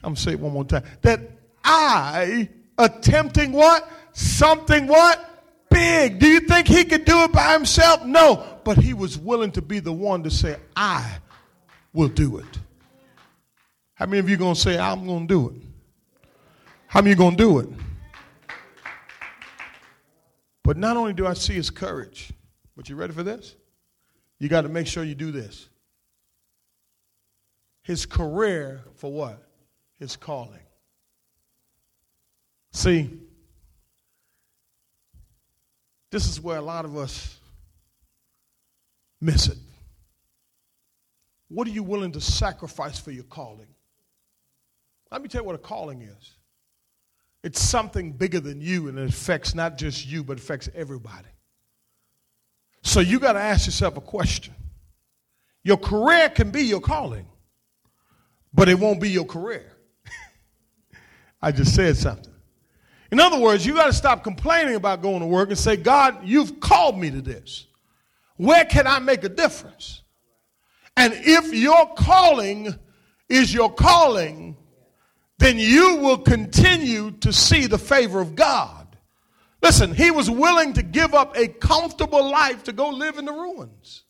I'm 0.03 0.17
say 0.17 0.33
it 0.33 0.41
one 0.41 0.53
more 0.53 0.65
time, 0.65 0.85
that 1.03 1.21
I, 1.65 2.49
attempting 2.79 3.53
what? 3.53 3.91
Something 4.13 4.87
what? 4.87 5.27
Big. 5.71 6.19
Do 6.19 6.27
you 6.27 6.41
think 6.41 6.67
he 6.67 6.85
could 6.85 7.05
do 7.05 7.25
it 7.25 7.33
by 7.33 7.53
himself? 7.53 8.05
No. 8.05 8.59
But 8.65 8.79
he 8.79 8.95
was 8.95 9.19
willing 9.19 9.53
to 9.53 9.63
be 9.63 9.81
the 9.81 9.93
one 9.93 10.23
to 10.25 10.31
say, 10.31 10.57
I 10.77 11.19
will 11.93 12.09
do 12.09 12.39
it. 12.39 12.59
How 13.95 14.07
many 14.07 14.19
of 14.19 14.29
you 14.29 14.37
going 14.37 14.55
to 14.55 14.61
say, 14.61 14.79
I'm 14.79 15.07
going 15.07 15.29
to 15.29 15.35
do 15.35 15.49
it? 15.51 15.63
How 16.87 17.03
many 17.03 17.15
going 17.15 17.37
to 17.37 17.43
do 17.43 17.59
it? 17.61 17.69
But 20.65 20.77
not 20.77 20.97
only 20.97 21.13
do 21.13 21.27
I 21.27 21.35
see 21.35 21.55
his 21.55 21.71
courage, 21.71 22.33
but 22.77 22.89
you 22.89 22.97
ready 22.97 23.13
for 23.13 23.23
this? 23.23 23.57
You 24.41 24.49
got 24.49 24.63
to 24.63 24.69
make 24.69 24.87
sure 24.87 25.05
you 25.05 25.15
do 25.15 25.31
this. 25.31 25.69
His 27.83 28.07
career 28.07 28.83
for 28.97 29.13
what? 29.13 29.47
His 29.99 30.17
calling. 30.17 30.63
See, 32.73 33.11
this 36.11 36.27
is 36.27 36.41
where 36.41 36.57
a 36.57 36.63
lot 36.63 36.85
of 36.85 36.97
us 36.97 37.39
miss 39.21 39.49
it. 39.49 39.59
What 41.49 41.67
are 41.67 41.73
you 41.73 41.83
willing 41.83 42.13
to 42.13 42.21
sacrifice 42.21 42.99
for 42.99 43.11
your 43.11 43.25
calling? 43.25 43.67
Let 45.11 45.21
me 45.21 45.29
tell 45.29 45.43
you 45.43 45.47
what 45.47 45.57
a 45.57 45.59
calling 45.59 46.03
is. 46.03 46.35
It's 47.43 47.61
something 47.61 48.13
bigger 48.13 48.39
than 48.39 48.61
you, 48.61 48.89
and 48.89 48.99
it 48.99 49.09
affects 49.09 49.55
not 49.55 49.77
just 49.77 50.07
you, 50.07 50.23
but 50.23 50.39
affects 50.39 50.69
everybody. 50.75 51.30
So 52.83 53.01
you 53.01 53.21
got 53.21 53.35
to 53.35 53.41
ask 53.41 53.67
yourself 53.67 53.97
a 53.97 54.01
question. 54.01 54.55
Your 55.63 55.77
career 55.77 56.29
can 56.31 56.51
be 56.51 56.63
your 56.63 56.81
calling, 56.81 57.27
but 58.53 58.69
it 58.69 58.79
won't 58.79 59.01
be 59.01 59.11
your 59.11 59.27
career. 59.27 59.71
I 61.43 61.53
just 61.53 61.75
said 61.75 61.97
something. 61.97 62.33
In 63.13 63.21
other 63.21 63.39
words, 63.39 63.67
you 63.67 63.75
got 63.75 63.87
to 63.87 63.93
stop 63.93 64.23
complaining 64.23 64.77
about 64.77 65.03
going 65.03 65.21
to 65.21 65.27
work 65.27 65.49
and 65.49 65.59
say, 65.59 65.77
God, 65.77 66.21
you've 66.25 66.61
called 66.61 66.99
me 66.99 67.11
to 67.11 67.21
this. 67.21 67.67
Where 68.37 68.65
can 68.65 68.87
I 68.87 69.01
make 69.01 69.25
a 69.25 69.29
difference? 69.29 70.03
And 70.97 71.13
if 71.17 71.53
your 71.53 71.95
calling 71.95 72.75
is 73.29 73.53
your 73.53 73.73
calling, 73.73 74.57
then 75.39 75.59
you 75.59 75.97
will 75.97 76.19
continue 76.19 77.11
to 77.13 77.33
see 77.33 77.67
the 77.67 77.79
favor 77.79 78.21
of 78.21 78.35
God. 78.35 78.80
Listen, 79.63 79.95
he 79.95 80.11
was 80.11 80.31
willing 80.31 80.73
to 80.75 80.83
give 80.83 81.15
up 81.15 81.37
a 81.37 81.49
comfortable 81.49 82.31
life 82.31 82.65
to 82.65 82.73
go 82.73 82.89
live 82.89 83.19
in 83.19 83.27
the 83.27 83.33
ruins. 83.33 84.05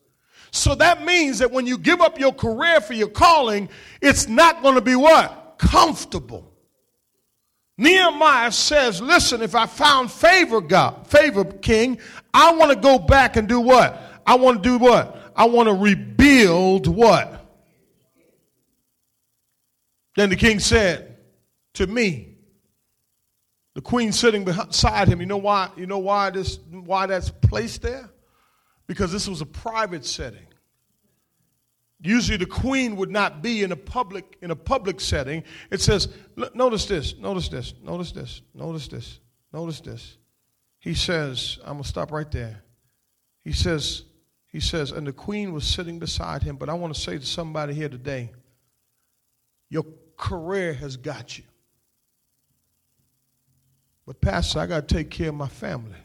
So 0.53 0.74
that 0.76 1.05
means 1.05 1.38
that 1.38 1.51
when 1.51 1.66
you 1.66 1.78
give 1.78 2.01
up 2.01 2.18
your 2.18 2.32
career 2.32 2.80
for 2.80 2.94
your 2.94 3.09
calling, 3.09 3.68
it's 4.01 4.28
not 4.28 4.62
going 4.62 4.76
to 4.76 4.80
be 4.80 4.96
what? 4.96 5.57
Comfortable. 5.59 6.53
Nehemiah 7.78 8.53
says, 8.53 9.01
listen, 9.01 9.42
if 9.42 9.55
I 9.55 9.66
found 9.66 10.11
favor, 10.11 10.61
God, 10.61 11.07
favor, 11.07 11.44
King, 11.44 11.98
I 12.34 12.53
want 12.53 12.70
to 12.72 12.76
go 12.76 12.98
back 12.98 13.36
and 13.36 13.48
do 13.48 13.61
what? 13.61 14.01
I 14.26 14.36
want 14.36 14.62
to 14.62 14.68
do 14.68 14.78
what? 14.78 15.32
I 15.34 15.46
want 15.46 15.68
to 15.68 15.74
rebuild 15.74 16.86
what? 16.86 17.40
Then 20.16 20.28
the 20.28 20.36
king 20.36 20.59
said, 20.59 21.16
to 21.74 21.86
me. 21.86 22.30
The 23.74 23.80
queen 23.80 24.12
sitting 24.12 24.44
beside 24.44 25.08
him. 25.08 25.20
You 25.20 25.26
know 25.26 25.36
why? 25.36 25.70
You 25.76 25.86
know 25.86 25.98
why 25.98 26.30
this 26.30 26.58
why 26.70 27.06
that's 27.06 27.30
placed 27.30 27.82
there? 27.82 28.10
Because 28.86 29.12
this 29.12 29.28
was 29.28 29.40
a 29.40 29.46
private 29.46 30.04
setting. 30.04 30.46
Usually 32.02 32.38
the 32.38 32.46
queen 32.46 32.96
would 32.96 33.10
not 33.10 33.42
be 33.42 33.62
in 33.62 33.72
a 33.72 33.76
public 33.76 34.38
in 34.40 34.50
a 34.50 34.56
public 34.56 35.00
setting. 35.00 35.44
It 35.70 35.80
says, 35.80 36.08
notice 36.54 36.86
this, 36.86 37.16
notice 37.18 37.48
this, 37.48 37.74
notice 37.82 38.12
this, 38.12 38.42
notice 38.54 38.88
this, 38.88 39.20
notice 39.52 39.80
this. 39.80 40.16
He 40.78 40.94
says, 40.94 41.58
I'm 41.62 41.74
gonna 41.74 41.84
stop 41.84 42.10
right 42.10 42.30
there. 42.30 42.62
He 43.44 43.52
says, 43.52 44.04
he 44.46 44.60
says, 44.60 44.90
and 44.90 45.06
the 45.06 45.12
queen 45.12 45.52
was 45.52 45.64
sitting 45.64 45.98
beside 45.98 46.42
him. 46.42 46.56
But 46.56 46.68
I 46.68 46.74
want 46.74 46.94
to 46.94 47.00
say 47.00 47.18
to 47.18 47.26
somebody 47.26 47.74
here 47.74 47.88
today, 47.88 48.32
your 49.68 49.84
career 50.16 50.72
has 50.74 50.96
got 50.96 51.38
you. 51.38 51.44
But, 54.11 54.20
Pastor, 54.20 54.58
I 54.58 54.66
got 54.66 54.88
to 54.88 54.92
take 54.92 55.08
care 55.08 55.28
of 55.28 55.36
my 55.36 55.46
family. 55.46 56.00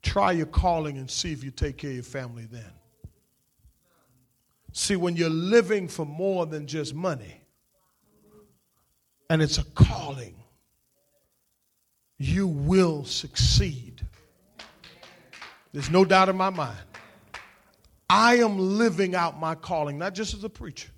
Try 0.00 0.32
your 0.32 0.46
calling 0.46 0.96
and 0.96 1.10
see 1.10 1.32
if 1.32 1.44
you 1.44 1.50
take 1.50 1.76
care 1.76 1.90
of 1.90 1.96
your 1.96 2.02
family 2.02 2.46
then. 2.50 2.72
See, 4.72 4.96
when 4.96 5.14
you're 5.14 5.28
living 5.28 5.86
for 5.86 6.06
more 6.06 6.46
than 6.46 6.66
just 6.66 6.94
money, 6.94 7.42
and 9.28 9.42
it's 9.42 9.58
a 9.58 9.64
calling, 9.74 10.34
you 12.16 12.46
will 12.46 13.04
succeed. 13.04 14.00
There's 15.74 15.90
no 15.90 16.06
doubt 16.06 16.30
in 16.30 16.38
my 16.38 16.48
mind. 16.48 16.78
I 18.08 18.36
am 18.36 18.58
living 18.58 19.14
out 19.14 19.38
my 19.38 19.54
calling, 19.54 19.98
not 19.98 20.14
just 20.14 20.32
as 20.32 20.42
a 20.42 20.48
preacher. 20.48 20.88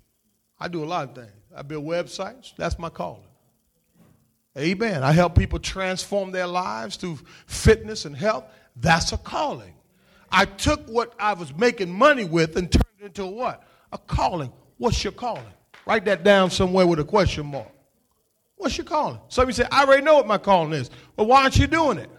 I 0.57 0.69
do 0.69 0.85
a 0.85 0.87
lot 0.87 1.09
of 1.09 1.15
things. 1.15 1.33
I 1.53 1.63
build 1.63 1.83
websites, 1.83 2.53
that's 2.55 2.79
my 2.79 2.87
calling. 2.87 3.26
Amen. 4.57 5.03
I 5.03 5.11
help 5.11 5.37
people 5.37 5.59
transform 5.59 6.31
their 6.31 6.47
lives 6.47 6.95
through 6.95 7.19
fitness 7.45 8.05
and 8.05 8.15
health. 8.15 8.45
That's 8.75 9.11
a 9.11 9.17
calling. 9.17 9.73
I 10.31 10.45
took 10.45 10.87
what 10.87 11.13
I 11.19 11.33
was 11.33 11.55
making 11.55 11.91
money 11.93 12.25
with 12.25 12.57
and 12.57 12.71
turned 12.71 12.83
it 12.99 13.05
into 13.05 13.25
what? 13.25 13.63
A 13.91 13.97
calling. 13.97 14.51
What's 14.77 15.03
your 15.03 15.13
calling? 15.13 15.43
Write 15.85 16.05
that 16.05 16.23
down 16.23 16.49
somewhere 16.49 16.87
with 16.87 16.99
a 16.99 17.03
question 17.03 17.45
mark. 17.45 17.71
What's 18.55 18.77
your 18.77 18.85
calling? 18.85 19.19
Some 19.29 19.43
of 19.43 19.49
you 19.49 19.53
say, 19.53 19.67
I 19.71 19.83
already 19.83 20.03
know 20.03 20.15
what 20.15 20.27
my 20.27 20.39
calling 20.39 20.73
is. 20.73 20.89
Well, 21.15 21.27
why 21.27 21.43
aren't 21.43 21.57
you 21.57 21.67
doing 21.67 21.99
it? 21.99 22.09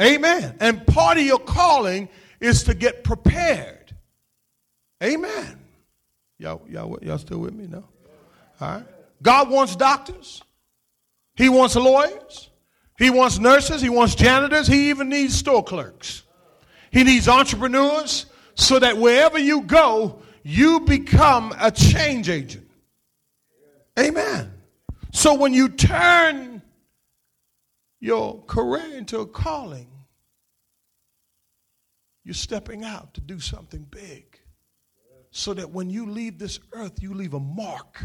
Amen. 0.00 0.56
And 0.60 0.86
part 0.86 1.18
of 1.18 1.24
your 1.24 1.40
calling 1.40 2.08
is 2.40 2.62
to 2.64 2.74
get 2.74 3.04
prepared. 3.04 3.94
Amen. 5.02 5.58
Y'all, 6.38 6.62
y'all, 6.68 6.98
y'all 7.02 7.18
still 7.18 7.38
with 7.38 7.52
me 7.52 7.66
now? 7.66 7.84
All 8.60 8.70
right. 8.76 8.84
God 9.20 9.50
wants 9.50 9.76
doctors. 9.76 10.42
He 11.40 11.48
wants 11.48 11.74
lawyers. 11.74 12.50
He 12.98 13.08
wants 13.08 13.38
nurses. 13.38 13.80
He 13.80 13.88
wants 13.88 14.14
janitors. 14.14 14.66
He 14.66 14.90
even 14.90 15.08
needs 15.08 15.34
store 15.34 15.64
clerks. 15.64 16.24
He 16.90 17.02
needs 17.02 17.28
entrepreneurs 17.28 18.26
so 18.56 18.78
that 18.78 18.98
wherever 18.98 19.38
you 19.38 19.62
go, 19.62 20.20
you 20.42 20.80
become 20.80 21.54
a 21.58 21.70
change 21.70 22.28
agent. 22.28 22.68
Amen. 23.98 24.52
So 25.12 25.32
when 25.32 25.54
you 25.54 25.70
turn 25.70 26.60
your 28.00 28.42
career 28.42 28.98
into 28.98 29.20
a 29.20 29.26
calling, 29.26 29.88
you're 32.22 32.34
stepping 32.34 32.84
out 32.84 33.14
to 33.14 33.22
do 33.22 33.40
something 33.40 33.86
big. 33.90 34.38
So 35.30 35.54
that 35.54 35.70
when 35.70 35.88
you 35.88 36.04
leave 36.04 36.38
this 36.38 36.60
earth, 36.74 37.02
you 37.02 37.14
leave 37.14 37.32
a 37.32 37.40
mark. 37.40 38.02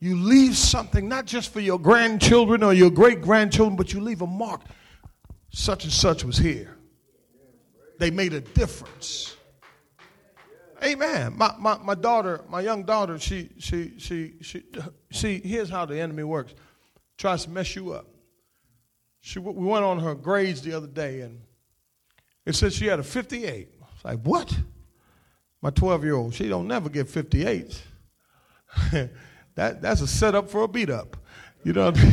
You 0.00 0.16
leave 0.16 0.56
something 0.56 1.08
not 1.08 1.26
just 1.26 1.52
for 1.52 1.60
your 1.60 1.78
grandchildren 1.78 2.62
or 2.62 2.72
your 2.72 2.90
great 2.90 3.20
grandchildren, 3.20 3.76
but 3.76 3.92
you 3.92 4.00
leave 4.00 4.22
a 4.22 4.26
mark. 4.26 4.60
Such 5.50 5.84
and 5.84 5.92
such 5.92 6.24
was 6.24 6.38
here. 6.38 6.76
They 7.98 8.10
made 8.10 8.32
a 8.32 8.40
difference. 8.40 9.36
Amen. 10.84 11.36
My, 11.36 11.52
my, 11.58 11.78
my 11.78 11.94
daughter, 11.96 12.44
my 12.48 12.60
young 12.60 12.84
daughter, 12.84 13.18
she, 13.18 13.50
she, 13.58 13.98
she, 13.98 14.34
she, 14.40 14.62
see, 15.10 15.40
here's 15.40 15.68
how 15.68 15.84
the 15.84 15.98
enemy 15.98 16.22
works. 16.22 16.54
Tries 17.16 17.44
to 17.44 17.50
mess 17.50 17.74
you 17.74 17.92
up. 17.92 18.06
She, 19.20 19.40
we 19.40 19.52
went 19.52 19.84
on 19.84 19.98
her 19.98 20.14
grades 20.14 20.62
the 20.62 20.74
other 20.74 20.86
day, 20.86 21.22
and 21.22 21.40
it 22.46 22.54
said 22.54 22.72
she 22.72 22.86
had 22.86 23.00
a 23.00 23.02
58. 23.02 23.68
I 23.80 23.84
was 23.84 24.04
like, 24.04 24.20
what? 24.20 24.56
My 25.60 25.70
12 25.70 26.04
year 26.04 26.14
old, 26.14 26.34
she 26.34 26.48
don't 26.48 26.68
never 26.68 26.88
get 26.88 27.08
58. 27.08 27.82
that, 29.58 29.82
that's 29.82 30.00
a 30.02 30.06
setup 30.06 30.48
for 30.48 30.62
a 30.62 30.68
beat 30.68 30.88
up. 30.88 31.16
You 31.64 31.72
know 31.72 31.86
what 31.86 31.98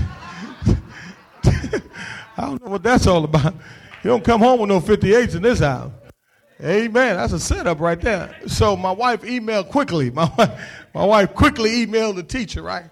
I 2.38 2.42
don't 2.42 2.66
know 2.66 2.72
what 2.72 2.82
that's 2.82 3.06
all 3.06 3.24
about. 3.24 3.54
You 4.04 4.10
don't 4.10 4.24
come 4.24 4.42
home 4.42 4.62
with 4.62 4.70
no 4.70 4.80
58s 4.80 5.36
in 5.36 5.44
this 5.44 5.60
house. 5.60 5.92
Amen. 6.60 7.18
That's 7.18 7.34
a 7.34 7.40
setup 7.40 7.80
right 7.80 8.02
there. 8.02 8.36
So 8.48 8.76
my 8.76 8.92
wife 8.92 9.22
emailed 9.22 9.70
quickly. 9.70 10.10
My 10.16 10.28
wife, 10.36 10.60
my 10.96 11.06
wife 11.06 11.36
quickly 11.36 11.86
emailed 11.86 12.16
the 12.16 12.24
teacher, 12.24 12.64
right? 12.64 12.86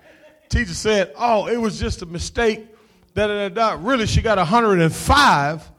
Teacher 0.50 0.76
said, 0.76 1.14
Oh, 1.18 1.48
it 1.48 1.58
was 1.58 1.80
just 1.80 2.04
a 2.04 2.06
mistake. 2.06 2.68
Da, 3.16 3.26
da, 3.26 3.50
da, 3.50 3.76
da. 3.76 3.78
Really, 3.84 4.06
she 4.06 4.22
got 4.22 4.38
105. 4.38 5.72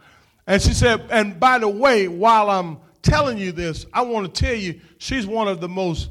And 0.49 0.61
she 0.61 0.72
said, 0.72 1.07
And 1.11 1.39
by 1.39 1.61
the 1.61 1.68
way, 1.68 2.09
while 2.09 2.51
I'm 2.51 2.79
telling 3.03 3.39
you 3.39 3.53
this, 3.53 3.87
I 3.93 4.03
want 4.03 4.35
to 4.35 4.45
tell 4.45 4.57
you 4.57 4.81
she's 4.99 5.29
one 5.29 5.47
of 5.47 5.61
the 5.61 5.68
most 5.68 6.09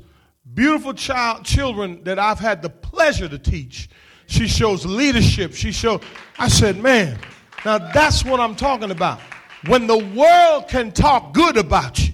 beautiful 0.53 0.93
child 0.93 1.45
children 1.45 2.03
that 2.03 2.19
I've 2.19 2.39
had 2.39 2.61
the 2.61 2.69
pleasure 2.69 3.27
to 3.27 3.37
teach. 3.37 3.89
She 4.27 4.47
shows 4.47 4.85
leadership. 4.85 5.53
She 5.53 5.71
shows, 5.71 6.01
I 6.39 6.47
said, 6.47 6.77
Man, 6.77 7.17
now 7.65 7.77
that's 7.77 8.23
what 8.23 8.39
I'm 8.39 8.55
talking 8.55 8.91
about 8.91 9.19
when 9.67 9.87
the 9.87 9.97
world 9.97 10.67
can 10.67 10.91
talk 10.91 11.33
good 11.33 11.57
about 11.57 11.99
you. 11.99 12.13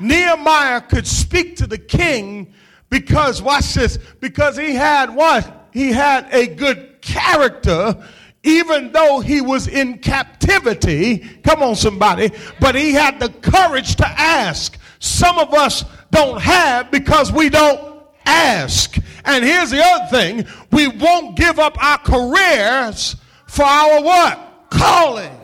Nehemiah 0.00 0.80
could 0.80 1.06
speak 1.06 1.56
to 1.56 1.66
the 1.66 1.78
king 1.78 2.52
because, 2.90 3.40
watch 3.40 3.74
this, 3.74 3.98
because 4.20 4.56
he 4.56 4.74
had 4.74 5.14
what? 5.14 5.68
He 5.72 5.92
had 5.92 6.28
a 6.32 6.46
good 6.46 7.00
character 7.00 7.96
even 8.44 8.90
though 8.92 9.20
he 9.20 9.40
was 9.40 9.68
in 9.68 9.98
captivity. 9.98 11.18
Come 11.44 11.62
on, 11.62 11.76
somebody. 11.76 12.32
But 12.60 12.74
he 12.74 12.92
had 12.92 13.20
the 13.20 13.28
courage 13.28 13.96
to 13.96 14.06
ask. 14.06 14.78
Some 14.98 15.38
of 15.38 15.52
us 15.54 15.84
don't 16.12 16.40
have 16.40 16.90
because 16.90 17.32
we 17.32 17.48
don't 17.48 18.04
ask. 18.24 18.96
And 19.24 19.44
here's 19.44 19.70
the 19.70 19.82
other 19.82 20.06
thing 20.10 20.46
we 20.70 20.86
won't 20.86 21.36
give 21.36 21.58
up 21.58 21.82
our 21.82 21.98
careers 21.98 23.16
for 23.46 23.64
our 23.64 24.02
what? 24.02 24.68
Calling. 24.70 25.38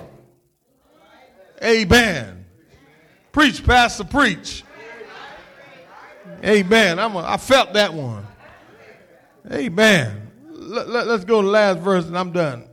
Amen. 1.63 2.45
Preach, 3.33 3.65
Pastor, 3.65 4.05
preach. 4.05 4.65
Amen. 6.45 6.99
I'm 6.99 7.17
a, 7.17 7.19
I 7.21 7.37
felt 7.37 7.73
that 7.73 7.93
one. 7.93 8.27
Amen. 9.51 10.31
Let, 10.51 11.07
let's 11.07 11.25
go 11.25 11.41
to 11.41 11.47
the 11.47 11.53
last 11.53 11.79
verse 11.81 12.07
and 12.07 12.17
I'm 12.17 12.33
done. 12.33 12.65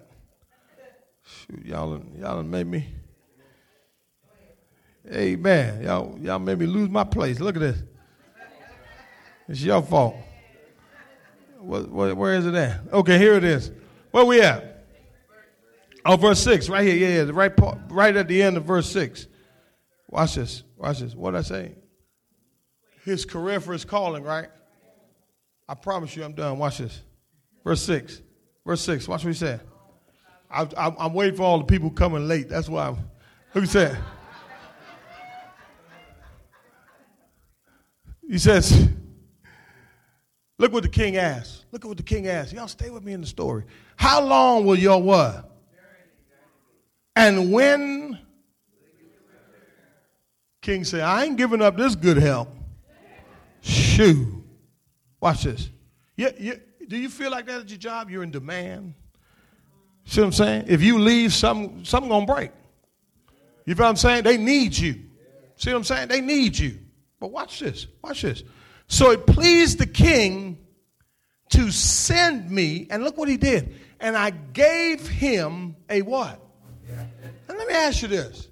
Shoot, 1.24 1.66
y'all, 1.66 2.02
y'all 2.20 2.44
made 2.44 2.68
me. 2.68 2.95
Amen. 5.12 5.84
Y'all, 5.84 6.18
y'all 6.20 6.40
made 6.40 6.60
me 6.60 6.66
lose 6.66 6.90
my 6.90 7.04
place. 7.04 7.40
Look 7.40 7.56
at 7.56 7.62
this. 7.62 7.78
It's 9.48 9.62
your 9.62 9.82
fault. 9.82 10.16
What, 11.60 11.90
what, 11.90 12.18
where 12.18 12.36
is 12.36 12.46
it 12.46 12.56
at? 12.56 12.82
Okay, 12.92 13.18
here 13.18 13.36
it 13.36 13.44
is. 13.44 13.72
Where 14.12 14.26
we 14.26 14.42
at? 14.42 14.86
Oh, 16.06 16.16
verse 16.16 16.40
6, 16.42 16.70
right 16.70 16.86
here. 16.86 16.96
Yeah, 16.96 17.24
yeah, 17.24 17.32
right, 17.34 17.56
part, 17.56 17.80
right 17.90 18.16
at 18.16 18.28
the 18.28 18.42
end 18.42 18.58
of 18.58 18.66
verse 18.66 18.90
6. 18.92 19.28
Watch 20.10 20.36
this. 20.36 20.64
Watch 20.78 21.00
this. 21.00 21.16
What 21.16 21.32
did 21.32 21.38
I 21.38 21.42
say? 21.42 21.76
His 23.04 23.26
career 23.26 23.60
for 23.60 23.74
his 23.74 23.86
calling, 23.86 24.24
right? 24.24 24.50
I 25.68 25.74
promise 25.74 26.16
you 26.16 26.24
I'm 26.24 26.34
done. 26.34 26.60
Watch 26.60 26.78
this. 26.78 27.02
Verse 27.64 27.82
6. 27.82 28.22
Verse 28.66 28.82
6. 28.82 29.08
Watch 29.08 29.24
what 29.24 29.30
he 29.30 29.38
said. 29.38 29.62
I, 30.50 30.68
am 30.78 31.14
waiting 31.14 31.36
for 31.36 31.44
all 31.44 31.58
the 31.58 31.66
people 31.66 31.90
coming 31.90 32.28
late. 32.28 32.50
That's 32.50 32.70
why 32.70 32.88
I'm. 32.88 32.98
Who 33.54 33.66
said? 33.66 33.98
He 38.30 38.38
says, 38.38 38.90
Look 40.58 40.72
what 40.72 40.84
the 40.84 40.90
king 40.90 41.18
asked. 41.18 41.66
Look 41.72 41.84
at 41.84 41.88
what 41.88 41.98
the 41.98 42.04
king 42.04 42.28
asked. 42.28 42.54
Y'all 42.54 42.68
stay 42.68 42.90
with 42.90 43.04
me 43.04 43.14
in 43.14 43.22
the 43.22 43.28
story. 43.28 43.66
How 43.98 44.24
long 44.24 44.66
will 44.66 44.78
your 44.78 45.02
what? 45.02 45.52
And 47.16 47.52
when 47.52 48.20
King 50.62 50.84
said, 50.84 51.02
I 51.02 51.26
ain't 51.26 51.38
giving 51.38 51.62
up 51.62 51.78
this 51.78 51.96
good 51.96 52.18
help. 52.18 52.50
Shoo. 53.62 54.44
Watch 55.22 55.44
this. 55.44 55.70
You, 56.16 56.30
you, 56.40 56.60
do 56.88 56.98
you 56.98 57.10
feel 57.10 57.32
like 57.32 57.46
that 57.46 57.62
at 57.62 57.70
your 57.70 57.78
job? 57.78 58.10
You're 58.10 58.24
in 58.24 58.32
demand. 58.32 58.96
See 60.06 60.22
what 60.22 60.28
I'm 60.28 60.34
saying? 60.34 60.66
If 60.68 60.82
you 60.82 61.00
leave, 61.00 61.34
something, 61.34 61.84
something 61.86 62.10
gonna 62.10 62.26
break. 62.26 62.52
You 63.66 63.76
feel 63.76 63.86
what 63.86 63.90
I'm 63.92 63.96
saying? 63.96 64.24
They 64.24 64.38
need 64.38 64.78
you. 64.78 65.02
See 65.56 65.72
what 65.72 65.78
I'm 65.78 65.84
saying? 65.84 66.08
They 66.08 66.22
need 66.22 66.58
you. 66.58 66.80
But 67.26 67.32
watch 67.32 67.60
this. 67.60 67.88
Watch 68.04 68.22
this. 68.22 68.44
So 68.86 69.10
it 69.10 69.26
pleased 69.26 69.80
the 69.80 69.88
king 69.88 70.60
to 71.50 71.72
send 71.72 72.52
me, 72.52 72.86
and 72.92 73.04
look 73.04 73.18
what 73.18 73.28
he 73.28 73.36
did. 73.36 73.74
And 74.00 74.16
I 74.16 74.30
gave 74.30 75.08
him 75.08 75.76
a 75.90 76.04
what? 76.04 76.40
And 76.88 77.58
let 77.58 77.68
me 77.68 77.74
ask 77.74 78.04
you 78.04 78.10
this. 78.10 78.48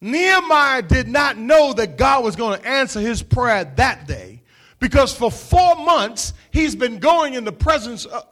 Nehemiah 0.00 0.82
did 0.82 1.06
not 1.06 1.38
know 1.38 1.74
that 1.74 1.96
God 1.96 2.24
was 2.24 2.34
going 2.34 2.58
to 2.58 2.66
answer 2.66 2.98
his 2.98 3.22
prayer 3.22 3.72
that 3.76 4.08
day 4.08 4.42
because 4.80 5.14
for 5.14 5.30
four 5.30 5.76
months 5.76 6.32
he's 6.50 6.74
been 6.74 6.98
going 6.98 7.34
in 7.34 7.44
the 7.44 7.52
presence 7.52 8.04
of. 8.04 8.26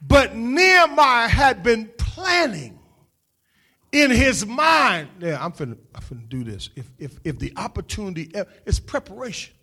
But 0.00 0.34
Nehemiah 0.34 1.28
had 1.28 1.62
been 1.62 1.90
planning 1.98 2.79
in 3.92 4.10
his 4.10 4.46
mind. 4.46 5.08
Yeah, 5.20 5.42
I'm 5.44 5.52
finna, 5.52 5.76
I'm 5.94 6.02
finna 6.02 6.28
do 6.28 6.44
this. 6.44 6.70
If, 6.76 6.90
if, 6.98 7.18
if 7.24 7.38
the 7.38 7.52
opportunity, 7.56 8.30
it's 8.66 8.80
preparation. 8.80 9.54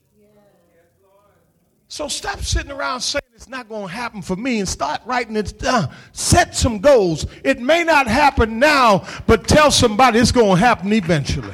So 1.89 2.09
stop 2.09 2.39
sitting 2.39 2.71
around 2.71 2.99
saying 2.99 3.21
it's 3.33 3.47
not 3.47 3.69
going 3.69 3.87
to 3.87 3.93
happen 3.93 4.21
for 4.21 4.35
me 4.35 4.59
and 4.59 4.67
start 4.67 5.01
writing 5.05 5.37
it 5.37 5.57
down. 5.57 5.89
Set 6.11 6.53
some 6.53 6.79
goals. 6.79 7.25
It 7.45 7.61
may 7.61 7.83
not 7.85 8.07
happen 8.07 8.59
now, 8.59 9.07
but 9.25 9.47
tell 9.47 9.71
somebody 9.71 10.19
it's 10.19 10.33
going 10.33 10.57
to 10.57 10.59
happen 10.59 10.91
eventually. 10.91 11.53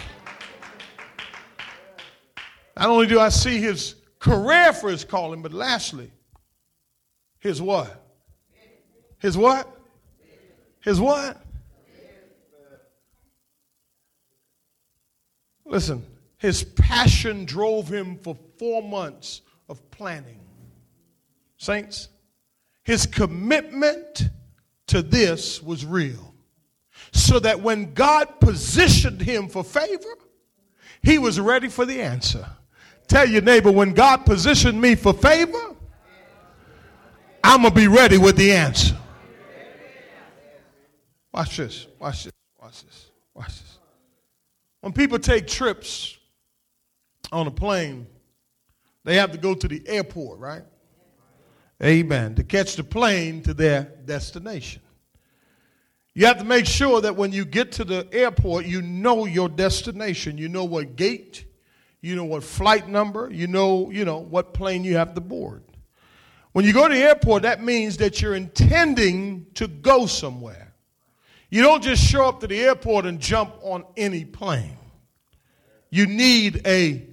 Not 2.76 2.90
only 2.90 3.06
do 3.06 3.20
I 3.20 3.30
see 3.30 3.60
his 3.60 3.96
career 4.18 4.74
for 4.74 4.90
his 4.90 5.04
calling, 5.04 5.44
but 5.44 5.54
lastly, 5.54 6.12
his 7.40 7.62
what? 7.62 8.04
His 9.20 9.38
what? 9.38 9.70
His 10.82 11.00
what? 11.00 11.43
Listen, 15.74 16.06
his 16.38 16.64
passion 16.64 17.46
drove 17.46 17.92
him 17.92 18.20
for 18.20 18.38
four 18.60 18.84
months 18.84 19.42
of 19.68 19.90
planning. 19.90 20.40
Saints, 21.58 22.10
his 22.84 23.08
commitment 23.08 24.30
to 24.86 25.02
this 25.02 25.64
was 25.64 25.84
real. 25.84 26.36
So 27.12 27.40
that 27.40 27.60
when 27.60 27.96
God 27.96 28.40
positioned 28.40 29.20
him 29.20 29.50
for 29.50 29.64
favor, 29.64 30.16
he 31.02 31.18
was 31.18 31.40
ready 31.40 31.70
for 31.70 31.86
the 31.86 32.00
answer. 32.00 32.46
Tell 33.08 33.28
your 33.28 33.42
neighbor, 33.42 33.72
when 33.72 33.96
God 33.96 34.28
positioned 34.28 34.80
me 34.80 34.94
for 34.94 35.12
favor, 35.12 35.76
I'm 37.44 37.64
going 37.64 37.74
to 37.74 37.76
be 37.76 37.88
ready 37.88 38.20
with 38.20 38.38
the 38.38 38.52
answer. 38.52 38.96
Watch 41.34 41.58
this, 41.58 41.88
watch 41.98 42.26
this, 42.26 42.34
watch 42.62 42.84
this, 42.84 43.10
watch 43.34 43.48
this. 43.48 43.73
When 44.84 44.92
people 44.92 45.18
take 45.18 45.48
trips 45.48 46.18
on 47.32 47.48
a 47.48 47.52
plane, 47.52 48.06
they 49.06 49.16
have 49.16 49.32
to 49.32 49.38
go 49.38 49.54
to 49.54 49.66
the 49.66 49.82
airport, 49.88 50.40
right? 50.40 50.64
Amen. 51.82 52.36
To 52.36 52.44
catch 52.44 52.76
the 52.76 52.84
plane 52.84 53.42
to 53.44 53.54
their 53.54 53.84
destination. 54.04 54.82
You 56.14 56.26
have 56.26 56.40
to 56.40 56.44
make 56.44 56.66
sure 56.66 57.00
that 57.00 57.16
when 57.16 57.32
you 57.32 57.46
get 57.46 57.72
to 57.74 57.86
the 57.86 58.10
airport, 58.12 58.66
you 58.66 58.82
know 58.82 59.24
your 59.24 59.48
destination. 59.48 60.38
You 60.38 60.50
know 60.50 60.66
what 60.66 60.98
gate, 60.98 61.46
you 62.02 62.18
know 62.18 62.26
what 62.26 62.44
flight 62.44 62.90
number, 62.90 63.30
you 63.32 63.48
know, 63.48 63.90
you 63.90 64.04
know 64.04 64.18
what 64.18 64.54
plane 64.54 64.84
you 64.84 64.98
have 64.98 65.14
to 65.14 65.22
board. 65.22 65.64
When 66.52 66.66
you 66.66 66.74
go 66.74 66.90
to 66.90 66.94
the 66.94 67.00
airport, 67.00 67.44
that 67.44 67.64
means 67.64 67.96
that 67.98 68.22
you're 68.22 68.36
intending 68.36 69.46
to 69.54 69.70
go 69.70 70.08
somewhere. 70.08 70.73
You 71.54 71.62
don't 71.62 71.84
just 71.84 72.04
show 72.04 72.28
up 72.28 72.40
to 72.40 72.48
the 72.48 72.60
airport 72.60 73.06
and 73.06 73.20
jump 73.20 73.54
on 73.62 73.86
any 73.96 74.26
plane. 74.26 74.76
You 75.92 76.08
need 76.08 76.66
a 76.66 77.08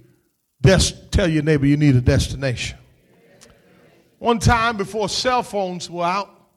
des- 0.63 0.97
tell 1.11 1.27
your 1.27 1.43
neighbor 1.43 1.67
you 1.67 1.77
need 1.77 1.95
a 1.95 2.01
destination. 2.01 2.79
One 4.17 4.39
time 4.39 4.77
before 4.77 5.09
cell 5.09 5.43
phones 5.43 5.91
were 5.91 6.05
out, 6.05 6.49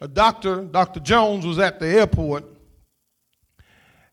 a 0.00 0.06
doctor, 0.06 0.62
Dr. 0.62 1.00
Jones, 1.00 1.44
was 1.44 1.58
at 1.58 1.80
the 1.80 1.88
airport, 1.88 2.44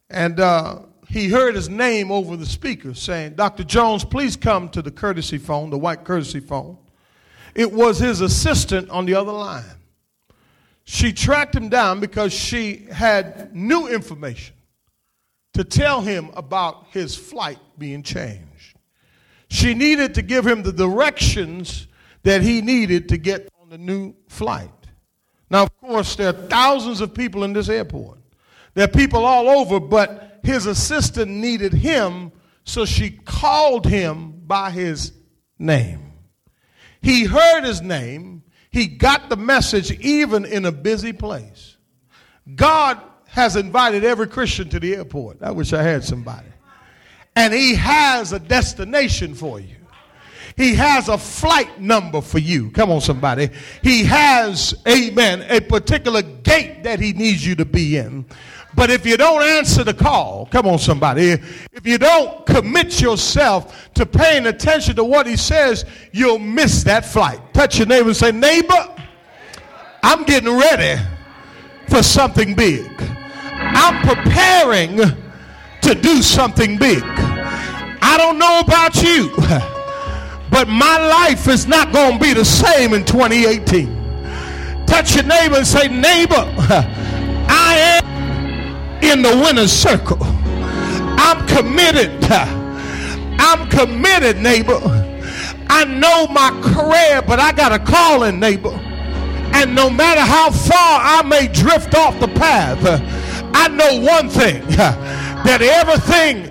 and 0.09 0.39
uh, 0.39 0.80
he 1.07 1.30
heard 1.30 1.53
his 1.53 1.69
name 1.69 2.11
over 2.11 2.36
the 2.36 2.47
speaker 2.47 2.95
saying, 2.95 3.36
Dr. 3.36 3.63
Jones, 3.63 4.03
please 4.03 4.36
come 4.36 4.67
to 4.69 4.82
the 4.82 4.89
courtesy 4.89 5.38
phone, 5.38 5.69
the 5.69 5.78
white 5.78 6.05
courtesy 6.05 6.39
phone. 6.39 6.76
It 7.53 7.72
was 7.72 7.99
his 7.99 8.22
assistant 8.22 8.89
on 8.89 9.05
the 9.05 9.13
other 9.13 9.32
line. 9.32 9.78
She 10.84 11.13
tracked 11.13 11.55
him 11.55 11.69
down 11.69 11.99
because 11.99 12.34
she 12.34 12.88
had 12.91 13.55
new 13.55 13.88
information 13.88 14.55
to 15.53 15.63
tell 15.63 16.01
him 16.01 16.29
about 16.36 16.88
his 16.91 17.15
flight 17.15 17.59
being 17.77 18.03
changed. 18.03 18.77
She 19.49 19.73
needed 19.73 20.15
to 20.15 20.21
give 20.21 20.47
him 20.47 20.63
the 20.63 20.71
directions 20.71 21.88
that 22.23 22.41
he 22.41 22.61
needed 22.61 23.09
to 23.09 23.17
get 23.17 23.49
on 23.61 23.69
the 23.69 23.77
new 23.77 24.15
flight. 24.27 24.69
Now, 25.49 25.63
of 25.63 25.77
course, 25.77 26.15
there 26.15 26.29
are 26.29 26.47
thousands 26.47 27.01
of 27.01 27.13
people 27.13 27.43
in 27.43 27.51
this 27.51 27.67
airport. 27.67 28.19
There 28.73 28.86
are 28.86 28.88
people 28.88 29.25
all 29.25 29.49
over, 29.49 29.79
but 29.79 30.39
his 30.43 30.65
assistant 30.65 31.29
needed 31.29 31.73
him, 31.73 32.32
so 32.63 32.86
she 32.86 33.09
called 33.09 33.86
him 33.86 34.32
by 34.47 34.71
his 34.71 35.11
name. 35.59 36.13
He 37.01 37.25
heard 37.25 37.63
his 37.63 37.82
name, 37.82 38.40
he 38.72 38.88
got 38.88 39.30
the 39.30 39.36
message 39.36 39.91
even 39.99 40.45
in 40.45 40.65
a 40.65 40.72
busy 40.72 41.13
place. 41.13 41.78
God 42.55 43.01
has 43.28 43.55
invited 43.55 44.03
every 44.03 44.28
Christian 44.28 44.69
to 44.69 44.80
the 44.80 44.95
airport. 44.95 45.41
I 45.41 45.51
wish 45.51 45.74
I 45.74 45.84
had 45.84 46.03
somebody. 46.03 46.47
And 47.36 47.53
he 47.53 47.76
has 47.76 48.34
a 48.34 48.39
destination 48.39 49.36
for 49.36 49.59
you. 49.59 49.76
He 50.57 50.76
has 50.76 51.07
a 51.07 51.17
flight 51.17 51.80
number 51.80 52.22
for 52.22 52.39
you. 52.39 52.72
Come 52.72 52.91
on, 52.91 52.99
somebody. 52.99 53.49
He 53.82 54.03
has, 54.03 54.76
amen, 54.88 55.45
a 55.49 55.61
particular 55.61 56.22
gate 56.22 56.84
that 56.84 56.99
he 56.99 57.13
needs 57.13 57.45
you 57.45 57.55
to 57.55 57.65
be 57.65 57.97
in. 57.97 58.26
But 58.74 58.89
if 58.89 59.05
you 59.05 59.17
don't 59.17 59.43
answer 59.43 59.84
the 59.84 59.93
call, 59.93 60.47
come 60.49 60.65
on, 60.65 60.80
somebody, 60.80 61.32
if 61.74 61.86
you 61.86 61.97
don't 61.97 62.45
commit 62.45 63.01
yourself 63.01 63.89
to 63.95 64.05
paying 64.05 64.47
attention 64.47 64.95
to 64.95 65.03
what 65.03 65.28
he 65.28 65.36
says, 65.36 65.86
you'll 66.13 66.39
miss 66.39 66.84
that 66.84 67.05
flight. 67.05 67.39
Touch 67.53 67.78
your 67.80 67.88
neighbor 67.88 68.07
and 68.07 68.15
say, 68.15 68.32
Neighbor, 68.32 68.95
I'm 70.03 70.24
getting 70.24 70.57
ready 70.57 71.01
for 71.89 72.01
something 72.01 72.55
big. 72.55 72.89
I'm 73.74 74.01
preparing 74.07 74.97
to 75.82 75.95
do 75.95 76.22
something 76.22 76.78
big. 76.78 77.03
I 77.03 78.15
don't 78.17 78.39
know 78.39 78.59
about 78.59 79.01
you. 79.03 79.32
But 80.51 80.67
my 80.67 80.97
life 81.07 81.47
is 81.47 81.65
not 81.65 81.93
going 81.93 82.19
to 82.19 82.19
be 82.19 82.34
the 82.34 82.43
same 82.43 82.93
in 82.93 83.05
2018. 83.05 84.86
Touch 84.86 85.15
your 85.15 85.24
neighbor 85.24 85.55
and 85.55 85.65
say, 85.65 85.88
Neighbor, 85.88 86.36
I 87.47 88.01
am 88.03 88.11
in 89.02 89.22
the 89.22 89.41
winner's 89.43 89.72
circle. 89.72 90.18
I'm 90.22 91.45
committed. 91.47 92.12
I'm 92.32 93.68
committed, 93.70 94.38
neighbor. 94.38 94.80
I 95.70 95.86
know 95.86 96.28
my 96.28 96.52
career, 96.62 97.22
but 97.22 97.39
I 97.39 97.52
got 97.52 97.72
a 97.72 97.80
calling, 97.80 98.39
neighbor. 98.39 98.78
And 99.54 99.76
no 99.76 99.89
matter 99.89 100.22
how 100.22 100.52
far 100.52 101.02
I 101.02 101.24
may 101.24 101.47
drift 101.47 101.95
off 101.95 102.20
the 102.20 102.28
path, 102.28 102.80
I 103.54 103.68
know 103.68 103.99
one 104.02 104.30
thing 104.30 104.66
that 104.68 105.62
everything 105.62 106.45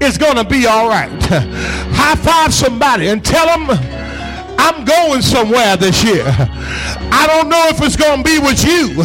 is 0.00 0.18
going 0.18 0.36
to 0.36 0.44
be 0.44 0.66
all 0.66 0.88
right. 0.88 1.10
High 1.22 2.16
five 2.16 2.52
somebody 2.52 3.08
and 3.08 3.24
tell 3.24 3.46
them 3.46 3.66
I'm 4.58 4.84
going 4.84 5.22
somewhere 5.22 5.76
this 5.76 6.04
year. 6.04 6.24
I 6.28 7.26
don't 7.26 7.48
know 7.48 7.68
if 7.68 7.80
it's 7.82 7.96
going 7.96 8.22
to 8.22 8.24
be 8.24 8.38
with 8.38 8.64
you, 8.64 9.02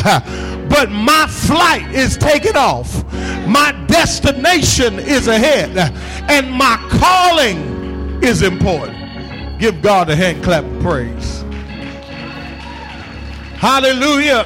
but 0.71 0.89
my 0.89 1.27
flight 1.27 1.91
is 1.91 2.17
taking 2.17 2.55
off. 2.55 3.03
My 3.45 3.73
destination 3.87 4.99
is 4.99 5.27
ahead, 5.27 5.77
and 6.29 6.49
my 6.49 6.77
calling 6.89 8.23
is 8.23 8.41
important. 8.41 9.59
Give 9.59 9.81
God 9.81 10.09
a 10.09 10.15
hand 10.15 10.43
clap 10.43 10.63
of 10.63 10.81
praise. 10.81 11.41
Hallelujah 13.57 14.45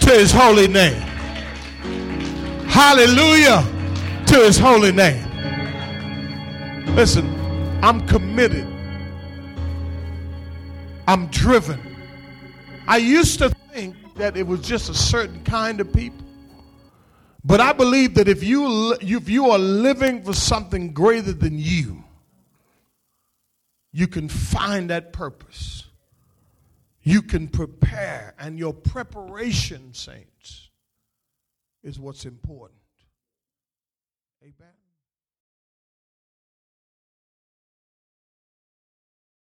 to 0.00 0.10
his 0.10 0.32
holy 0.32 0.66
name. 0.68 1.00
Hallelujah 2.68 3.64
to 4.26 4.34
his 4.40 4.58
holy 4.58 4.92
name. 4.92 5.24
Listen, 6.96 7.26
I'm 7.82 8.06
committed. 8.06 8.66
I'm 11.06 11.28
driven. 11.28 11.80
I 12.88 12.96
used 12.96 13.38
to 13.38 13.54
that 14.16 14.36
it 14.36 14.46
was 14.46 14.60
just 14.60 14.88
a 14.88 14.94
certain 14.94 15.42
kind 15.44 15.80
of 15.80 15.92
people. 15.92 16.26
But 17.44 17.60
I 17.60 17.72
believe 17.72 18.14
that 18.14 18.28
if 18.28 18.42
you 18.42 18.96
if 19.00 19.28
you 19.28 19.50
are 19.50 19.58
living 19.58 20.22
for 20.24 20.32
something 20.32 20.92
greater 20.92 21.32
than 21.32 21.58
you, 21.58 22.02
you 23.92 24.08
can 24.08 24.28
find 24.28 24.90
that 24.90 25.12
purpose. 25.12 25.84
You 27.02 27.22
can 27.22 27.46
prepare, 27.46 28.34
and 28.36 28.58
your 28.58 28.74
preparation, 28.74 29.94
saints, 29.94 30.70
is 31.84 32.00
what's 32.00 32.24
important. 32.24 32.75